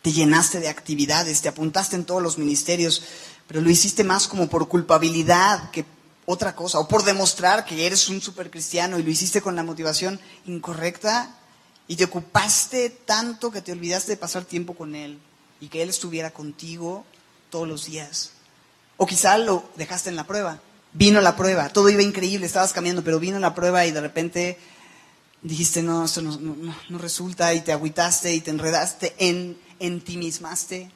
Te 0.02 0.13
llenaste 0.13 0.62
de 0.62 0.70
actividades, 0.70 1.41
te 1.41 1.50
apuntaste 1.50 1.98
en 1.98 2.06
todos 2.06 2.24
los 2.24 2.38
ministerios, 2.38 3.04
pero 3.46 3.60
lo 3.60 3.70
hiciste 3.70 4.06
más 4.06 4.30
como 4.30 4.48
por 4.48 4.70
culpabilidad 4.70 5.70
que 5.72 5.84
otra 6.26 6.56
cosa, 6.56 6.80
o 6.80 6.88
por 6.88 7.04
demostrar 7.04 7.65
que 7.65 7.86
eres 7.86 8.08
un 8.08 8.22
supercristiano 8.22 8.98
y 8.98 9.04
lo 9.04 9.10
hiciste 9.10 9.41
con 9.41 9.58
la 9.58 9.63
motivación 9.63 10.17
incorrecta 10.46 11.36
y 11.89 11.98
te 11.98 12.06
ocupaste 12.06 12.89
tanto 12.89 13.52
que 13.52 13.62
te 13.62 13.74
olvidaste 13.74 14.13
de 14.13 14.17
pasar 14.17 14.46
tiempo 14.46 14.76
con 14.76 14.96
Él 14.96 15.20
y 15.60 15.67
que 15.67 15.82
Él 15.82 15.89
estuviera 15.89 16.32
contigo 16.32 17.06
todos 17.50 17.67
los 17.67 17.86
días. 17.86 18.32
O 18.96 19.06
quizá 19.06 19.38
lo 19.38 19.70
dejaste 19.76 20.10
en 20.10 20.15
la 20.15 20.26
prueba 20.26 20.62
vino 20.93 21.21
la 21.21 21.36
prueba, 21.36 21.69
todo 21.69 21.89
iba 21.89 22.02
increíble, 22.02 22.45
estabas 22.45 22.73
cambiando, 22.73 23.04
pero 23.04 23.19
vino 23.19 23.39
la 23.39 23.54
prueba 23.54 23.86
y 23.86 23.91
de 23.91 24.02
repente 24.02 24.58
dijiste, 25.41 25.84
no, 25.84 26.06
esto 26.06 26.21
no, 26.21 26.97
resulta 26.97 27.54
y 27.54 27.62
te 27.62 27.71
agüitaste 27.71 28.34
y 28.34 28.41
te 28.41 28.52
enredaste, 28.52 29.15
en, 29.19 29.58
en 29.80 30.02
ti 30.02 30.17
mismaste 30.17 30.91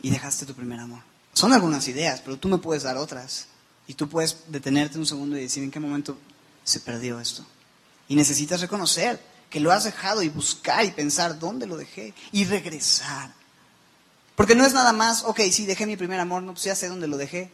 y 0.00 0.10
dejaste 0.10 0.46
tu 0.46 0.54
primer 0.54 0.80
amor. 0.80 1.00
Son 1.32 1.52
algunas 1.52 1.86
ideas, 1.88 2.20
pero 2.20 2.36
tú 2.36 2.48
me 2.48 2.58
puedes 2.58 2.82
dar 2.82 2.96
otras. 2.96 3.46
Y 3.86 3.94
tú 3.94 4.08
puedes 4.08 4.44
detenerte 4.48 4.98
un 4.98 5.06
segundo 5.06 5.36
y 5.36 5.42
decir 5.42 5.62
en 5.62 5.70
qué 5.70 5.80
momento 5.80 6.16
se 6.64 6.80
perdió 6.80 7.18
esto. 7.18 7.44
Y 8.08 8.14
necesitas 8.14 8.60
reconocer 8.60 9.20
que 9.50 9.60
lo 9.60 9.72
has 9.72 9.84
dejado 9.84 10.22
y 10.22 10.28
buscar 10.28 10.84
y 10.84 10.92
pensar 10.92 11.38
dónde 11.38 11.66
lo 11.66 11.76
dejé 11.76 12.14
y 12.30 12.44
regresar. 12.44 13.32
Porque 14.34 14.54
no 14.54 14.64
es 14.64 14.72
nada 14.72 14.92
más, 14.92 15.24
ok, 15.24 15.40
sí, 15.50 15.66
dejé 15.66 15.86
mi 15.86 15.96
primer 15.96 16.20
amor, 16.20 16.42
no, 16.42 16.52
pues 16.52 16.64
ya 16.64 16.74
sé 16.74 16.88
dónde 16.88 17.06
lo 17.06 17.16
dejé. 17.16 17.50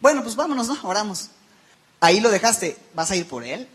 Bueno, 0.00 0.22
pues 0.22 0.36
vámonos, 0.36 0.68
¿no? 0.68 0.78
Oramos. 0.82 1.30
Ahí 2.00 2.20
lo 2.20 2.30
dejaste, 2.30 2.78
¿vas 2.94 3.10
a 3.10 3.16
ir 3.16 3.26
por 3.26 3.44
él? 3.44 3.68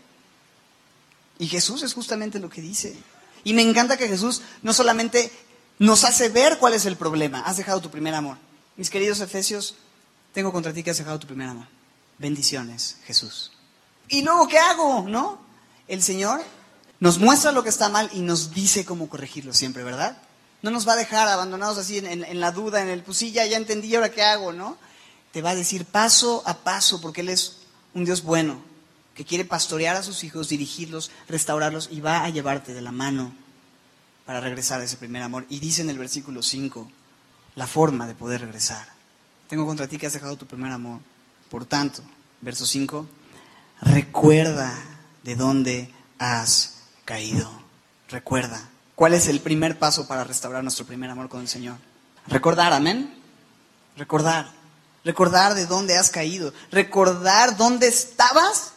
Y 1.38 1.48
Jesús 1.48 1.82
es 1.82 1.92
justamente 1.92 2.38
lo 2.38 2.48
que 2.48 2.62
dice. 2.62 2.96
Y 3.42 3.52
me 3.52 3.62
encanta 3.62 3.96
que 3.96 4.08
Jesús 4.08 4.42
no 4.62 4.72
solamente 4.72 5.30
nos 5.78 6.04
hace 6.04 6.28
ver 6.28 6.58
cuál 6.58 6.74
es 6.74 6.86
el 6.86 6.96
problema, 6.96 7.40
has 7.40 7.56
dejado 7.56 7.80
tu 7.80 7.90
primer 7.90 8.14
amor. 8.14 8.38
Mis 8.76 8.90
queridos 8.90 9.20
Efesios, 9.20 9.76
tengo 10.32 10.52
contra 10.52 10.72
ti 10.72 10.82
que 10.82 10.90
has 10.90 10.98
dejado 10.98 11.18
tu 11.18 11.26
primer 11.26 11.48
amor. 11.48 11.66
Bendiciones, 12.18 12.96
Jesús. 13.04 13.52
¿Y 14.08 14.22
luego 14.22 14.48
qué 14.48 14.58
hago? 14.58 15.04
¿No? 15.08 15.38
El 15.88 16.02
Señor 16.02 16.42
nos 17.00 17.18
muestra 17.18 17.52
lo 17.52 17.62
que 17.62 17.68
está 17.68 17.88
mal 17.88 18.08
y 18.12 18.20
nos 18.20 18.54
dice 18.54 18.84
cómo 18.84 19.08
corregirlo 19.08 19.52
siempre, 19.52 19.82
¿verdad? 19.82 20.16
No 20.62 20.70
nos 20.70 20.88
va 20.88 20.94
a 20.94 20.96
dejar 20.96 21.28
abandonados 21.28 21.76
así 21.76 21.98
en, 21.98 22.40
la 22.40 22.52
duda, 22.52 22.80
en 22.80 22.88
el, 22.88 23.02
pues 23.02 23.18
sí, 23.18 23.32
ya, 23.32 23.44
ya 23.44 23.58
entendí, 23.58 23.94
ahora 23.94 24.10
qué 24.10 24.22
hago, 24.22 24.52
¿no? 24.52 24.78
Te 25.34 25.42
va 25.42 25.50
a 25.50 25.56
decir 25.56 25.84
paso 25.84 26.44
a 26.46 26.58
paso, 26.58 27.00
porque 27.00 27.22
Él 27.22 27.28
es 27.28 27.56
un 27.92 28.04
Dios 28.04 28.22
bueno, 28.22 28.62
que 29.16 29.24
quiere 29.24 29.44
pastorear 29.44 29.96
a 29.96 30.04
sus 30.04 30.22
hijos, 30.22 30.48
dirigirlos, 30.48 31.10
restaurarlos 31.28 31.88
y 31.90 32.00
va 32.00 32.22
a 32.22 32.28
llevarte 32.30 32.72
de 32.72 32.80
la 32.80 32.92
mano 32.92 33.34
para 34.26 34.40
regresar 34.40 34.80
a 34.80 34.84
ese 34.84 34.96
primer 34.96 35.22
amor. 35.22 35.44
Y 35.48 35.58
dice 35.58 35.82
en 35.82 35.90
el 35.90 35.98
versículo 35.98 36.40
5 36.40 36.88
la 37.56 37.66
forma 37.66 38.06
de 38.06 38.14
poder 38.14 38.42
regresar. 38.42 38.86
Tengo 39.48 39.66
contra 39.66 39.88
ti 39.88 39.98
que 39.98 40.06
has 40.06 40.12
dejado 40.12 40.36
tu 40.36 40.46
primer 40.46 40.70
amor. 40.70 41.00
Por 41.50 41.66
tanto, 41.66 42.02
verso 42.40 42.64
5, 42.64 43.04
recuerda 43.80 44.72
de 45.24 45.34
dónde 45.34 45.92
has 46.20 46.76
caído. 47.04 47.50
Recuerda. 48.08 48.68
¿Cuál 48.94 49.14
es 49.14 49.26
el 49.26 49.40
primer 49.40 49.80
paso 49.80 50.06
para 50.06 50.22
restaurar 50.22 50.62
nuestro 50.62 50.86
primer 50.86 51.10
amor 51.10 51.28
con 51.28 51.40
el 51.40 51.48
Señor? 51.48 51.78
Recordar, 52.28 52.72
amén. 52.72 53.12
Recordar 53.96 54.63
recordar 55.04 55.54
de 55.54 55.66
dónde 55.66 55.96
has 55.96 56.10
caído, 56.10 56.52
recordar 56.70 57.56
dónde 57.56 57.88
estabas 57.88 58.72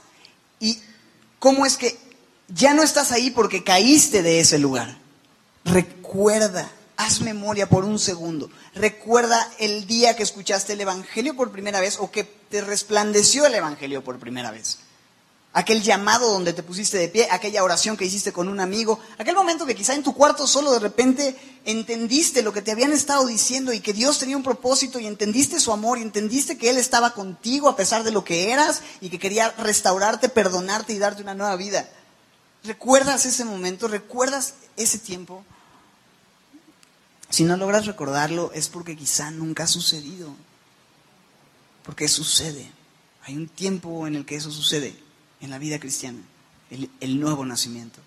y 0.60 0.82
cómo 1.40 1.66
es 1.66 1.78
que 1.78 1.98
ya 2.48 2.74
no 2.74 2.84
estás 2.84 3.12
ahí 3.12 3.32
porque 3.32 3.64
caíste 3.64 4.22
de 4.22 4.40
ese 4.40 4.60
lugar. 4.60 4.98
Recuerda, 5.66 6.70
haz 6.96 7.22
memoria 7.22 7.68
por 7.70 7.84
un 7.84 8.00
segundo. 8.00 8.50
Recuerda 8.74 9.50
el 9.60 9.88
día 9.88 10.16
que 10.16 10.24
escuchaste 10.24 10.74
el 10.74 10.82
Evangelio 10.82 11.36
por 11.36 11.52
primera 11.52 11.80
vez 11.80 11.98
o 12.00 12.12
que 12.12 12.24
te 12.24 12.62
resplandeció 12.62 13.46
el 13.46 13.56
Evangelio 13.56 14.04
por 14.04 14.20
primera 14.20 14.52
vez 14.52 14.80
aquel 15.58 15.82
llamado 15.82 16.32
donde 16.32 16.54
te 16.54 16.62
pusiste 16.62 17.00
de 17.00 17.08
pie, 17.08 17.28
aquella 17.32 17.64
oración 17.64 17.98
que 17.98 18.06
hiciste 18.06 18.32
con 18.32 18.48
un 18.48 18.60
amigo, 18.60 19.00
aquel 19.18 19.34
momento 19.34 19.66
que 19.66 19.74
quizá 19.74 19.96
en 19.96 20.04
tu 20.04 20.14
cuarto 20.14 20.46
solo 20.46 20.72
de 20.72 20.78
repente 20.78 21.36
entendiste 21.66 22.44
lo 22.44 22.54
que 22.54 22.62
te 22.62 22.72
habían 22.72 22.94
estado 22.94 23.26
diciendo 23.26 23.74
y 23.74 23.80
que 23.80 23.92
Dios 23.92 24.20
tenía 24.20 24.38
un 24.38 24.44
propósito 24.44 25.00
y 25.00 25.08
entendiste 25.08 25.60
su 25.60 25.72
amor 25.72 25.98
y 25.98 26.04
entendiste 26.04 26.60
que 26.60 26.70
Él 26.70 26.78
estaba 26.78 27.16
contigo 27.16 27.70
a 27.70 27.76
pesar 27.76 28.04
de 28.04 28.12
lo 28.12 28.24
que 28.24 28.52
eras 28.52 28.84
y 29.02 29.10
que 29.10 29.18
quería 29.18 29.50
restaurarte, 29.58 30.30
perdonarte 30.30 30.94
y 30.94 31.00
darte 31.00 31.24
una 31.24 31.34
nueva 31.34 31.56
vida. 31.56 31.90
¿Recuerdas 32.64 33.26
ese 33.26 33.44
momento? 33.44 33.88
¿Recuerdas 33.88 34.54
ese 34.76 35.00
tiempo? 35.00 35.44
Si 37.32 37.46
no 37.46 37.58
logras 37.58 37.88
recordarlo 37.88 38.52
es 38.54 38.70
porque 38.70 38.96
quizá 38.96 39.32
nunca 39.32 39.64
ha 39.64 39.68
sucedido. 39.68 40.36
Porque 41.82 42.08
sucede. 42.08 42.72
Hay 43.24 43.36
un 43.36 43.48
tiempo 43.48 44.06
en 44.06 44.18
el 44.18 44.24
que 44.24 44.36
eso 44.36 44.52
sucede 44.52 45.07
en 45.42 45.50
la 45.50 45.60
vida 45.60 45.80
cristiana, 45.80 46.20
el, 46.70 47.20
nuevo 47.20 47.46
nacimiento. 47.46 48.00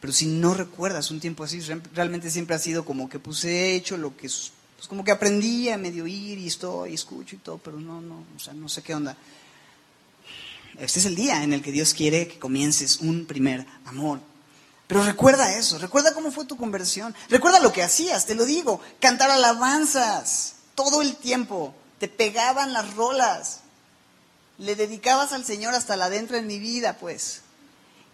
Pero 0.00 0.12
si 0.12 0.26
no 0.26 0.54
recuerdas 0.54 1.10
un 1.10 1.20
tiempo 1.20 1.44
así, 1.44 1.60
realmente 1.94 2.30
siempre 2.30 2.56
ha 2.56 2.58
sido 2.58 2.84
como 2.84 3.08
que 3.08 3.18
pues 3.18 3.44
he 3.44 3.74
hecho 3.74 3.96
lo 3.96 4.16
que, 4.16 4.22
pues 4.28 4.88
como 4.88 5.04
que 5.04 5.12
aprendí 5.12 5.68
a 5.68 5.78
medio 5.78 6.06
ir 6.06 6.38
y 6.38 6.46
estoy, 6.48 6.94
escucho 6.94 7.36
y 7.36 7.38
todo, 7.38 7.58
pero 7.58 7.78
no, 7.78 8.00
no, 8.00 8.24
o 8.36 8.38
sea, 8.38 8.52
no 8.52 8.68
sé 8.68 8.82
qué 8.82 8.94
onda. 8.94 9.16
Este 10.78 11.00
es 11.00 11.06
el 11.06 11.14
día 11.14 11.42
en 11.44 11.52
el 11.52 11.62
que 11.62 11.70
Dios 11.70 11.94
quiere 11.94 12.26
que 12.26 12.38
comiences 12.38 12.98
un 12.98 13.26
primer 13.26 13.66
amor. 13.84 14.20
Pero 14.86 15.04
recuerda 15.04 15.56
eso, 15.56 15.78
recuerda 15.78 16.12
cómo 16.12 16.30
fue 16.30 16.44
tu 16.44 16.56
conversión, 16.56 17.14
recuerda 17.30 17.60
lo 17.60 17.72
que 17.72 17.82
hacías, 17.82 18.26
te 18.26 18.34
lo 18.34 18.44
digo, 18.44 18.80
cantar 19.00 19.30
alabanzas 19.30 20.56
todo 20.74 21.00
el 21.00 21.16
tiempo, 21.16 21.74
te 21.98 22.08
pegaban 22.08 22.72
las 22.72 22.94
rolas, 22.94 23.61
Le 24.58 24.76
dedicabas 24.76 25.32
al 25.32 25.44
Señor 25.44 25.74
hasta 25.74 25.96
la 25.96 26.06
adentro 26.06 26.36
en 26.36 26.46
mi 26.46 26.58
vida, 26.58 26.96
pues. 26.98 27.42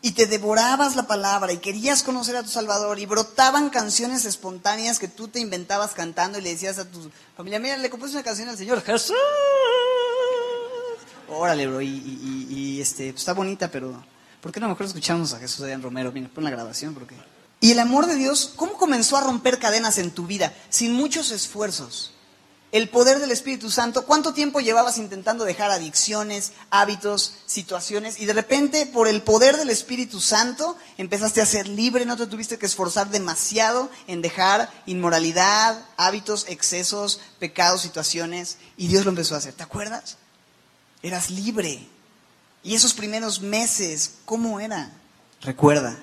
Y 0.00 0.12
te 0.12 0.26
devorabas 0.26 0.94
la 0.94 1.08
palabra 1.08 1.52
y 1.52 1.58
querías 1.58 2.04
conocer 2.04 2.36
a 2.36 2.44
tu 2.44 2.48
Salvador 2.48 3.00
y 3.00 3.06
brotaban 3.06 3.68
canciones 3.68 4.24
espontáneas 4.24 5.00
que 5.00 5.08
tú 5.08 5.26
te 5.26 5.40
inventabas 5.40 5.92
cantando 5.92 6.38
y 6.38 6.42
le 6.42 6.50
decías 6.50 6.78
a 6.78 6.84
tu 6.84 7.10
familia, 7.36 7.58
mira, 7.58 7.76
le 7.76 7.90
compuse 7.90 8.12
una 8.14 8.22
canción 8.22 8.48
al 8.48 8.56
Señor, 8.56 8.80
Jesús. 8.82 9.16
Órale, 11.28 11.66
bro, 11.66 11.82
y, 11.82 12.78
este, 12.80 13.10
pues 13.10 13.22
está 13.22 13.34
bonita, 13.34 13.70
pero 13.70 14.02
¿por 14.40 14.52
qué 14.52 14.60
no 14.60 14.68
mejor 14.68 14.86
escuchamos 14.86 15.32
a 15.34 15.40
Jesús 15.40 15.60
Adrián 15.62 15.82
Romero? 15.82 16.12
Mira, 16.12 16.30
pon 16.32 16.44
la 16.44 16.50
grabación, 16.50 16.94
porque... 16.94 17.16
Y 17.60 17.72
el 17.72 17.80
amor 17.80 18.06
de 18.06 18.14
Dios, 18.14 18.52
¿cómo 18.54 18.74
comenzó 18.74 19.16
a 19.16 19.22
romper 19.22 19.58
cadenas 19.58 19.98
en 19.98 20.12
tu 20.12 20.26
vida? 20.28 20.54
Sin 20.70 20.92
muchos 20.92 21.32
esfuerzos 21.32 22.12
el 22.70 22.90
poder 22.90 23.18
del 23.18 23.30
Espíritu 23.30 23.70
Santo, 23.70 24.04
¿cuánto 24.04 24.34
tiempo 24.34 24.60
llevabas 24.60 24.98
intentando 24.98 25.44
dejar 25.44 25.70
adicciones, 25.70 26.52
hábitos, 26.70 27.34
situaciones? 27.46 28.20
Y 28.20 28.26
de 28.26 28.34
repente, 28.34 28.84
por 28.84 29.08
el 29.08 29.22
poder 29.22 29.56
del 29.56 29.70
Espíritu 29.70 30.20
Santo, 30.20 30.76
empezaste 30.98 31.40
a 31.40 31.46
ser 31.46 31.66
libre, 31.66 32.04
no 32.04 32.18
te 32.18 32.26
tuviste 32.26 32.58
que 32.58 32.66
esforzar 32.66 33.08
demasiado 33.08 33.90
en 34.06 34.20
dejar 34.20 34.70
inmoralidad, 34.84 35.82
hábitos, 35.96 36.44
excesos, 36.48 37.20
pecados, 37.38 37.80
situaciones, 37.80 38.58
y 38.76 38.88
Dios 38.88 39.04
lo 39.04 39.10
empezó 39.10 39.34
a 39.34 39.38
hacer. 39.38 39.54
¿Te 39.54 39.62
acuerdas? 39.62 40.18
Eras 41.02 41.30
libre. 41.30 41.86
Y 42.62 42.74
esos 42.74 42.92
primeros 42.92 43.40
meses, 43.40 44.16
¿cómo 44.26 44.60
era? 44.60 44.92
Recuerda, 45.40 45.96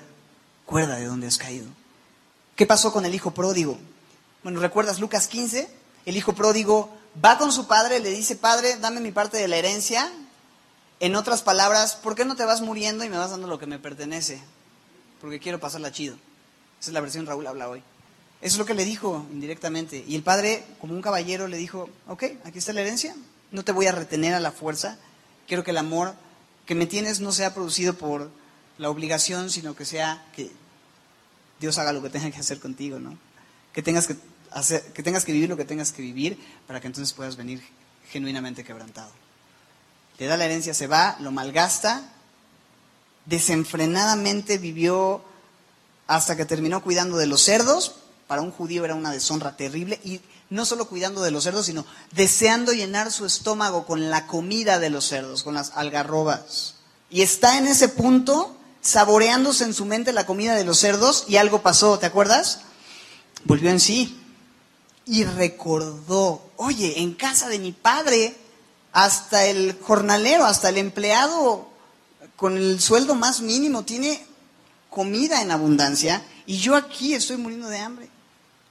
recuerda 0.64 0.96
de 0.96 1.04
dónde 1.04 1.28
has 1.28 1.38
caído. 1.38 1.68
¿Qué 2.56 2.66
pasó 2.66 2.92
con 2.92 3.04
el 3.04 3.14
hijo 3.14 3.32
pródigo? 3.32 3.78
Bueno, 4.42 4.58
¿recuerdas 4.58 4.98
Lucas 4.98 5.28
15? 5.28 5.85
El 6.06 6.16
hijo 6.16 6.34
pródigo 6.34 6.96
va 7.22 7.36
con 7.36 7.52
su 7.52 7.66
padre, 7.66 8.00
le 8.00 8.10
dice, 8.10 8.36
padre, 8.36 8.76
dame 8.78 9.00
mi 9.00 9.10
parte 9.10 9.36
de 9.36 9.48
la 9.48 9.56
herencia. 9.56 10.10
En 11.00 11.14
otras 11.14 11.42
palabras, 11.42 11.96
¿por 11.96 12.14
qué 12.14 12.24
no 12.24 12.36
te 12.36 12.44
vas 12.44 12.62
muriendo 12.62 13.04
y 13.04 13.08
me 13.08 13.18
vas 13.18 13.30
dando 13.30 13.48
lo 13.48 13.58
que 13.58 13.66
me 13.66 13.78
pertenece? 13.78 14.40
Porque 15.20 15.40
quiero 15.40 15.60
pasarla 15.60 15.92
chido. 15.92 16.14
Esa 16.80 16.90
es 16.90 16.94
la 16.94 17.00
versión 17.00 17.26
Raúl 17.26 17.46
habla 17.46 17.68
hoy. 17.68 17.82
Eso 18.40 18.54
es 18.54 18.58
lo 18.58 18.66
que 18.66 18.74
le 18.74 18.84
dijo 18.84 19.26
indirectamente. 19.32 20.04
Y 20.06 20.14
el 20.14 20.22
padre, 20.22 20.64
como 20.80 20.94
un 20.94 21.02
caballero, 21.02 21.48
le 21.48 21.56
dijo, 21.56 21.90
ok, 22.06 22.24
aquí 22.44 22.58
está 22.58 22.72
la 22.72 22.82
herencia, 22.82 23.14
no 23.50 23.64
te 23.64 23.72
voy 23.72 23.86
a 23.86 23.92
retener 23.92 24.34
a 24.34 24.40
la 24.40 24.52
fuerza, 24.52 24.98
quiero 25.46 25.64
que 25.64 25.70
el 25.70 25.78
amor 25.78 26.14
que 26.66 26.74
me 26.74 26.86
tienes 26.86 27.20
no 27.20 27.32
sea 27.32 27.54
producido 27.54 27.94
por 27.94 28.30
la 28.78 28.90
obligación, 28.90 29.50
sino 29.50 29.74
que 29.74 29.84
sea 29.84 30.24
que 30.34 30.50
Dios 31.60 31.78
haga 31.78 31.92
lo 31.92 32.02
que 32.02 32.10
tenga 32.10 32.30
que 32.30 32.38
hacer 32.38 32.60
contigo, 32.60 32.98
¿no? 32.98 33.16
Que 33.72 33.82
tengas 33.82 34.06
que 34.06 34.16
que 34.94 35.02
tengas 35.02 35.24
que 35.24 35.32
vivir 35.32 35.48
lo 35.48 35.56
que 35.56 35.64
tengas 35.64 35.92
que 35.92 36.02
vivir 36.02 36.38
para 36.66 36.80
que 36.80 36.86
entonces 36.86 37.12
puedas 37.12 37.36
venir 37.36 37.62
genuinamente 38.10 38.64
quebrantado. 38.64 39.10
Le 40.18 40.26
da 40.26 40.36
la 40.36 40.46
herencia, 40.46 40.72
se 40.72 40.86
va, 40.86 41.16
lo 41.20 41.30
malgasta, 41.30 42.02
desenfrenadamente 43.26 44.58
vivió 44.58 45.22
hasta 46.06 46.36
que 46.36 46.46
terminó 46.46 46.82
cuidando 46.82 47.16
de 47.18 47.26
los 47.26 47.42
cerdos. 47.42 47.96
Para 48.26 48.42
un 48.42 48.50
judío 48.50 48.84
era 48.84 48.94
una 48.94 49.12
deshonra 49.12 49.56
terrible 49.56 50.00
y 50.02 50.20
no 50.48 50.64
solo 50.64 50.88
cuidando 50.88 51.22
de 51.22 51.30
los 51.30 51.44
cerdos, 51.44 51.66
sino 51.66 51.84
deseando 52.12 52.72
llenar 52.72 53.12
su 53.12 53.26
estómago 53.26 53.86
con 53.86 54.10
la 54.10 54.26
comida 54.26 54.78
de 54.78 54.90
los 54.90 55.04
cerdos, 55.06 55.42
con 55.42 55.54
las 55.54 55.72
algarrobas. 55.74 56.76
Y 57.10 57.22
está 57.22 57.58
en 57.58 57.66
ese 57.66 57.88
punto 57.88 58.56
saboreándose 58.80 59.64
en 59.64 59.74
su 59.74 59.84
mente 59.84 60.12
la 60.12 60.26
comida 60.26 60.54
de 60.54 60.64
los 60.64 60.78
cerdos 60.78 61.24
y 61.28 61.36
algo 61.36 61.62
pasó, 61.62 61.98
¿te 61.98 62.06
acuerdas? 62.06 62.60
Volvió 63.44 63.70
en 63.70 63.80
sí 63.80 64.20
y 65.06 65.24
recordó, 65.24 66.42
oye, 66.56 67.00
en 67.00 67.14
casa 67.14 67.48
de 67.48 67.60
mi 67.60 67.72
padre, 67.72 68.36
hasta 68.92 69.46
el 69.46 69.78
jornalero, 69.80 70.44
hasta 70.44 70.68
el 70.68 70.78
empleado 70.78 71.68
con 72.34 72.56
el 72.56 72.80
sueldo 72.80 73.14
más 73.14 73.40
mínimo 73.40 73.84
tiene 73.84 74.20
comida 74.90 75.42
en 75.42 75.50
abundancia 75.50 76.22
y 76.44 76.58
yo 76.58 76.74
aquí 76.74 77.14
estoy 77.14 77.36
muriendo 77.36 77.68
de 77.68 77.78
hambre. 77.78 78.08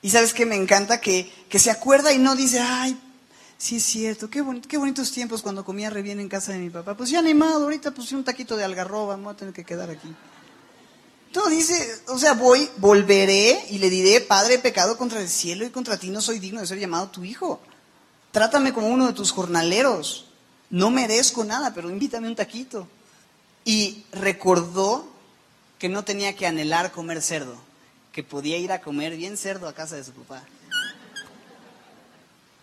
Y 0.02 0.10
sabes 0.10 0.34
que 0.34 0.46
me 0.46 0.56
encanta 0.56 1.00
que, 1.00 1.32
que, 1.50 1.58
se 1.58 1.72
acuerda 1.72 2.14
y 2.14 2.20
no 2.20 2.36
dice, 2.36 2.60
ay, 2.60 3.00
sí 3.58 3.78
es 3.78 3.84
cierto, 3.84 4.30
qué, 4.30 4.44
qué 4.68 4.78
bonitos 4.78 5.12
tiempos 5.12 5.42
cuando 5.42 5.66
comía 5.66 5.90
re 5.90 6.04
bien 6.04 6.20
en 6.20 6.30
casa 6.30 6.52
de 6.52 6.60
mi 6.60 6.70
papá. 6.70 6.96
Pues 6.96 7.10
ya 7.10 7.20
animado, 7.20 7.64
ahorita 7.64 7.92
puse 7.92 8.16
un 8.16 8.24
taquito 8.24 8.56
de 8.58 8.66
algarroba, 8.66 9.18
me 9.18 9.24
voy 9.24 9.34
a 9.34 9.38
tener 9.38 9.54
que 9.54 9.64
quedar 9.64 9.90
aquí. 9.90 10.14
Todo 11.36 11.50
dice, 11.50 12.02
o 12.08 12.18
sea, 12.18 12.32
voy, 12.32 12.70
volveré 12.78 13.66
y 13.70 13.80
le 13.80 13.90
diré, 13.90 14.22
Padre, 14.22 14.54
he 14.54 14.60
pecado 14.60 14.98
contra 14.98 15.20
el 15.20 15.28
cielo 15.28 15.66
y 15.66 15.70
contra 15.70 15.98
ti 15.98 16.10
no 16.10 16.22
soy 16.22 16.40
digno 16.40 16.62
de 16.62 16.66
ser 16.66 16.80
llamado 16.80 17.10
tu 17.10 17.26
hijo. 17.26 17.60
Trátame 18.32 18.72
como 18.72 18.88
uno 18.88 19.08
de 19.08 19.12
tus 19.12 19.34
jornaleros. 19.34 20.28
No 20.70 20.92
merezco 20.92 21.44
nada, 21.44 21.74
pero 21.74 21.90
invítame 21.90 22.30
un 22.30 22.38
taquito. 22.38 22.88
Y 23.66 24.06
recordó 24.14 25.06
que 25.78 25.90
no 25.90 26.06
tenía 26.06 26.38
que 26.38 26.48
anhelar 26.48 26.94
comer 26.94 27.22
cerdo, 27.22 27.58
que 28.14 28.24
podía 28.24 28.58
ir 28.58 28.72
a 28.72 28.80
comer 28.80 29.18
bien 29.18 29.36
cerdo 29.36 29.68
a 29.68 29.74
casa 29.74 29.98
de 29.98 30.06
su 30.06 30.14
papá. 30.14 30.42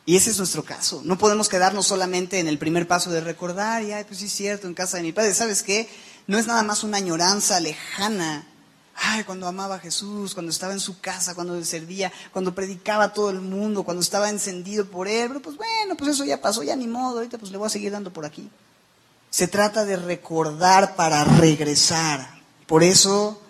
Y 0.06 0.16
ese 0.16 0.30
es 0.30 0.38
nuestro 0.38 0.64
caso. 0.64 1.02
No 1.04 1.18
podemos 1.18 1.50
quedarnos 1.50 1.86
solamente 1.86 2.38
en 2.38 2.48
el 2.48 2.56
primer 2.56 2.88
paso 2.88 3.10
de 3.10 3.20
recordar, 3.20 3.82
y 3.82 3.92
ay, 3.92 4.04
pues 4.04 4.20
sí 4.20 4.24
es 4.24 4.32
cierto, 4.32 4.66
en 4.66 4.72
casa 4.72 4.96
de 4.96 5.02
mi 5.02 5.12
padre. 5.12 5.34
¿Sabes 5.34 5.62
qué? 5.62 5.90
No 6.26 6.38
es 6.38 6.46
nada 6.46 6.62
más 6.62 6.84
una 6.84 6.96
añoranza 6.96 7.60
lejana 7.60 8.48
Ay, 8.94 9.24
cuando 9.24 9.46
amaba 9.46 9.76
a 9.76 9.80
Jesús, 9.80 10.34
cuando 10.34 10.50
estaba 10.50 10.72
en 10.72 10.80
su 10.80 11.00
casa, 11.00 11.34
cuando 11.34 11.56
le 11.56 11.64
servía, 11.64 12.12
cuando 12.32 12.54
predicaba 12.54 13.04
a 13.04 13.12
todo 13.12 13.30
el 13.30 13.40
mundo, 13.40 13.84
cuando 13.84 14.02
estaba 14.02 14.28
encendido 14.28 14.84
por 14.86 15.08
él. 15.08 15.28
Pero 15.28 15.42
pues 15.42 15.56
bueno, 15.56 15.96
pues 15.96 16.10
eso 16.10 16.24
ya 16.24 16.40
pasó, 16.40 16.62
ya 16.62 16.76
ni 16.76 16.86
modo, 16.86 17.18
ahorita 17.18 17.38
pues 17.38 17.50
le 17.50 17.58
voy 17.58 17.66
a 17.66 17.70
seguir 17.70 17.92
dando 17.92 18.12
por 18.12 18.24
aquí. 18.24 18.50
Se 19.30 19.48
trata 19.48 19.84
de 19.84 19.96
recordar 19.96 20.94
para 20.94 21.24
regresar. 21.24 22.40
Por 22.66 22.82
eso, 22.82 23.40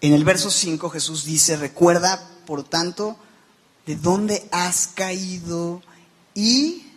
en 0.00 0.12
el 0.12 0.24
verso 0.24 0.50
5 0.50 0.90
Jesús 0.90 1.24
dice, 1.24 1.56
recuerda, 1.56 2.28
por 2.46 2.62
tanto, 2.62 3.16
de 3.86 3.96
dónde 3.96 4.46
has 4.52 4.88
caído 4.88 5.82
y 6.34 6.92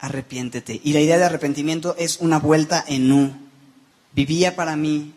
arrepiéntete. 0.00 0.80
Y 0.82 0.92
la 0.92 1.00
idea 1.00 1.16
de 1.16 1.24
arrepentimiento 1.24 1.94
es 1.96 2.18
una 2.18 2.38
vuelta 2.38 2.84
en 2.86 3.10
U. 3.12 3.34
Vivía 4.12 4.54
para 4.56 4.76
mí, 4.76 5.14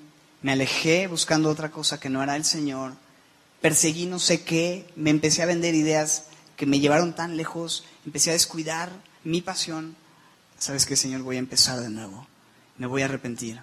me 0.47 0.53
alejé 0.53 1.07
buscando 1.07 1.49
otra 1.49 1.71
cosa 1.71 1.99
que 1.99 2.09
no 2.09 2.23
era 2.23 2.37
el 2.37 2.45
Señor, 2.45 2.93
perseguí 3.59 4.05
no 4.05 4.17
sé 4.17 4.43
qué, 4.43 4.87
me 4.95 5.09
empecé 5.09 5.43
a 5.43 5.45
vender 5.45 5.75
ideas 5.75 6.27
que 6.55 6.65
me 6.65 6.79
llevaron 6.79 7.13
tan 7.13 7.35
lejos, 7.35 7.83
empecé 8.05 8.29
a 8.29 8.33
descuidar 8.33 8.89
mi 9.25 9.41
pasión. 9.41 9.97
¿Sabes 10.57 10.85
qué, 10.85 10.95
Señor? 10.95 11.23
Voy 11.23 11.35
a 11.35 11.39
empezar 11.39 11.81
de 11.81 11.89
nuevo, 11.89 12.25
me 12.77 12.87
voy 12.87 13.01
a 13.01 13.05
arrepentir. 13.05 13.59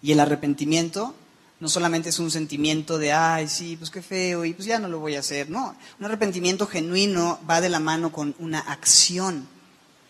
Y 0.00 0.12
el 0.12 0.20
arrepentimiento 0.20 1.14
no 1.60 1.68
solamente 1.68 2.08
es 2.08 2.18
un 2.18 2.30
sentimiento 2.30 2.96
de, 2.96 3.12
ay, 3.12 3.46
sí, 3.46 3.76
pues 3.76 3.90
qué 3.90 4.00
feo, 4.00 4.42
y 4.46 4.54
pues 4.54 4.66
ya 4.66 4.78
no 4.78 4.88
lo 4.88 5.00
voy 5.00 5.16
a 5.16 5.20
hacer. 5.20 5.50
No, 5.50 5.76
un 5.98 6.06
arrepentimiento 6.06 6.66
genuino 6.66 7.38
va 7.46 7.60
de 7.60 7.68
la 7.68 7.78
mano 7.78 8.10
con 8.10 8.34
una 8.38 8.60
acción. 8.60 9.46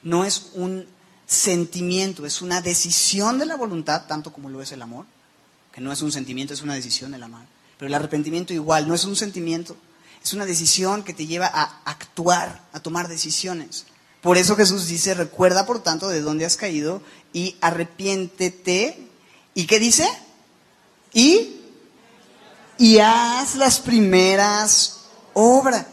No 0.04 0.24
es 0.24 0.52
un 0.54 0.86
sentimiento, 1.26 2.24
es 2.24 2.40
una 2.40 2.60
decisión 2.60 3.38
de 3.38 3.46
la 3.46 3.56
voluntad, 3.56 4.06
tanto 4.06 4.32
como 4.32 4.48
lo 4.48 4.62
es 4.62 4.72
el 4.72 4.82
amor, 4.82 5.06
que 5.72 5.80
no 5.80 5.92
es 5.92 6.00
un 6.02 6.12
sentimiento, 6.12 6.54
es 6.54 6.62
una 6.62 6.74
decisión 6.74 7.12
del 7.12 7.22
amor. 7.22 7.42
Pero 7.78 7.88
el 7.88 7.94
arrepentimiento 7.94 8.54
igual, 8.54 8.88
no 8.88 8.94
es 8.94 9.04
un 9.04 9.16
sentimiento, 9.16 9.76
es 10.22 10.32
una 10.32 10.46
decisión 10.46 11.02
que 11.02 11.12
te 11.12 11.26
lleva 11.26 11.50
a 11.52 11.82
actuar, 11.84 12.62
a 12.72 12.80
tomar 12.80 13.08
decisiones. 13.08 13.86
Por 14.22 14.38
eso 14.38 14.56
Jesús 14.56 14.88
dice, 14.88 15.14
recuerda 15.14 15.66
por 15.66 15.82
tanto 15.82 16.08
de 16.08 16.20
dónde 16.20 16.46
has 16.46 16.56
caído 16.56 17.02
y 17.32 17.56
arrepiéntete. 17.60 19.08
¿Y 19.54 19.66
qué 19.66 19.78
dice? 19.78 20.08
Y, 21.12 21.60
y 22.78 22.98
haz 22.98 23.54
las 23.54 23.78
primeras 23.78 25.02
obras. 25.32 25.86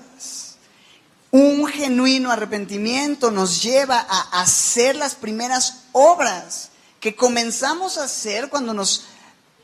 Un 1.34 1.65
genuino 1.65 2.32
arrepentimiento 2.32 3.32
nos 3.32 3.63
lleva 3.63 4.06
a 4.08 4.43
hacer 4.43 4.96
las 4.96 5.15
primeras 5.15 5.77
obras 5.92 6.69
que 7.00 7.15
comenzamos 7.15 7.98
a 7.98 8.04
hacer 8.04 8.50
cuando 8.50 8.71
nos 8.75 9.06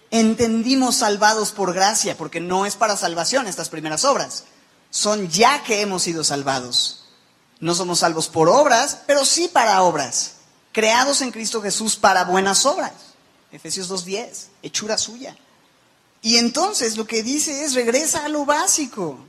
entendimos 0.09 0.95
salvados 0.95 1.51
por 1.51 1.75
gracia, 1.75 2.17
porque 2.17 2.39
no 2.39 2.65
es 2.65 2.75
para 2.75 2.97
salvación 2.97 3.45
estas 3.45 3.69
primeras 3.69 4.03
obras, 4.03 4.45
son 4.89 5.29
ya 5.29 5.61
que 5.61 5.81
hemos 5.81 6.01
sido 6.01 6.23
salvados. 6.23 7.05
No 7.59 7.75
somos 7.75 7.99
salvos 7.99 8.29
por 8.29 8.49
obras, 8.49 9.01
pero 9.05 9.23
sí 9.23 9.47
para 9.47 9.83
obras, 9.83 10.37
creados 10.71 11.21
en 11.21 11.29
Cristo 11.29 11.61
Jesús 11.61 11.97
para 11.97 12.23
buenas 12.23 12.65
obras. 12.65 12.93
Efesios 13.51 13.91
2.10, 13.91 14.47
hechura 14.63 14.97
suya. 14.97 15.37
Y 16.23 16.37
entonces 16.37 16.97
lo 16.97 17.05
que 17.05 17.21
dice 17.21 17.63
es, 17.63 17.75
regresa 17.75 18.25
a 18.25 18.29
lo 18.29 18.43
básico 18.43 19.28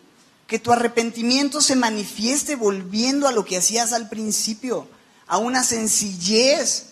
que 0.51 0.59
tu 0.59 0.73
arrepentimiento 0.73 1.61
se 1.61 1.77
manifieste 1.77 2.57
volviendo 2.57 3.29
a 3.29 3.33
lo 3.33 3.45
que 3.45 3.57
hacías 3.57 3.93
al 3.93 4.09
principio, 4.09 4.89
a 5.29 5.39
una 5.39 5.63
sencillez 5.63 6.87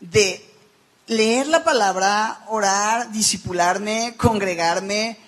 de 0.00 0.42
leer 1.06 1.46
la 1.46 1.62
palabra, 1.62 2.42
orar, 2.48 3.12
disipularme, 3.12 4.14
congregarme, 4.16 5.18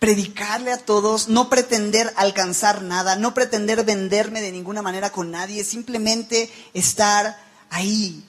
predicarle 0.00 0.72
a 0.72 0.78
todos, 0.78 1.28
no 1.28 1.48
pretender 1.48 2.12
alcanzar 2.16 2.82
nada, 2.82 3.14
no 3.14 3.34
pretender 3.34 3.84
venderme 3.84 4.40
de 4.40 4.50
ninguna 4.50 4.82
manera 4.82 5.10
con 5.12 5.30
nadie, 5.30 5.62
simplemente 5.62 6.50
estar 6.74 7.38
ahí, 7.70 8.24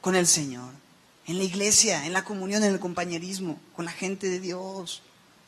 con 0.00 0.14
el 0.14 0.28
Señor, 0.28 0.70
en 1.26 1.38
la 1.38 1.42
iglesia, 1.42 2.06
en 2.06 2.12
la 2.12 2.22
comunión, 2.22 2.62
en 2.62 2.74
el 2.74 2.78
compañerismo, 2.78 3.58
con 3.74 3.86
la 3.86 3.90
gente 3.90 4.28
de 4.28 4.38
Dios. 4.38 5.02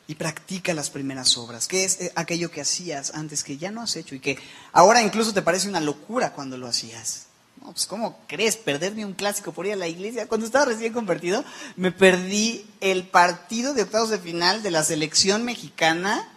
Y 0.09 0.15
practica 0.15 0.73
las 0.73 0.89
primeras 0.89 1.37
obras, 1.37 1.67
que 1.67 1.83
es 1.83 2.01
eh, 2.01 2.11
aquello 2.15 2.49
que 2.49 2.61
hacías 2.61 3.13
antes 3.13 3.43
que 3.43 3.59
ya 3.59 3.69
no 3.69 3.83
has 3.83 3.95
hecho 3.95 4.15
y 4.15 4.19
que 4.19 4.39
ahora 4.73 5.03
incluso 5.03 5.35
te 5.35 5.43
parece 5.43 5.69
una 5.69 5.79
locura 5.79 6.33
cuando 6.33 6.57
lo 6.57 6.65
hacías. 6.65 7.27
No, 7.61 7.73
pues 7.73 7.85
¿cómo 7.85 8.17
crees 8.27 8.57
perderme 8.57 9.05
un 9.05 9.13
clásico 9.13 9.51
por 9.51 9.67
ir 9.67 9.73
a 9.73 9.75
la 9.75 9.87
iglesia? 9.87 10.27
Cuando 10.27 10.47
estaba 10.47 10.65
recién 10.65 10.93
convertido, 10.93 11.45
me 11.75 11.91
perdí 11.91 12.65
el 12.81 13.07
partido 13.07 13.75
de 13.75 13.83
octavos 13.83 14.09
de 14.09 14.17
final 14.17 14.63
de 14.63 14.71
la 14.71 14.83
selección 14.83 15.45
mexicana 15.45 16.27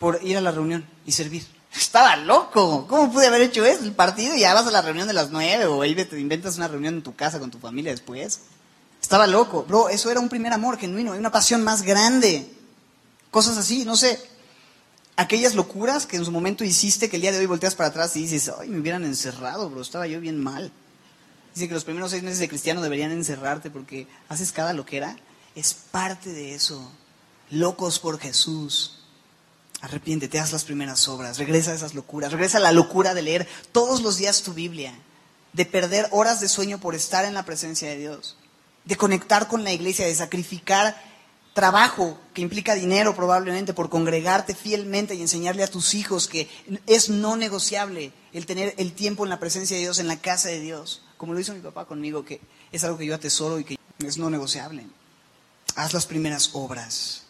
por 0.00 0.18
ir 0.24 0.36
a 0.36 0.40
la 0.40 0.50
reunión 0.50 0.84
y 1.06 1.12
servir. 1.12 1.46
Estaba 1.72 2.16
loco. 2.16 2.88
¿Cómo 2.88 3.12
pude 3.12 3.28
haber 3.28 3.42
hecho 3.42 3.64
eso? 3.64 3.84
El 3.84 3.92
partido 3.92 4.34
y 4.34 4.40
ya 4.40 4.54
vas 4.54 4.66
a 4.66 4.72
la 4.72 4.82
reunión 4.82 5.06
de 5.06 5.14
las 5.14 5.30
nueve 5.30 5.66
o 5.66 5.82
ahí 5.82 5.94
te 5.94 6.18
inventas 6.18 6.56
una 6.56 6.66
reunión 6.66 6.94
en 6.94 7.02
tu 7.02 7.14
casa 7.14 7.38
con 7.38 7.52
tu 7.52 7.60
familia 7.60 7.92
después. 7.92 8.40
Estaba 9.00 9.28
loco. 9.28 9.62
Bro, 9.68 9.88
eso 9.88 10.10
era 10.10 10.18
un 10.18 10.28
primer 10.28 10.52
amor 10.52 10.78
genuino, 10.78 11.12
una 11.12 11.30
pasión 11.30 11.62
más 11.62 11.82
grande. 11.82 12.50
Cosas 13.30 13.56
así, 13.56 13.84
no 13.84 13.96
sé. 13.96 14.20
Aquellas 15.16 15.54
locuras 15.54 16.06
que 16.06 16.16
en 16.16 16.24
su 16.24 16.32
momento 16.32 16.64
hiciste 16.64 17.08
que 17.08 17.16
el 17.16 17.22
día 17.22 17.32
de 17.32 17.38
hoy 17.38 17.46
volteas 17.46 17.74
para 17.74 17.90
atrás 17.90 18.16
y 18.16 18.22
dices, 18.22 18.50
ay, 18.58 18.68
me 18.68 18.80
hubieran 18.80 19.04
encerrado, 19.04 19.68
bro, 19.68 19.82
estaba 19.82 20.06
yo 20.06 20.20
bien 20.20 20.42
mal. 20.42 20.72
Dice 21.54 21.68
que 21.68 21.74
los 21.74 21.84
primeros 21.84 22.10
seis 22.10 22.22
meses 22.22 22.38
de 22.38 22.48
cristiano 22.48 22.80
deberían 22.80 23.12
encerrarte 23.12 23.70
porque 23.70 24.06
haces 24.28 24.52
cada 24.52 24.72
loquera. 24.72 25.16
Es 25.54 25.74
parte 25.74 26.32
de 26.32 26.54
eso. 26.54 26.90
Locos 27.50 27.98
por 27.98 28.18
Jesús. 28.18 29.00
Arrepiéntete, 29.82 30.38
haz 30.38 30.52
las 30.52 30.64
primeras 30.64 31.08
obras, 31.08 31.38
regresa 31.38 31.70
a 31.70 31.74
esas 31.74 31.94
locuras, 31.94 32.32
regresa 32.32 32.58
a 32.58 32.60
la 32.60 32.72
locura 32.72 33.14
de 33.14 33.22
leer 33.22 33.48
todos 33.72 34.02
los 34.02 34.18
días 34.18 34.42
tu 34.42 34.52
Biblia, 34.52 34.92
de 35.54 35.64
perder 35.64 36.06
horas 36.10 36.40
de 36.40 36.48
sueño 36.48 36.78
por 36.78 36.94
estar 36.94 37.24
en 37.24 37.32
la 37.32 37.46
presencia 37.46 37.88
de 37.88 37.96
Dios, 37.96 38.36
de 38.84 38.96
conectar 38.96 39.48
con 39.48 39.64
la 39.64 39.72
iglesia, 39.72 40.06
de 40.06 40.14
sacrificar 40.14 41.09
trabajo 41.52 42.18
que 42.32 42.42
implica 42.42 42.74
dinero 42.74 43.14
probablemente 43.14 43.74
por 43.74 43.90
congregarte 43.90 44.54
fielmente 44.54 45.14
y 45.14 45.20
enseñarle 45.20 45.62
a 45.62 45.70
tus 45.70 45.94
hijos 45.94 46.28
que 46.28 46.48
es 46.86 47.08
no 47.08 47.36
negociable 47.36 48.12
el 48.32 48.46
tener 48.46 48.74
el 48.78 48.92
tiempo 48.92 49.24
en 49.24 49.30
la 49.30 49.40
presencia 49.40 49.76
de 49.76 49.82
Dios, 49.82 49.98
en 49.98 50.08
la 50.08 50.20
casa 50.20 50.48
de 50.48 50.60
Dios, 50.60 51.02
como 51.16 51.34
lo 51.34 51.40
hizo 51.40 51.54
mi 51.54 51.60
papá 51.60 51.86
conmigo, 51.86 52.24
que 52.24 52.40
es 52.72 52.84
algo 52.84 52.98
que 52.98 53.06
yo 53.06 53.14
atesoro 53.14 53.58
y 53.58 53.64
que 53.64 53.78
es 53.98 54.18
no 54.18 54.30
negociable. 54.30 54.86
Haz 55.74 55.92
las 55.92 56.06
primeras 56.06 56.50
obras. 56.52 57.24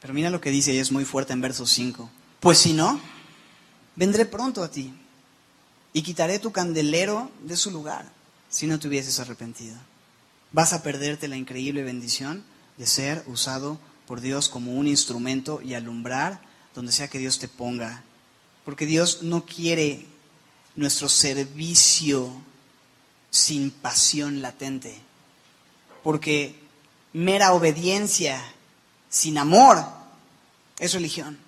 Pero 0.00 0.14
mira 0.14 0.30
lo 0.30 0.40
que 0.40 0.50
dice 0.50 0.72
y 0.72 0.78
es 0.78 0.92
muy 0.92 1.04
fuerte 1.04 1.32
en 1.32 1.40
verso 1.40 1.66
5. 1.66 2.08
Pues 2.40 2.58
si 2.58 2.72
no, 2.72 3.00
vendré 3.96 4.24
pronto 4.24 4.62
a 4.62 4.70
ti 4.70 4.94
y 5.92 6.02
quitaré 6.02 6.38
tu 6.38 6.52
candelero 6.52 7.30
de 7.42 7.56
su 7.56 7.70
lugar 7.70 8.06
si 8.48 8.66
no 8.66 8.78
te 8.78 8.86
hubieses 8.86 9.18
arrepentido. 9.18 9.76
Vas 10.52 10.72
a 10.72 10.82
perderte 10.82 11.28
la 11.28 11.36
increíble 11.36 11.82
bendición 11.82 12.44
de 12.78 12.86
ser 12.86 13.22
usado 13.26 13.78
por 14.06 14.20
Dios 14.20 14.48
como 14.48 14.72
un 14.72 14.86
instrumento 14.86 15.60
y 15.62 15.74
alumbrar 15.74 16.40
donde 16.74 16.92
sea 16.92 17.08
que 17.08 17.18
Dios 17.18 17.38
te 17.38 17.48
ponga. 17.48 18.02
Porque 18.64 18.86
Dios 18.86 19.22
no 19.22 19.44
quiere 19.44 20.06
nuestro 20.76 21.08
servicio 21.08 22.32
sin 23.30 23.70
pasión 23.70 24.40
latente. 24.40 24.98
Porque 26.02 26.54
mera 27.12 27.52
obediencia 27.52 28.40
sin 29.08 29.38
amor 29.38 29.84
es 30.78 30.92
religión. 30.92 31.38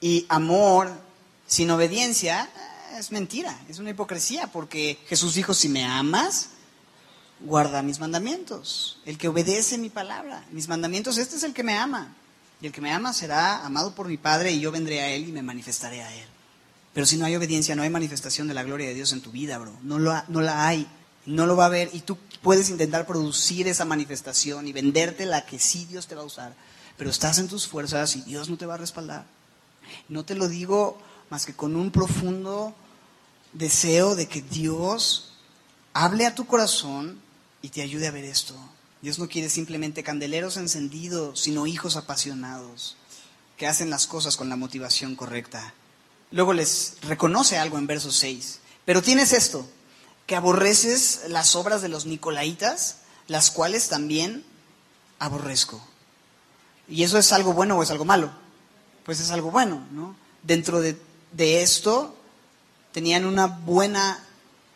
Y 0.00 0.26
amor 0.28 0.90
sin 1.46 1.70
obediencia 1.70 2.48
es 2.98 3.10
mentira, 3.10 3.58
es 3.68 3.78
una 3.78 3.90
hipocresía, 3.90 4.48
porque 4.48 4.98
Jesús 5.08 5.34
dijo, 5.34 5.54
si 5.54 5.68
me 5.68 5.84
amas, 5.84 6.50
guarda 7.44 7.82
mis 7.82 8.00
mandamientos. 8.00 9.00
El 9.04 9.18
que 9.18 9.28
obedece 9.28 9.78
mi 9.78 9.90
palabra, 9.90 10.44
mis 10.50 10.68
mandamientos, 10.68 11.18
este 11.18 11.36
es 11.36 11.42
el 11.42 11.54
que 11.54 11.62
me 11.62 11.76
ama. 11.76 12.14
Y 12.60 12.66
el 12.66 12.72
que 12.72 12.80
me 12.80 12.92
ama 12.92 13.12
será 13.12 13.64
amado 13.64 13.94
por 13.94 14.08
mi 14.08 14.16
Padre 14.16 14.52
y 14.52 14.60
yo 14.60 14.70
vendré 14.70 15.00
a 15.00 15.08
Él 15.08 15.28
y 15.28 15.32
me 15.32 15.42
manifestaré 15.42 16.02
a 16.02 16.14
Él. 16.14 16.26
Pero 16.94 17.06
si 17.06 17.16
no 17.16 17.24
hay 17.24 17.34
obediencia, 17.34 17.74
no 17.74 17.82
hay 17.82 17.90
manifestación 17.90 18.48
de 18.48 18.54
la 18.54 18.62
gloria 18.62 18.88
de 18.88 18.94
Dios 18.94 19.12
en 19.12 19.20
tu 19.20 19.30
vida, 19.30 19.58
bro. 19.58 19.72
No, 19.82 19.98
lo, 19.98 20.14
no 20.28 20.40
la 20.40 20.66
hay. 20.66 20.86
No 21.26 21.46
lo 21.46 21.56
va 21.56 21.64
a 21.64 21.66
haber. 21.66 21.90
Y 21.92 22.00
tú 22.00 22.18
puedes 22.42 22.70
intentar 22.70 23.06
producir 23.06 23.66
esa 23.66 23.84
manifestación 23.84 24.68
y 24.68 24.72
venderte 24.72 25.26
la 25.26 25.46
que 25.46 25.58
sí 25.58 25.86
Dios 25.86 26.06
te 26.06 26.14
va 26.14 26.22
a 26.22 26.26
usar 26.26 26.54
pero 26.96 27.10
estás 27.10 27.38
en 27.38 27.48
tus 27.48 27.66
fuerzas 27.66 28.16
y 28.16 28.22
Dios 28.22 28.48
no 28.48 28.56
te 28.56 28.66
va 28.66 28.74
a 28.74 28.78
respaldar. 28.78 29.24
No 30.08 30.24
te 30.24 30.34
lo 30.34 30.48
digo 30.48 30.98
más 31.30 31.46
que 31.46 31.54
con 31.54 31.76
un 31.76 31.90
profundo 31.90 32.74
deseo 33.52 34.14
de 34.14 34.28
que 34.28 34.42
Dios 34.42 35.32
hable 35.94 36.26
a 36.26 36.34
tu 36.34 36.46
corazón 36.46 37.20
y 37.62 37.70
te 37.70 37.82
ayude 37.82 38.08
a 38.08 38.12
ver 38.12 38.24
esto. 38.24 38.54
Dios 39.00 39.18
no 39.18 39.28
quiere 39.28 39.48
simplemente 39.48 40.02
candeleros 40.02 40.56
encendidos, 40.56 41.40
sino 41.40 41.66
hijos 41.66 41.96
apasionados 41.96 42.96
que 43.56 43.66
hacen 43.66 43.90
las 43.90 44.06
cosas 44.06 44.36
con 44.36 44.48
la 44.48 44.56
motivación 44.56 45.16
correcta. 45.16 45.72
Luego 46.30 46.52
les 46.52 46.96
reconoce 47.02 47.58
algo 47.58 47.78
en 47.78 47.86
verso 47.86 48.10
6. 48.10 48.60
Pero 48.84 49.02
tienes 49.02 49.32
esto, 49.32 49.66
que 50.26 50.36
aborreces 50.36 51.22
las 51.28 51.54
obras 51.56 51.82
de 51.82 51.88
los 51.88 52.06
nicolaitas, 52.06 52.98
las 53.28 53.50
cuales 53.50 53.88
también 53.88 54.44
aborrezco. 55.18 55.80
¿Y 56.88 57.04
eso 57.04 57.18
es 57.18 57.32
algo 57.32 57.52
bueno 57.52 57.78
o 57.78 57.82
es 57.82 57.90
algo 57.90 58.04
malo? 58.04 58.30
Pues 59.04 59.20
es 59.20 59.30
algo 59.30 59.50
bueno, 59.50 59.86
¿no? 59.92 60.16
Dentro 60.42 60.80
de, 60.80 60.96
esto 61.62 62.16
tenían 62.92 63.24
una 63.24 63.46
buena, 63.46 64.24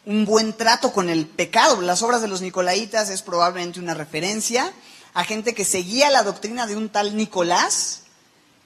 un 0.06 0.24
buen 0.24 0.52
trato 0.54 0.92
con 0.92 1.10
el 1.10 1.26
pecado. 1.26 1.82
Las 1.82 2.02
obras 2.02 2.22
de 2.22 2.28
los 2.28 2.40
Nicolaitas 2.40 3.10
es 3.10 3.22
probablemente 3.22 3.80
una 3.80 3.94
referencia 3.94 4.72
a 5.16 5.24
gente 5.24 5.54
que 5.54 5.64
seguía 5.64 6.10
la 6.10 6.22
doctrina 6.22 6.66
de 6.66 6.76
un 6.76 6.90
tal 6.90 7.16
Nicolás, 7.16 8.02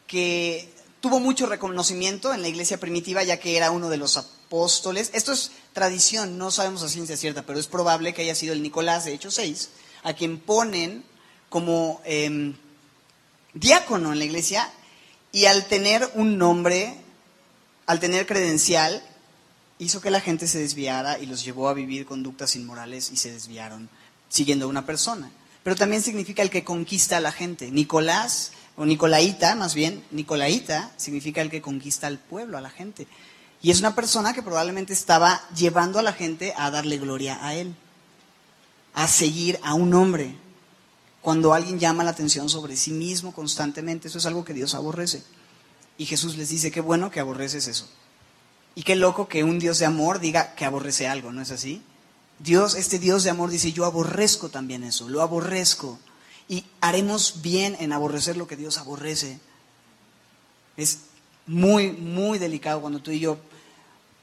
que 0.09 0.69
tuvo 1.01 1.21
mucho 1.21 1.47
reconocimiento 1.47 2.35
en 2.35 2.43
la 2.43 2.49
iglesia 2.49 2.81
primitiva, 2.81 3.23
ya 3.23 3.39
que 3.39 3.57
era 3.57 3.71
uno 3.71 3.89
de 3.89 3.97
los 3.97 4.17
apóstoles. 4.17 5.11
Esto 5.15 5.33
es 5.33 5.53
tradición, 5.73 6.39
no 6.39 6.51
sabemos 6.51 6.83
a 6.83 6.89
ciencia 6.89 7.17
cierta, 7.17 7.43
pero 7.43 7.61
es 7.61 7.69
probable 7.69 8.13
que 8.13 8.23
haya 8.23 8.35
sido 8.35 8.53
el 8.53 8.63
Nicolás 8.63 9.05
de 9.05 9.15
Hechos 9.15 9.35
6, 9.35 9.71
a 10.03 10.13
quien 10.13 10.41
ponen 10.41 11.05
como 11.49 12.01
em, 12.05 12.57
diácono 13.55 14.13
en 14.13 14.19
la 14.19 14.25
iglesia 14.25 14.69
y 15.31 15.45
al 15.45 15.67
tener 15.67 16.11
un 16.15 16.37
nombre, 16.37 16.97
al 17.87 18.01
tener 18.01 18.27
credencial, 18.27 19.01
hizo 19.81 20.01
que 20.01 20.11
la 20.11 20.21
gente 20.21 20.47
se 20.47 20.59
desviara 20.59 21.19
y 21.19 21.27
los 21.27 21.43
llevó 21.43 21.69
a 21.69 21.75
vivir 21.75 22.05
conductas 22.05 22.55
inmorales 22.55 23.11
y 23.11 23.17
se 23.17 23.33
desviaron 23.33 23.89
siguiendo 24.29 24.67
a 24.67 24.69
una 24.69 24.85
persona. 24.87 25.31
Pero 25.65 25.75
también 25.75 26.03
significa 26.03 26.43
el 26.43 26.51
que 26.51 26.65
conquista 26.65 27.17
a 27.17 27.21
la 27.21 27.33
gente. 27.33 27.71
Nicolás, 27.71 28.53
o 28.77 28.85
Nicolaita, 28.85 29.55
más 29.57 29.75
bien, 29.75 30.05
Nicolaita 30.11 30.93
significa 30.97 31.41
el 31.41 31.51
que 31.51 31.63
conquista 31.63 32.07
al 32.07 32.19
pueblo, 32.19 32.59
a 32.59 32.61
la 32.61 32.71
gente. 32.71 33.07
Y 33.63 33.71
es 33.71 33.81
una 33.81 33.95
persona 33.95 34.35
que 34.35 34.43
probablemente 34.43 34.93
estaba 34.93 35.43
llevando 35.57 35.99
a 35.99 36.03
la 36.03 36.13
gente 36.13 36.53
a 36.57 36.71
darle 36.71 36.99
gloria 36.99 37.45
a 37.45 37.55
él, 37.55 37.75
a 38.93 39.09
seguir 39.09 39.59
a 39.63 39.75
un 39.75 39.95
hombre. 39.95 40.35
Cuando 41.23 41.55
alguien 41.55 41.79
llama 41.79 42.05
la 42.05 42.11
atención 42.11 42.51
sobre 42.51 42.77
sí 42.77 42.91
mismo 42.91 43.33
constantemente, 43.33 44.09
eso 44.09 44.19
es 44.19 44.27
algo 44.27 44.45
que 44.45 44.55
Dios 44.55 44.75
aborrece. 44.75 45.23
Y 45.97 46.05
Jesús 46.05 46.37
les 46.37 46.51
dice, 46.51 46.71
qué 46.71 46.81
bueno 46.81 47.11
que 47.11 47.21
aborreces 47.21 47.67
eso. 47.67 47.89
Y 48.75 48.83
qué 48.83 48.97
loco 48.97 49.29
que 49.29 49.45
un 49.45 49.59
Dios 49.59 49.79
de 49.79 49.87
amor 49.87 50.21
diga 50.21 50.55
que 50.55 50.65
aborrece 50.65 51.09
algo, 51.09 51.33
¿no 51.33 51.43
es 51.43 51.51
así? 51.51 51.83
Dios, 52.39 52.75
este 52.75 52.99
Dios 52.99 53.25
de 53.25 53.31
amor 53.31 53.51
dice, 53.51 53.73
yo 53.73 53.85
aborrezco 53.85 54.49
también 54.49 54.83
eso, 54.85 55.09
lo 55.09 55.23
aborrezco. 55.23 55.99
Y 56.49 56.65
haremos 56.81 57.43
bien 57.43 57.77
en 57.81 57.93
aborrecer 57.93 58.37
lo 58.37 58.47
que 58.47 58.57
Dios 58.57 58.79
aborrece. 58.79 59.39
Es 60.77 61.01
muy, 61.47 61.93
muy 61.93 62.39
delicado 62.39 62.81
cuando 62.81 63.01
tú 63.01 63.11
y 63.11 63.21
yo 63.21 63.39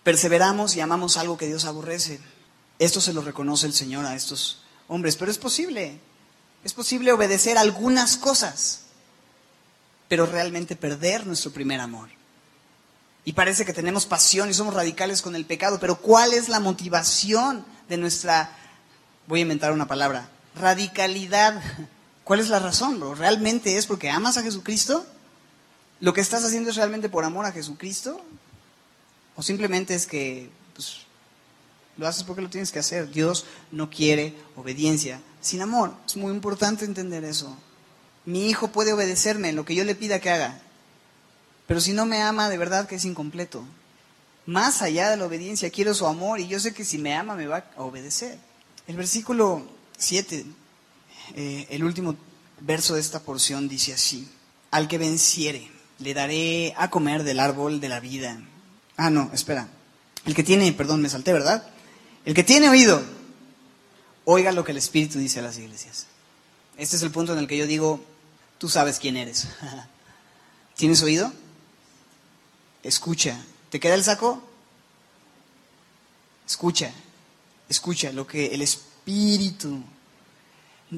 perseveramos 0.04 0.76
y 0.76 0.82
amamos 0.82 1.18
algo 1.18 1.38
que 1.38 1.48
Dios 1.48 1.66
aborrece. 1.66 2.20
Esto 2.80 3.02
se 3.02 3.14
lo 3.14 3.22
reconoce 3.22 3.68
el 3.68 3.74
Señor 3.74 4.06
a 4.06 4.16
estos 4.16 4.64
hombres, 4.88 5.16
pero 5.16 5.32
es 5.32 5.38
posible. 5.38 6.00
Es 6.64 6.74
posible 6.74 7.12
obedecer 7.12 7.58
algunas 7.58 8.18
cosas, 8.18 8.82
pero 10.08 10.26
realmente 10.26 10.76
perder 10.76 11.28
nuestro 11.28 11.52
primer 11.52 11.80
amor. 11.80 12.10
Y 13.28 13.34
parece 13.34 13.66
que 13.66 13.74
tenemos 13.74 14.06
pasión 14.06 14.50
y 14.50 14.54
somos 14.54 14.74
radicales 14.74 15.22
con 15.22 15.36
el 15.36 15.44
pecado, 15.44 15.82
pero 15.82 15.98
¿cuál 15.98 16.32
es 16.32 16.48
la 16.48 16.62
motivación 16.62 17.66
de 17.90 17.98
nuestra, 17.98 18.56
voy 19.28 19.40
a 19.40 19.42
inventar 19.42 19.74
una 19.74 19.86
palabra, 19.86 20.30
radicalidad? 20.56 21.62
¿Cuál 22.24 22.40
es 22.40 22.48
la 22.48 22.60
razón? 22.60 23.02
¿Realmente 23.18 23.76
es 23.76 23.86
porque 23.86 24.10
amas 24.10 24.38
a 24.38 24.44
Jesucristo? 24.44 25.06
¿Lo 26.00 26.14
que 26.14 26.22
estás 26.22 26.46
haciendo 26.46 26.70
es 26.70 26.78
realmente 26.78 27.10
por 27.10 27.26
amor 27.26 27.46
a 27.46 27.52
Jesucristo? 27.52 28.24
¿O 29.36 29.44
simplemente 29.44 29.94
es 29.94 30.08
que 30.08 30.50
pues, 30.74 31.00
lo 31.98 32.08
haces 32.08 32.24
porque 32.24 32.42
lo 32.42 32.50
tienes 32.50 32.72
que 32.72 32.80
hacer? 32.80 33.12
Dios 33.12 33.46
no 33.74 33.90
quiere 33.90 34.36
obediencia 34.56 35.20
sin 35.42 35.62
amor. 35.62 35.94
Es 36.06 36.16
muy 36.16 36.32
importante 36.32 36.86
entender 36.86 37.26
eso. 37.26 37.58
Mi 38.24 38.48
hijo 38.48 38.70
puede 38.70 38.94
obedecerme 38.94 39.50
en 39.50 39.58
lo 39.58 39.66
que 39.66 39.76
yo 39.76 39.84
le 39.84 39.96
pida 39.96 40.22
que 40.22 40.30
haga, 40.30 40.62
pero 41.68 41.82
si 41.82 41.94
no 41.94 42.06
me 42.06 42.22
ama, 42.22 42.50
de 42.50 42.58
verdad 42.58 42.88
que 42.88 42.96
es 42.96 43.06
incompleto. 43.06 43.64
Más 44.46 44.82
allá 44.82 45.10
de 45.10 45.18
la 45.18 45.26
obediencia, 45.26 45.70
quiero 45.70 45.94
su 45.94 46.08
amor 46.08 46.40
y 46.40 46.48
yo 46.48 46.60
sé 46.60 46.74
que 46.74 46.86
si 46.86 46.98
me 46.98 47.14
ama 47.14 47.36
me 47.36 47.48
va 47.48 47.66
a 47.76 47.84
obedecer. 47.84 48.40
El 48.88 48.96
versículo 48.96 49.68
7, 49.98 50.46
eh, 51.36 51.68
el 51.70 51.84
último 51.84 52.16
verso 52.62 52.96
de 52.96 53.02
esta 53.02 53.20
porción 53.20 53.68
dice 53.68 53.94
así, 53.94 54.30
al 54.72 54.88
que 54.88 54.98
venciere, 54.98 55.70
le 56.00 56.14
daré 56.14 56.74
a 56.78 56.90
comer 56.90 57.24
del 57.24 57.42
árbol 57.42 57.82
de 57.82 57.90
la 57.90 58.00
vida. 58.00 58.40
Ah, 58.96 59.10
no, 59.10 59.30
espera. 59.34 59.68
El 60.26 60.34
que 60.34 60.44
tiene, 60.44 60.72
perdón, 60.72 61.02
me 61.02 61.10
salté, 61.10 61.34
¿verdad? 61.34 61.68
El 62.24 62.34
que 62.34 62.44
tiene 62.44 62.70
oído, 62.70 63.02
oiga 64.24 64.54
lo 64.54 64.64
que 64.64 64.72
el 64.72 64.78
Espíritu 64.78 65.20
dice 65.20 65.40
a 65.40 65.44
las 65.44 65.58
iglesias. 65.58 66.08
Este 66.78 66.96
es 66.96 67.02
el 67.02 67.12
punto 67.12 67.34
en 67.34 67.40
el 67.40 67.48
que 67.48 67.58
yo 67.58 67.68
digo, 67.68 68.04
tú 68.58 68.70
sabes 68.70 69.00
quién 69.00 69.18
eres. 69.18 69.48
¿Tienes 70.76 71.02
oído? 71.02 71.34
Escucha. 72.88 73.38
¿Te 73.70 73.82
queda 73.82 73.96
el 73.96 74.04
saco? 74.04 74.42
Escucha. 76.48 76.94
Escucha 77.68 78.14
lo 78.14 78.26
que 78.26 78.56
el 78.56 78.62
Espíritu. 78.62 79.84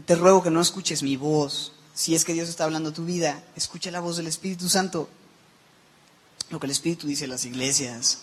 Te 0.05 0.15
ruego 0.15 0.43
que 0.43 0.51
no 0.51 0.61
escuches 0.61 1.01
mi 1.01 1.17
voz. 1.17 1.73
Si 1.95 2.13
es 2.13 2.25
que 2.25 2.33
Dios 2.33 2.47
está 2.47 2.65
hablando 2.65 2.93
tu 2.93 3.05
vida, 3.05 3.43
escucha 3.55 3.89
la 3.89 4.01
voz 4.01 4.17
del 4.17 4.27
Espíritu 4.27 4.69
Santo. 4.69 5.09
Lo 6.51 6.59
que 6.59 6.67
el 6.67 6.71
Espíritu 6.71 7.07
dice 7.07 7.25
a 7.25 7.29
las 7.29 7.45
iglesias. 7.45 8.19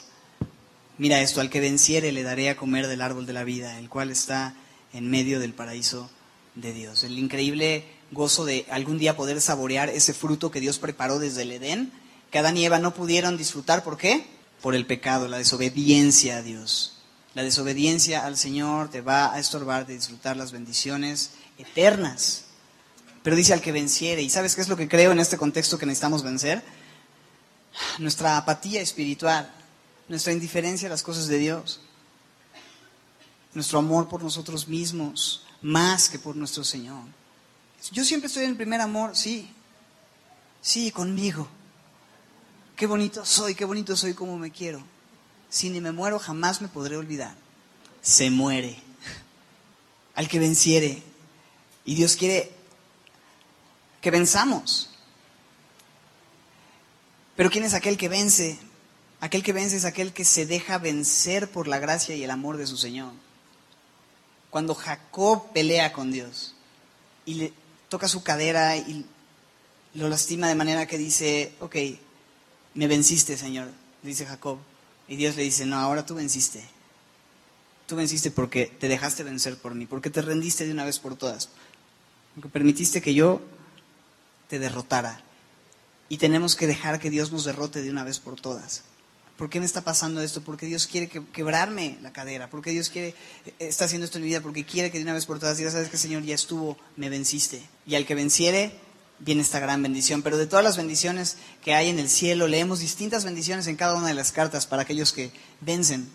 Mira 0.97 1.21
esto, 1.21 1.41
al 1.41 1.51
que 1.51 1.61
venciere 1.61 2.13
le 2.13 2.23
daré 2.23 2.49
a 2.49 2.57
comer 2.57 2.87
del 2.87 3.03
árbol 3.03 3.27
de 3.27 3.33
la 3.33 3.43
vida, 3.43 3.81
el 3.81 3.89
cual 3.89 4.13
está 4.13 4.55
en 4.93 5.11
medio 5.11 5.41
del 5.41 5.55
paraíso 5.55 6.09
de 6.55 6.73
Dios. 6.73 7.03
El 7.03 7.19
increíble 7.19 7.85
gozo 8.13 8.45
de 8.45 8.65
algún 8.71 8.99
día 8.99 9.17
poder 9.17 9.41
saborear 9.41 9.89
ese 9.89 10.15
fruto 10.15 10.53
que 10.53 10.61
Dios 10.61 10.79
preparó 10.79 11.19
desde 11.19 11.43
el 11.43 11.51
Edén, 11.51 11.93
que 12.31 12.39
Adán 12.39 12.57
y 12.57 12.65
Eva 12.65 12.79
no 12.79 12.95
pudieron 12.95 13.37
disfrutar. 13.37 13.85
¿Por 13.85 13.97
qué? 13.97 14.27
Por 14.61 14.75
el 14.75 14.87
pecado, 14.87 15.29
la 15.29 15.39
desobediencia 15.39 16.39
a 16.39 16.43
Dios. 16.43 16.99
La 17.35 17.43
desobediencia 17.43 18.25
al 18.25 18.37
Señor 18.37 18.91
te 18.91 19.03
va 19.03 19.33
a 19.33 19.39
estorbar 19.39 19.87
de 19.87 19.95
disfrutar 19.95 20.37
las 20.37 20.53
bendiciones 20.53 21.33
eternas. 21.59 22.45
Pero 23.23 23.37
dice 23.37 23.53
al 23.53 23.61
que 23.61 23.73
venciere. 23.73 24.23
¿Y 24.23 24.31
sabes 24.31 24.55
qué 24.55 24.63
es 24.63 24.69
lo 24.69 24.77
que 24.77 24.89
creo 24.89 25.13
en 25.13 25.21
este 25.21 25.37
contexto 25.37 25.79
que 25.79 25.87
necesitamos 25.87 26.23
vencer? 26.23 26.63
Nuestra 27.99 28.39
apatía 28.39 28.81
espiritual, 28.81 29.53
nuestra 30.09 30.33
indiferencia 30.33 30.89
a 30.89 30.91
las 30.91 31.03
cosas 31.03 31.27
de 31.27 31.39
Dios, 31.39 31.81
nuestro 33.53 33.81
amor 33.81 34.09
por 34.09 34.23
nosotros 34.23 34.67
mismos, 34.69 35.45
más 35.61 36.09
que 36.09 36.19
por 36.19 36.37
nuestro 36.37 36.65
Señor. 36.65 37.03
Yo 37.93 38.05
siempre 38.05 38.29
estoy 38.29 38.45
en 38.45 38.51
el 38.51 38.57
primer 38.57 38.81
amor, 38.81 39.15
sí, 39.17 39.49
sí, 40.61 40.91
conmigo. 40.91 41.49
Qué 42.77 42.87
bonito 42.87 43.25
soy, 43.25 43.55
qué 43.55 43.65
bonito 43.65 43.97
soy 43.97 44.15
como 44.15 44.39
me 44.39 44.51
quiero 44.53 44.83
si 45.49 45.71
ni 45.71 45.81
me 45.81 45.93
muero 45.93 46.19
jamás 46.19 46.61
me 46.61 46.69
podré 46.69 46.97
olvidar. 46.97 47.35
Se 48.03 48.31
muere. 48.31 48.79
Al 50.15 50.29
que 50.29 50.39
venciere. 50.39 51.03
Y 51.85 51.95
Dios 51.95 52.17
quiere 52.17 52.53
que 54.01 54.11
venzamos. 54.11 54.91
Pero 57.37 57.51
¿quién 57.51 57.65
es 57.65 57.75
aquel 57.75 57.97
que 57.97 58.09
vence? 58.09 58.59
Aquel 59.21 59.43
que 59.43 59.53
vence 59.53 59.77
es 59.77 59.85
aquel 59.85 60.13
que 60.13 60.25
se 60.25 60.47
deja 60.47 60.79
vencer 60.79 61.51
por 61.51 61.69
la 61.69 61.79
gracia 61.79 62.15
y 62.15 62.25
el 62.25 62.31
amor 62.31 62.57
de 62.57 62.67
su 62.67 62.77
Señor. 62.77 63.13
Cuando 64.51 64.75
Jacob 64.75 65.53
pelea 65.53 65.93
con 65.93 66.13
Dios 66.13 66.55
y 67.25 67.35
le 67.35 67.53
toca 67.89 68.09
su 68.09 68.23
cadera 68.23 68.77
y 68.77 69.07
lo 69.95 70.09
lastima 70.09 70.49
de 70.49 70.55
manera 70.55 70.87
que 70.87 70.99
dice, 70.99 71.55
ok, 71.61 71.77
me 72.77 72.87
venciste, 72.87 73.37
Señor, 73.37 73.69
dice 74.03 74.25
Jacob. 74.25 74.59
Y 75.09 75.17
Dios 75.17 75.37
le 75.37 75.43
dice, 75.43 75.67
no, 75.67 75.77
ahora 75.77 76.07
tú 76.07 76.15
venciste. 76.15 76.63
Tú 77.87 77.97
venciste 77.97 78.31
porque 78.31 78.67
te 78.67 78.89
dejaste 78.89 79.25
vencer 79.25 79.57
por 79.57 79.75
mí, 79.75 79.87
porque 79.87 80.11
te 80.11 80.23
rendiste 80.23 80.67
de 80.67 80.73
una 80.73 80.85
vez 80.85 80.99
por 80.99 81.17
todas, 81.17 81.49
porque 82.35 82.49
permitiste 82.49 83.01
que 83.01 83.15
yo 83.15 83.41
te 84.49 84.59
derrotara. 84.59 85.21
Y 86.09 86.19
tenemos 86.19 86.55
que 86.55 86.67
dejar 86.67 87.01
que 87.01 87.11
Dios 87.11 87.33
nos 87.33 87.45
derrote 87.45 87.83
de 87.83 87.91
una 87.91 88.05
vez 88.05 88.21
por 88.21 88.41
todas. 88.41 88.83
¿Por 89.37 89.51
qué 89.51 89.61
me 89.61 89.67
está 89.67 89.83
pasando 89.83 90.21
esto? 90.23 90.41
Porque 90.43 90.67
Dios 90.67 90.87
quiere 90.87 91.09
quebrarme 91.09 91.99
la 92.01 92.13
cadera. 92.13 92.49
Porque 92.49 92.71
Dios 92.71 92.89
quiere, 92.89 93.15
eh, 93.45 93.55
está 93.59 93.85
haciendo 93.85 94.07
esto 94.07 94.19
en 94.19 94.25
mi 94.25 94.31
vida. 94.31 94.41
Porque 94.41 94.65
quiere 94.65 94.91
que 94.91 94.99
de 94.99 95.05
una 95.05 95.13
vez 95.13 95.27
por 95.27 95.39
todas 95.39 95.59
diga, 95.59 95.71
sabes 95.71 95.91
que 95.91 95.99
Señor 95.99 96.23
ya 96.23 96.35
estuvo, 96.35 96.79
me 96.97 97.11
venciste. 97.11 97.63
Y 97.87 97.97
al 97.97 98.07
que 98.07 98.15
venciere, 98.15 98.73
viene 99.19 99.43
esta 99.43 99.61
gran 99.61 99.83
bendición. 99.83 100.23
Pero 100.23 100.39
de 100.39 100.47
todas 100.47 100.65
las 100.65 100.77
bendiciones 100.77 101.37
que 101.63 101.75
hay 101.75 101.89
en 101.89 101.99
el 101.99 102.09
cielo, 102.09 102.49
leemos 102.49 102.81
distintas 102.81 103.25
bendiciones 103.25 103.67
en 103.67 103.77
cada 103.77 103.95
una 103.95 104.09
de 104.09 104.15
las 104.15 104.33
cartas 104.33 104.67
para 104.67 104.83
aquellos 104.83 105.13
que 105.13 105.31
vencen. 105.61 106.09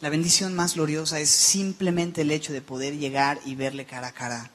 La 0.00 0.10
bendición 0.10 0.54
más 0.54 0.74
gloriosa 0.74 1.20
es 1.20 1.30
simplemente 1.30 2.22
el 2.22 2.30
hecho 2.30 2.52
de 2.52 2.60
poder 2.60 2.98
llegar 2.98 3.40
y 3.44 3.54
verle 3.54 3.86
cara 3.86 4.08
a 4.08 4.12
cara 4.12 4.50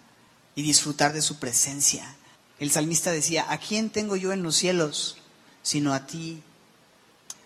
y 0.55 0.61
disfrutar 0.61 1.13
de 1.13 1.21
su 1.21 1.39
presencia. 1.39 2.15
El 2.59 2.69
salmista 2.69 3.11
decía, 3.11 3.45
¿a 3.49 3.57
quién 3.57 3.89
tengo 3.89 4.15
yo 4.15 4.33
en 4.33 4.43
los 4.43 4.55
cielos 4.55 5.17
sino 5.63 5.93
a 5.93 6.05
ti? 6.05 6.43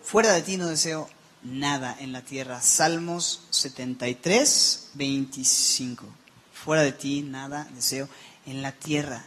Fuera 0.03 0.34
de 0.34 0.41
ti 0.41 0.57
no 0.57 0.68
deseo 0.68 1.09
nada 1.41 1.95
en 1.99 2.11
la 2.11 2.22
tierra. 2.22 2.61
Salmos 2.61 3.43
73, 3.51 4.89
25. 4.95 6.05
Fuera 6.53 6.84
de 6.84 6.91
ti 6.91 7.22
nada 7.22 7.68
deseo 7.74 8.09
en 8.45 8.61
la 8.61 8.74
tierra. 8.74 9.24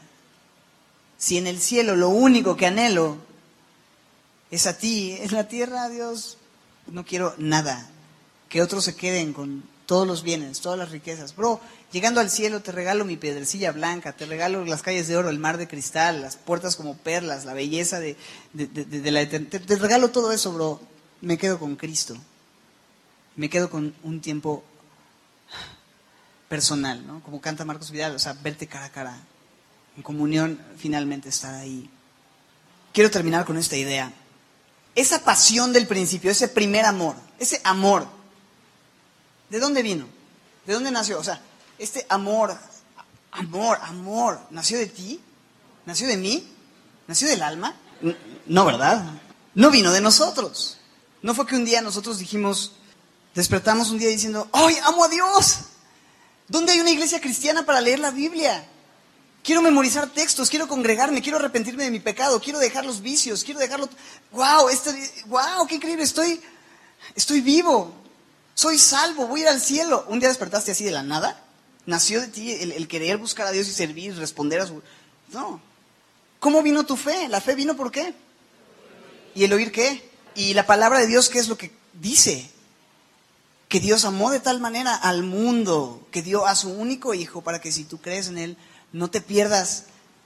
Si 1.18 1.36
en 1.36 1.48
el 1.48 1.60
cielo 1.60 1.96
lo 1.96 2.08
único 2.10 2.56
que 2.56 2.66
anhelo 2.66 3.18
es 4.52 4.66
a 4.68 4.78
ti, 4.78 5.16
en 5.20 5.32
la 5.32 5.48
tierra, 5.48 5.88
Dios, 5.88 6.38
no 6.86 7.04
quiero 7.04 7.34
nada. 7.38 7.90
Que 8.48 8.62
otros 8.62 8.84
se 8.84 8.94
queden 8.96 9.32
con 9.32 9.64
todos 9.84 10.06
los 10.06 10.22
bienes, 10.22 10.60
todas 10.60 10.78
las 10.78 10.90
riquezas. 10.90 11.34
Bro, 11.34 11.60
llegando 11.92 12.20
al 12.20 12.30
cielo 12.30 12.62
te 12.62 12.70
regalo 12.70 13.04
mi 13.04 13.16
piedrecilla 13.16 13.72
blanca, 13.72 14.12
te 14.12 14.26
regalo 14.26 14.64
las 14.64 14.82
calles 14.82 15.08
de 15.08 15.16
oro, 15.16 15.28
el 15.28 15.40
mar 15.40 15.58
de 15.58 15.66
cristal, 15.66 16.22
las 16.22 16.36
puertas 16.36 16.76
como 16.76 16.96
perlas, 16.96 17.44
la 17.44 17.52
belleza 17.52 17.98
de, 17.98 18.16
la 18.54 19.20
eternidad. 19.20 19.60
Te, 19.60 19.76
regalo 19.76 20.10
todo 20.10 20.30
eso, 20.30 20.52
bro. 20.52 20.80
Me 21.20 21.36
quedo 21.36 21.58
con 21.58 21.74
Cristo. 21.74 22.16
Me 23.34 23.50
quedo 23.50 23.70
con 23.70 23.92
un 24.04 24.20
tiempo 24.20 24.62
personal, 26.48 27.04
¿no? 27.04 27.22
Como 27.24 27.40
canta 27.40 27.64
Marcos 27.64 27.90
Vidal, 27.90 28.14
o 28.14 28.18
sea, 28.20 28.34
verte 28.34 28.68
cara 28.68 28.86
a 28.86 28.92
cara 28.92 29.18
en 29.98 30.02
comunión, 30.04 30.60
finalmente 30.76 31.28
estar 31.28 31.52
ahí. 31.56 31.90
Quiero 32.92 33.10
terminar 33.10 33.44
con 33.44 33.58
esta 33.58 33.76
idea. 33.76 34.12
Esa 34.94 35.24
pasión 35.24 35.72
del 35.72 35.88
principio, 35.88 36.30
ese 36.30 36.46
primer 36.46 36.84
amor, 36.84 37.16
ese 37.40 37.60
amor, 37.64 38.06
¿de 39.50 39.58
dónde 39.58 39.82
vino? 39.82 40.06
¿De 40.64 40.72
dónde 40.72 40.92
nació? 40.92 41.18
O 41.18 41.24
sea, 41.24 41.40
este 41.80 42.06
amor, 42.08 42.56
amor, 43.32 43.78
amor, 43.82 44.40
¿nació 44.50 44.78
de 44.78 44.86
ti? 44.86 45.20
¿Nació 45.84 46.06
de 46.06 46.16
mí? 46.16 46.46
¿Nació 47.08 47.26
del 47.26 47.42
alma? 47.42 47.74
No, 48.46 48.64
¿verdad? 48.64 49.04
No 49.56 49.72
vino 49.72 49.90
de 49.90 50.00
nosotros. 50.00 50.78
No 51.22 51.34
fue 51.34 51.44
que 51.44 51.56
un 51.56 51.64
día 51.64 51.82
nosotros 51.82 52.20
dijimos, 52.20 52.74
despertamos 53.34 53.90
un 53.90 53.98
día 53.98 54.10
diciendo, 54.10 54.48
¡ay, 54.52 54.76
amo 54.84 55.02
a 55.04 55.08
Dios! 55.08 55.58
¿Dónde 56.46 56.70
hay 56.70 56.78
una 56.78 56.92
iglesia 56.92 57.20
cristiana 57.20 57.66
para 57.66 57.80
leer 57.80 57.98
la 57.98 58.12
Biblia? 58.12 58.64
Quiero 59.48 59.62
memorizar 59.62 60.10
textos, 60.10 60.50
quiero 60.50 60.68
congregarme, 60.68 61.22
quiero 61.22 61.38
arrepentirme 61.38 61.84
de 61.84 61.90
mi 61.90 62.00
pecado, 62.00 62.38
quiero 62.38 62.58
dejar 62.58 62.84
los 62.84 63.00
vicios, 63.00 63.44
quiero 63.44 63.58
dejarlo. 63.58 63.88
¡Wow! 64.30 64.68
Este, 64.68 64.90
¡Wow! 65.24 65.66
¡Qué 65.66 65.76
increíble! 65.76 66.04
Estoy, 66.04 66.38
estoy 67.14 67.40
vivo. 67.40 67.94
Soy 68.52 68.76
salvo, 68.76 69.26
voy 69.26 69.40
a 69.40 69.42
ir 69.44 69.48
al 69.48 69.58
cielo. 69.62 70.04
¿Un 70.08 70.20
día 70.20 70.28
despertaste 70.28 70.72
así 70.72 70.84
de 70.84 70.90
la 70.90 71.02
nada? 71.02 71.42
¿Nació 71.86 72.20
de 72.20 72.26
ti 72.26 72.52
el 72.52 72.86
querer 72.88 73.16
buscar 73.16 73.46
a 73.46 73.50
Dios 73.50 73.66
y 73.68 73.72
servir, 73.72 74.14
responder 74.18 74.60
a 74.60 74.66
su... 74.66 74.82
No. 75.32 75.62
¿Cómo 76.40 76.62
vino 76.62 76.84
tu 76.84 76.98
fe? 76.98 77.26
¿La 77.28 77.40
fe 77.40 77.54
vino 77.54 77.74
por 77.74 77.90
qué? 77.90 78.12
¿Y 79.34 79.44
el 79.44 79.52
oír 79.54 79.72
qué? 79.72 80.10
Y 80.34 80.52
la 80.52 80.66
palabra 80.66 80.98
de 80.98 81.06
Dios, 81.06 81.30
¿qué 81.30 81.38
es 81.38 81.48
lo 81.48 81.56
que 81.56 81.72
dice? 81.94 82.50
Que 83.70 83.80
Dios 83.80 84.04
amó 84.04 84.30
de 84.30 84.40
tal 84.40 84.60
manera 84.60 84.94
al 84.94 85.22
mundo, 85.22 86.06
que 86.10 86.20
dio 86.20 86.44
a 86.44 86.54
su 86.54 86.68
único 86.68 87.14
hijo 87.14 87.40
para 87.40 87.62
que 87.62 87.72
si 87.72 87.84
tú 87.84 87.98
crees 87.98 88.28
en 88.28 88.36
Él, 88.36 88.58
no 88.92 89.10
te 89.10 89.20
pierdas 89.20 89.84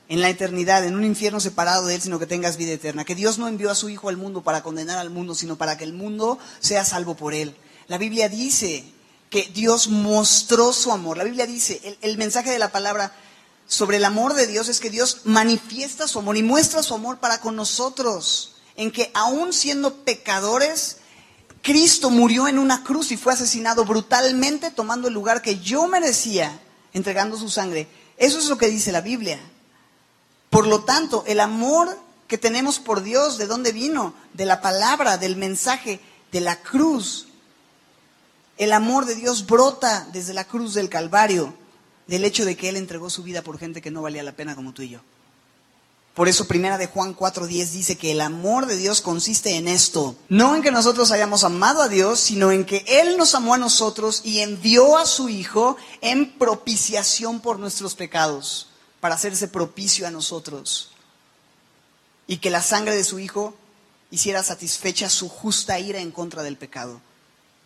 en 0.08 0.20
la 0.20 0.28
eternidad, 0.28 0.84
en 0.84 0.94
un 0.94 1.04
infierno 1.04 1.40
separado 1.40 1.86
de 1.86 1.94
Él, 1.94 2.02
sino 2.02 2.18
que 2.18 2.26
tengas 2.26 2.56
vida 2.56 2.72
eterna. 2.72 3.04
Que 3.04 3.14
Dios 3.14 3.38
no 3.38 3.48
envió 3.48 3.70
a 3.70 3.74
su 3.74 3.88
Hijo 3.88 4.08
al 4.08 4.16
mundo 4.16 4.42
para 4.42 4.62
condenar 4.62 4.98
al 4.98 5.10
mundo, 5.10 5.34
sino 5.34 5.56
para 5.56 5.78
que 5.78 5.84
el 5.84 5.92
mundo 5.92 6.38
sea 6.60 6.84
salvo 6.84 7.16
por 7.16 7.34
Él. 7.34 7.56
La 7.88 7.98
Biblia 7.98 8.28
dice 8.28 8.84
que 9.30 9.50
Dios 9.54 9.88
mostró 9.88 10.72
su 10.72 10.92
amor. 10.92 11.16
La 11.16 11.24
Biblia 11.24 11.46
dice, 11.46 11.98
el, 12.02 12.18
mensaje 12.18 12.50
de 12.50 12.58
la 12.58 12.72
palabra 12.72 13.14
sobre 13.66 13.96
el 13.96 14.04
amor 14.04 14.34
de 14.34 14.46
Dios 14.46 14.68
es 14.68 14.80
que 14.80 14.90
Dios 14.90 15.22
manifiesta 15.24 16.06
su 16.06 16.18
amor 16.18 16.36
y 16.36 16.42
muestra 16.42 16.82
su 16.82 16.94
amor 16.94 17.18
para 17.18 17.40
con 17.40 17.56
nosotros, 17.56 18.56
en 18.76 18.90
que 18.90 19.10
aún 19.14 19.54
siendo 19.54 20.04
pecadores, 20.04 20.98
Cristo 21.62 22.10
murió 22.10 22.48
en 22.48 22.58
una 22.58 22.84
cruz 22.84 23.12
y 23.12 23.16
fue 23.16 23.32
asesinado 23.32 23.86
brutalmente 23.86 24.70
tomando 24.70 25.08
el 25.08 25.14
lugar 25.14 25.40
que 25.40 25.58
yo 25.58 25.86
merecía, 25.88 26.60
entregando 26.92 27.38
su 27.38 27.48
sangre 27.48 27.88
eso 28.16 28.38
es 28.38 28.48
lo 28.48 28.58
que 28.58 28.68
dice 28.68 28.92
la 28.92 29.00
Biblia. 29.00 29.40
Por 30.50 30.66
lo 30.66 30.84
tanto, 30.84 31.24
el 31.26 31.40
amor 31.40 31.98
que 32.28 32.38
tenemos 32.38 32.78
por 32.78 33.02
Dios, 33.02 33.38
¿de 33.38 33.46
dónde 33.46 33.72
vino? 33.72 34.14
De 34.34 34.46
la 34.46 34.60
palabra, 34.60 35.18
del 35.18 35.36
mensaje, 35.36 36.00
de 36.30 36.40
la 36.40 36.56
cruz. 36.62 37.28
El 38.58 38.72
amor 38.72 39.06
de 39.06 39.14
Dios 39.14 39.46
brota 39.46 40.08
desde 40.12 40.34
la 40.34 40.44
cruz 40.44 40.74
del 40.74 40.88
Calvario, 40.88 41.54
del 42.06 42.24
hecho 42.24 42.44
de 42.44 42.56
que 42.56 42.68
Él 42.68 42.76
entregó 42.76 43.10
su 43.10 43.22
vida 43.22 43.42
por 43.42 43.58
gente 43.58 43.82
que 43.82 43.90
no 43.90 44.02
valía 44.02 44.22
la 44.22 44.32
pena 44.32 44.54
como 44.54 44.72
tú 44.72 44.82
y 44.82 44.90
yo. 44.90 45.00
Por 46.14 46.28
eso 46.28 46.46
primera 46.46 46.76
de 46.76 46.88
Juan 46.88 47.16
4:10 47.16 47.72
dice 47.72 47.96
que 47.96 48.12
el 48.12 48.20
amor 48.20 48.66
de 48.66 48.76
Dios 48.76 49.00
consiste 49.00 49.56
en 49.56 49.66
esto, 49.66 50.14
no 50.28 50.54
en 50.54 50.62
que 50.62 50.70
nosotros 50.70 51.10
hayamos 51.10 51.42
amado 51.42 51.80
a 51.80 51.88
Dios, 51.88 52.20
sino 52.20 52.52
en 52.52 52.66
que 52.66 52.84
Él 52.86 53.16
nos 53.16 53.34
amó 53.34 53.54
a 53.54 53.58
nosotros 53.58 54.20
y 54.22 54.40
envió 54.40 54.98
a 54.98 55.06
su 55.06 55.30
Hijo 55.30 55.78
en 56.02 56.36
propiciación 56.38 57.40
por 57.40 57.58
nuestros 57.58 57.94
pecados, 57.94 58.68
para 59.00 59.14
hacerse 59.14 59.48
propicio 59.48 60.06
a 60.06 60.10
nosotros. 60.10 60.90
Y 62.26 62.38
que 62.38 62.50
la 62.50 62.62
sangre 62.62 62.94
de 62.94 63.04
su 63.04 63.18
Hijo 63.18 63.54
hiciera 64.10 64.42
satisfecha 64.42 65.08
su 65.08 65.30
justa 65.30 65.80
ira 65.80 66.00
en 66.00 66.10
contra 66.10 66.42
del 66.42 66.58
pecado. 66.58 67.00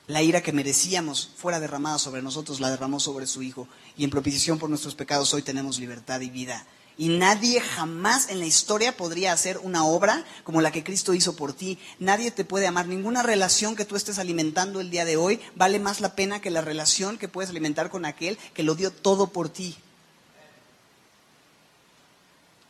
La 0.07 0.23
ira 0.23 0.41
que 0.41 0.53
merecíamos 0.53 1.31
fuera 1.37 1.59
derramada 1.59 1.99
sobre 1.99 2.23
nosotros, 2.23 2.61
la 2.61 2.71
derramó 2.71 3.01
sobre 3.01 3.27
su 3.27 3.43
Hijo. 3.43 3.67
Y 3.99 4.05
en 4.05 4.11
propiciación 4.11 4.61
por 4.61 4.71
nuestros 4.71 4.95
pecados 4.95 5.35
hoy 5.35 5.43
tenemos 5.43 5.81
libertad 5.81 6.21
y 6.21 6.31
vida. 6.31 6.65
Y 6.99 7.09
nadie 7.09 7.61
jamás 7.61 8.31
en 8.31 8.39
la 8.39 8.47
historia 8.47 8.97
podría 8.97 9.33
hacer 9.33 9.59
una 9.59 9.85
obra 9.85 10.25
como 10.45 10.63
la 10.63 10.73
que 10.73 10.83
Cristo 10.83 11.13
hizo 11.13 11.37
por 11.37 11.53
ti. 11.53 11.79
Nadie 11.99 12.31
te 12.31 12.45
puede 12.45 12.67
amar. 12.67 12.89
Ninguna 12.89 13.23
relación 13.23 13.77
que 13.77 13.85
tú 13.85 13.97
estés 13.97 14.19
alimentando 14.19 14.81
el 14.81 14.91
día 14.91 15.05
de 15.05 15.19
hoy 15.19 15.41
vale 15.55 15.79
más 15.79 16.01
la 16.01 16.15
pena 16.15 16.41
que 16.41 16.51
la 16.51 16.63
relación 16.63 17.19
que 17.19 17.29
puedes 17.29 17.51
alimentar 17.51 17.91
con 17.91 18.07
aquel 18.07 18.39
que 18.55 18.63
lo 18.63 18.75
dio 18.75 18.91
todo 18.91 19.27
por 19.27 19.51
ti. 19.51 19.77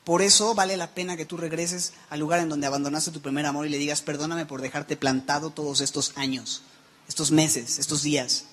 Por 0.02 0.22
eso 0.22 0.54
vale 0.54 0.76
la 0.76 0.92
pena 0.92 1.16
que 1.16 1.26
tú 1.26 1.36
regreses 1.36 1.92
al 2.10 2.20
lugar 2.20 2.40
en 2.40 2.48
donde 2.48 2.66
abandonaste 2.66 3.10
tu 3.12 3.20
primer 3.20 3.46
amor 3.46 3.66
y 3.66 3.70
le 3.70 3.78
digas, 3.78 4.02
perdóname 4.02 4.46
por 4.46 4.60
dejarte 4.60 4.96
plantado 4.96 5.50
todos 5.50 5.80
estos 5.80 6.12
años, 6.16 6.62
estos 7.08 7.30
meses, 7.30 7.78
estos 7.78 8.02
días. 8.02 8.44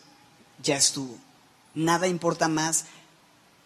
Ya 0.62 0.78
estuvo. 0.78 1.16
Nada 1.76 2.08
importa 2.08 2.48
más 2.48 2.86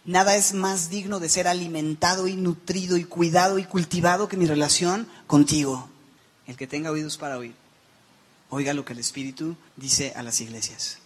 Nada 0.07 0.37
es 0.37 0.53
más 0.53 0.89
digno 0.89 1.19
de 1.19 1.27
ser 1.27 1.49
alimentado 1.49 2.29
y 2.29 2.37
nutrido 2.37 2.95
y 2.95 3.03
cuidado 3.03 3.59
y 3.59 3.65
cultivado 3.65 4.29
que 4.29 4.37
mi 4.37 4.45
relación 4.45 5.05
contigo. 5.27 5.89
El 6.47 6.55
que 6.55 6.65
tenga 6.65 6.91
oídos 6.91 7.17
para 7.17 7.37
oír, 7.37 7.53
oiga 8.49 8.73
lo 8.73 8.85
que 8.85 8.93
el 8.93 8.99
Espíritu 8.99 9.57
dice 9.75 10.13
a 10.15 10.23
las 10.23 10.39
iglesias. 10.39 10.99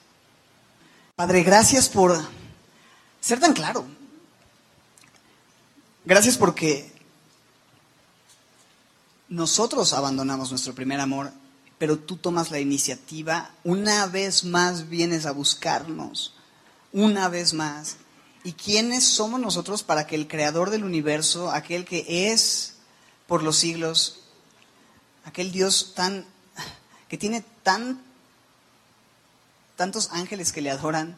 Padre, 1.16 1.42
gracias 1.42 1.90
por 1.90 2.16
ser 3.20 3.40
tan 3.40 3.54
claro. 3.54 3.88
Gracias 6.06 6.38
porque 6.38 6.94
nosotros 9.30 9.94
abandonamos 9.94 10.52
nuestro 10.52 10.76
primer 10.76 11.00
amor, 11.00 11.32
pero 11.80 11.98
tú 11.98 12.18
tomas 12.18 12.52
la 12.52 12.60
iniciativa, 12.60 13.50
una 13.64 14.06
vez 14.06 14.44
más 14.44 14.90
vienes 14.90 15.26
a 15.26 15.32
buscarnos, 15.32 16.36
una 16.94 17.30
vez 17.30 17.56
más 17.56 17.98
¿Y 18.44 18.54
quiénes 18.54 19.04
somos 19.04 19.40
nosotros 19.40 19.84
para 19.84 20.08
que 20.08 20.16
el 20.16 20.28
creador 20.28 20.72
del 20.72 20.84
universo, 20.84 21.52
aquel 21.52 21.86
que 21.86 22.32
es 22.32 22.76
por 23.28 23.44
los 23.44 23.58
siglos, 23.58 24.22
aquel 25.26 25.52
Dios 25.52 25.94
tan 25.96 26.26
que 27.08 27.18
tiene 27.18 27.44
tan 27.64 28.02
tantos 29.76 30.10
ángeles 30.12 30.52
que 30.52 30.62
le 30.62 30.72
adoran, 30.72 31.18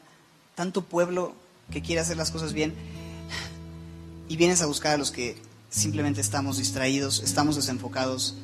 tanto 0.55 0.84
pueblo 0.84 1.36
que 1.71 1.82
quiere 1.82 2.01
hacer 2.01 2.17
las 2.17 2.32
cosas 2.32 2.53
bien, 2.53 2.74
y 4.28 4.38
vienes 4.38 4.61
a 4.61 4.65
buscar 4.65 4.93
a 4.93 4.97
los 4.97 5.11
que 5.11 5.38
simplemente 5.69 6.21
estamos 6.21 6.57
distraídos, 6.57 7.21
estamos 7.24 7.55
desenfocados, 7.55 8.36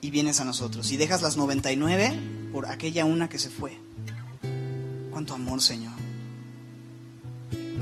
y 0.00 0.10
vienes 0.10 0.40
a 0.40 0.44
nosotros, 0.44 0.92
y 0.92 0.96
dejas 0.96 1.22
las 1.22 1.36
99 1.36 2.50
por 2.52 2.66
aquella 2.66 3.04
una 3.04 3.28
que 3.28 3.38
se 3.38 3.50
fue. 3.50 3.78
Cuánto 5.10 5.34
amor, 5.34 5.60
Señor 5.60 5.95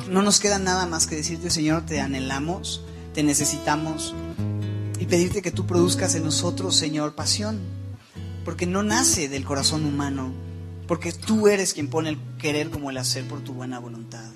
no 0.08 0.22
nos 0.22 0.40
queda 0.40 0.58
nada 0.58 0.86
más 0.86 1.06
que 1.06 1.16
decirte, 1.16 1.50
Señor, 1.50 1.86
te 1.86 2.00
anhelamos, 2.00 2.82
te 3.12 3.22
necesitamos 3.22 4.14
y 4.98 5.06
pedirte 5.06 5.42
que 5.42 5.50
tú 5.50 5.66
produzcas 5.66 6.14
en 6.14 6.24
nosotros, 6.24 6.76
Señor, 6.76 7.14
pasión, 7.14 7.58
porque 8.44 8.66
no 8.66 8.82
nace 8.82 9.28
del 9.28 9.44
corazón 9.44 9.84
humano, 9.84 10.32
porque 10.86 11.12
tú 11.12 11.48
eres 11.48 11.74
quien 11.74 11.88
pone 11.88 12.10
el 12.10 12.18
querer 12.38 12.70
como 12.70 12.90
el 12.90 12.98
hacer 12.98 13.26
por 13.26 13.40
tu 13.40 13.54
buena 13.54 13.78
voluntad. 13.78 14.30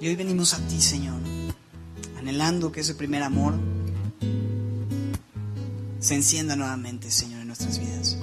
Y 0.00 0.08
hoy 0.08 0.16
venimos 0.16 0.54
a 0.54 0.58
ti, 0.66 0.80
Señor, 0.80 1.20
anhelando 2.18 2.72
que 2.72 2.80
ese 2.80 2.94
primer 2.94 3.22
amor 3.22 3.54
se 6.00 6.14
encienda 6.16 6.56
nuevamente, 6.56 7.10
Señor, 7.10 7.40
en 7.40 7.46
nuestras 7.46 7.78
vidas. 7.78 8.16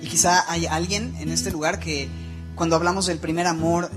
Y 0.00 0.06
quizá 0.06 0.50
hay 0.50 0.66
alguien 0.66 1.14
en 1.18 1.30
este 1.30 1.50
lugar 1.50 1.80
que 1.80 2.08
cuando 2.54 2.76
hablamos 2.76 3.06
del 3.06 3.18
primer 3.18 3.46
amor 3.46 3.90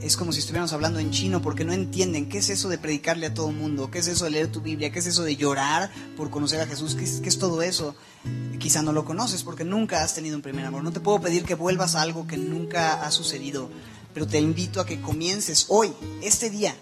es 0.00 0.16
como 0.16 0.32
si 0.32 0.38
estuviéramos 0.38 0.72
hablando 0.72 0.98
en 0.98 1.10
chino 1.10 1.42
porque 1.42 1.64
no 1.64 1.72
entienden 1.72 2.28
qué 2.28 2.38
es 2.38 2.50
eso 2.50 2.68
de 2.68 2.78
predicarle 2.78 3.26
a 3.26 3.34
todo 3.34 3.48
el 3.48 3.56
mundo, 3.56 3.90
qué 3.90 3.98
es 3.98 4.06
eso 4.06 4.24
de 4.24 4.30
leer 4.30 4.48
tu 4.48 4.60
Biblia, 4.60 4.90
qué 4.92 5.00
es 5.00 5.06
eso 5.06 5.24
de 5.24 5.36
llorar 5.36 5.90
por 6.16 6.30
conocer 6.30 6.60
a 6.60 6.66
Jesús, 6.66 6.94
qué 6.94 7.04
es, 7.04 7.20
qué 7.20 7.28
es 7.28 7.38
todo 7.38 7.62
eso. 7.62 7.96
Quizá 8.58 8.82
no 8.82 8.92
lo 8.92 9.04
conoces 9.04 9.42
porque 9.42 9.64
nunca 9.64 10.02
has 10.02 10.14
tenido 10.14 10.36
un 10.36 10.42
primer 10.42 10.64
amor. 10.64 10.84
No 10.84 10.92
te 10.92 11.00
puedo 11.00 11.20
pedir 11.20 11.44
que 11.44 11.54
vuelvas 11.54 11.94
a 11.94 12.02
algo 12.02 12.26
que 12.26 12.36
nunca 12.36 13.04
ha 13.04 13.10
sucedido, 13.10 13.70
pero 14.14 14.26
te 14.26 14.38
invito 14.38 14.80
a 14.80 14.86
que 14.86 15.00
comiences 15.00 15.66
hoy, 15.68 15.92
este 16.22 16.50
día. 16.50 16.74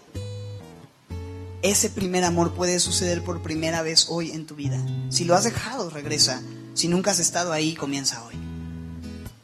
Ese 1.62 1.90
primer 1.90 2.22
amor 2.24 2.52
puede 2.54 2.78
suceder 2.78 3.24
por 3.24 3.42
primera 3.42 3.82
vez 3.82 4.06
hoy 4.08 4.30
en 4.30 4.46
tu 4.46 4.54
vida. 4.54 4.78
Si 5.08 5.24
lo 5.24 5.34
has 5.34 5.44
dejado, 5.44 5.90
regresa. 5.90 6.42
Si 6.74 6.86
nunca 6.86 7.10
has 7.10 7.18
estado 7.18 7.52
ahí, 7.52 7.74
comienza 7.74 8.22
hoy. 8.24 8.34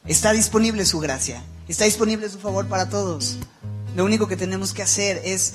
Está 0.04 0.32
disponible 0.32 0.84
su 0.84 1.00
gracia. 1.00 1.42
Está 1.68 1.84
disponible 1.84 2.28
su 2.28 2.38
favor 2.38 2.66
para 2.66 2.88
todos. 2.88 3.38
Lo 3.96 4.04
único 4.04 4.26
que 4.26 4.36
tenemos 4.36 4.72
que 4.72 4.82
hacer 4.82 5.20
es 5.24 5.54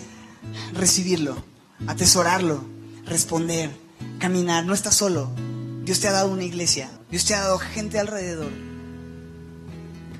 recibirlo, 0.73 1.43
atesorarlo, 1.87 2.63
responder, 3.05 3.71
caminar. 4.19 4.65
No 4.65 4.73
estás 4.73 4.95
solo. 4.95 5.31
Dios 5.83 5.99
te 5.99 6.07
ha 6.07 6.11
dado 6.11 6.29
una 6.29 6.43
iglesia. 6.43 6.89
Dios 7.09 7.25
te 7.25 7.33
ha 7.33 7.41
dado 7.41 7.57
gente 7.57 7.99
alrededor 7.99 8.51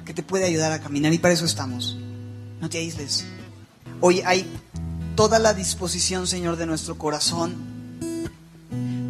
que 0.05 0.13
te 0.13 0.23
puede 0.23 0.45
ayudar 0.45 0.71
a 0.71 0.79
caminar 0.79 1.13
y 1.13 1.17
para 1.17 1.33
eso 1.33 1.45
estamos. 1.45 1.97
No 2.61 2.69
te 2.69 2.77
aísles. 2.77 3.25
Hoy 3.99 4.21
hay 4.25 4.47
toda 5.15 5.37
la 5.37 5.53
disposición, 5.53 6.27
Señor, 6.27 6.55
de 6.55 6.65
nuestro 6.65 6.97
corazón 6.97 7.55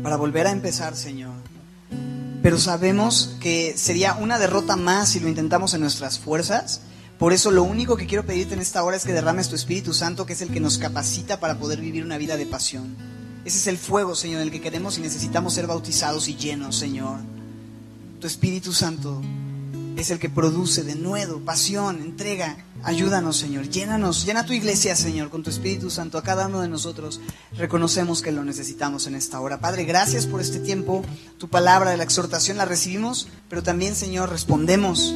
para 0.01 0.17
volver 0.17 0.47
a 0.47 0.51
empezar, 0.51 0.95
Señor. 0.95 1.35
Pero 2.41 2.57
sabemos 2.57 3.35
que 3.39 3.75
sería 3.77 4.15
una 4.15 4.39
derrota 4.39 4.75
más 4.75 5.09
si 5.09 5.19
lo 5.19 5.27
intentamos 5.27 5.73
en 5.73 5.81
nuestras 5.81 6.17
fuerzas 6.17 6.81
por 7.19 7.33
eso 7.33 7.49
lo 7.49 7.63
único 7.63 7.97
que 7.97 8.05
quiero 8.05 8.25
pedirte 8.25 8.53
en 8.53 8.61
esta 8.61 8.83
hora 8.83 8.95
es 8.95 9.03
que 9.03 9.13
derrames 9.13 9.49
tu 9.49 9.55
Espíritu 9.55 9.93
Santo, 9.93 10.25
que 10.25 10.33
es 10.33 10.41
el 10.41 10.49
que 10.49 10.59
nos 10.59 10.77
capacita 10.77 11.39
para 11.39 11.57
poder 11.57 11.81
vivir 11.81 12.03
una 12.03 12.17
vida 12.17 12.37
de 12.37 12.45
pasión. 12.45 12.95
Ese 13.43 13.57
es 13.57 13.67
el 13.67 13.77
fuego, 13.77 14.13
Señor, 14.13 14.41
en 14.41 14.47
el 14.47 14.51
que 14.51 14.61
queremos 14.61 14.97
y 14.97 15.01
necesitamos 15.01 15.53
ser 15.53 15.65
bautizados 15.65 16.27
y 16.27 16.35
llenos, 16.35 16.75
Señor. 16.75 17.19
Tu 18.19 18.27
Espíritu 18.27 18.71
Santo 18.71 19.21
es 19.95 20.11
el 20.11 20.19
que 20.19 20.29
produce 20.29 20.83
de 20.83 20.95
nuevo 20.95 21.39
pasión, 21.39 22.01
entrega. 22.01 22.57
Ayúdanos, 22.83 23.37
Señor. 23.37 23.67
Llénanos, 23.67 24.25
llena 24.25 24.45
tu 24.45 24.53
iglesia, 24.53 24.95
Señor, 24.95 25.31
con 25.31 25.41
tu 25.41 25.49
Espíritu 25.49 25.89
Santo. 25.89 26.19
A 26.19 26.23
cada 26.23 26.45
uno 26.47 26.61
de 26.61 26.67
nosotros 26.67 27.19
reconocemos 27.57 28.21
que 28.21 28.31
lo 28.31 28.43
necesitamos 28.43 29.07
en 29.07 29.15
esta 29.15 29.39
hora. 29.39 29.59
Padre, 29.59 29.85
gracias 29.85 30.27
por 30.27 30.39
este 30.39 30.59
tiempo. 30.59 31.03
Tu 31.39 31.47
palabra 31.47 31.89
de 31.89 31.97
la 31.97 32.03
exhortación 32.03 32.57
la 32.57 32.65
recibimos, 32.65 33.27
pero 33.49 33.63
también, 33.63 33.95
Señor, 33.95 34.29
respondemos 34.29 35.15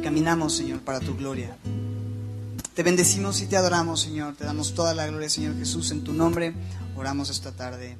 caminamos, 0.00 0.56
Señor, 0.56 0.80
para 0.80 1.00
tu 1.00 1.16
gloria. 1.16 1.56
Te 2.74 2.82
bendecimos 2.82 3.40
y 3.42 3.46
te 3.46 3.56
adoramos, 3.56 4.00
Señor. 4.00 4.34
Te 4.36 4.44
damos 4.44 4.74
toda 4.74 4.94
la 4.94 5.06
gloria, 5.06 5.28
Señor 5.28 5.56
Jesús. 5.58 5.90
En 5.90 6.02
tu 6.02 6.12
nombre 6.12 6.54
oramos 6.96 7.30
esta 7.30 7.52
tarde. 7.52 7.96